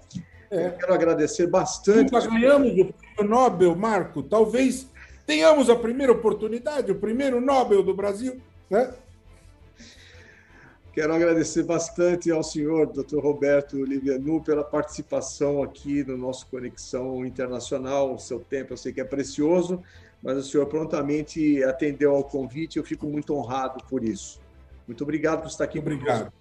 [0.50, 0.68] É.
[0.68, 2.12] Eu quero agradecer bastante.
[2.12, 4.22] Nós ganhamos o prêmio Nobel, Marco.
[4.22, 4.88] Talvez
[5.26, 8.42] tenhamos a primeira oportunidade, o primeiro Nobel do Brasil.
[8.70, 8.94] Né?
[10.94, 13.20] Quero agradecer bastante ao senhor, Dr.
[13.20, 18.14] Roberto Livianu, pela participação aqui no nosso Conexão Internacional.
[18.14, 19.82] O seu tempo eu sei que é precioso,
[20.22, 22.78] mas o senhor prontamente atendeu ao convite.
[22.78, 24.42] Eu fico muito honrado por isso.
[24.86, 25.80] Muito obrigado por estar aqui.
[25.80, 26.34] Obrigado.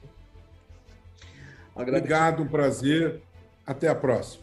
[1.73, 3.23] Obrigado, um prazer.
[3.65, 4.43] Até a próxima.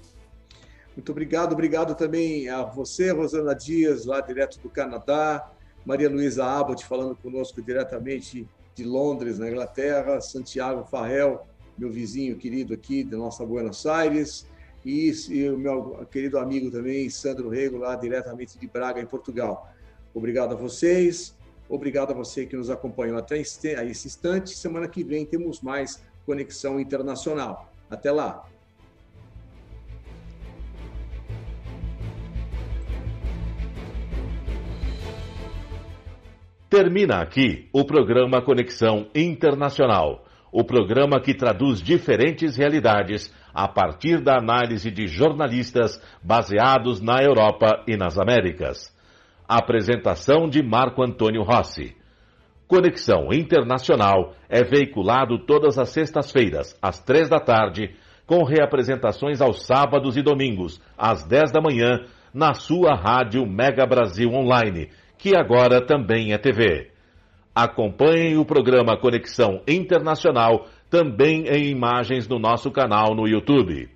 [0.95, 1.51] Muito obrigado.
[1.51, 5.51] Obrigado também a você, Rosana Dias, lá direto do Canadá.
[5.85, 8.47] Maria Luísa Abbott falando conosco diretamente
[8.77, 11.41] de Londres, na Inglaterra, Santiago Farrell,
[11.77, 14.47] meu vizinho querido aqui de nossa Buenos Aires,
[14.85, 19.67] e, e o meu querido amigo também, Sandro Rego, lá diretamente de Braga, em Portugal.
[20.13, 21.35] Obrigado a vocês,
[21.67, 24.55] obrigado a você que nos acompanhou até esse instante.
[24.55, 27.73] Semana que vem temos mais Conexão Internacional.
[27.89, 28.47] Até lá!
[36.69, 44.37] Termina aqui o programa Conexão Internacional, o programa que traduz diferentes realidades a partir da
[44.37, 48.93] análise de jornalistas baseados na Europa e nas Américas.
[49.47, 51.95] Apresentação de Marco Antônio Rossi.
[52.67, 57.95] Conexão Internacional é veiculado todas as sextas-feiras, às três da tarde,
[58.25, 64.29] com reapresentações aos sábados e domingos, às dez da manhã, na sua rádio Mega Brasil
[64.33, 66.91] Online que agora também é TV.
[67.53, 73.89] Acompanhem o programa Conexão Internacional também em imagens no nosso canal no YouTube.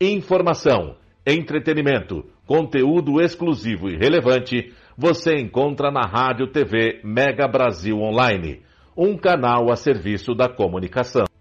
[0.00, 0.96] Informação,
[1.26, 8.62] entretenimento, conteúdo exclusivo e relevante você encontra na Rádio TV Mega Brasil Online,
[8.96, 11.35] um canal a serviço da comunicação.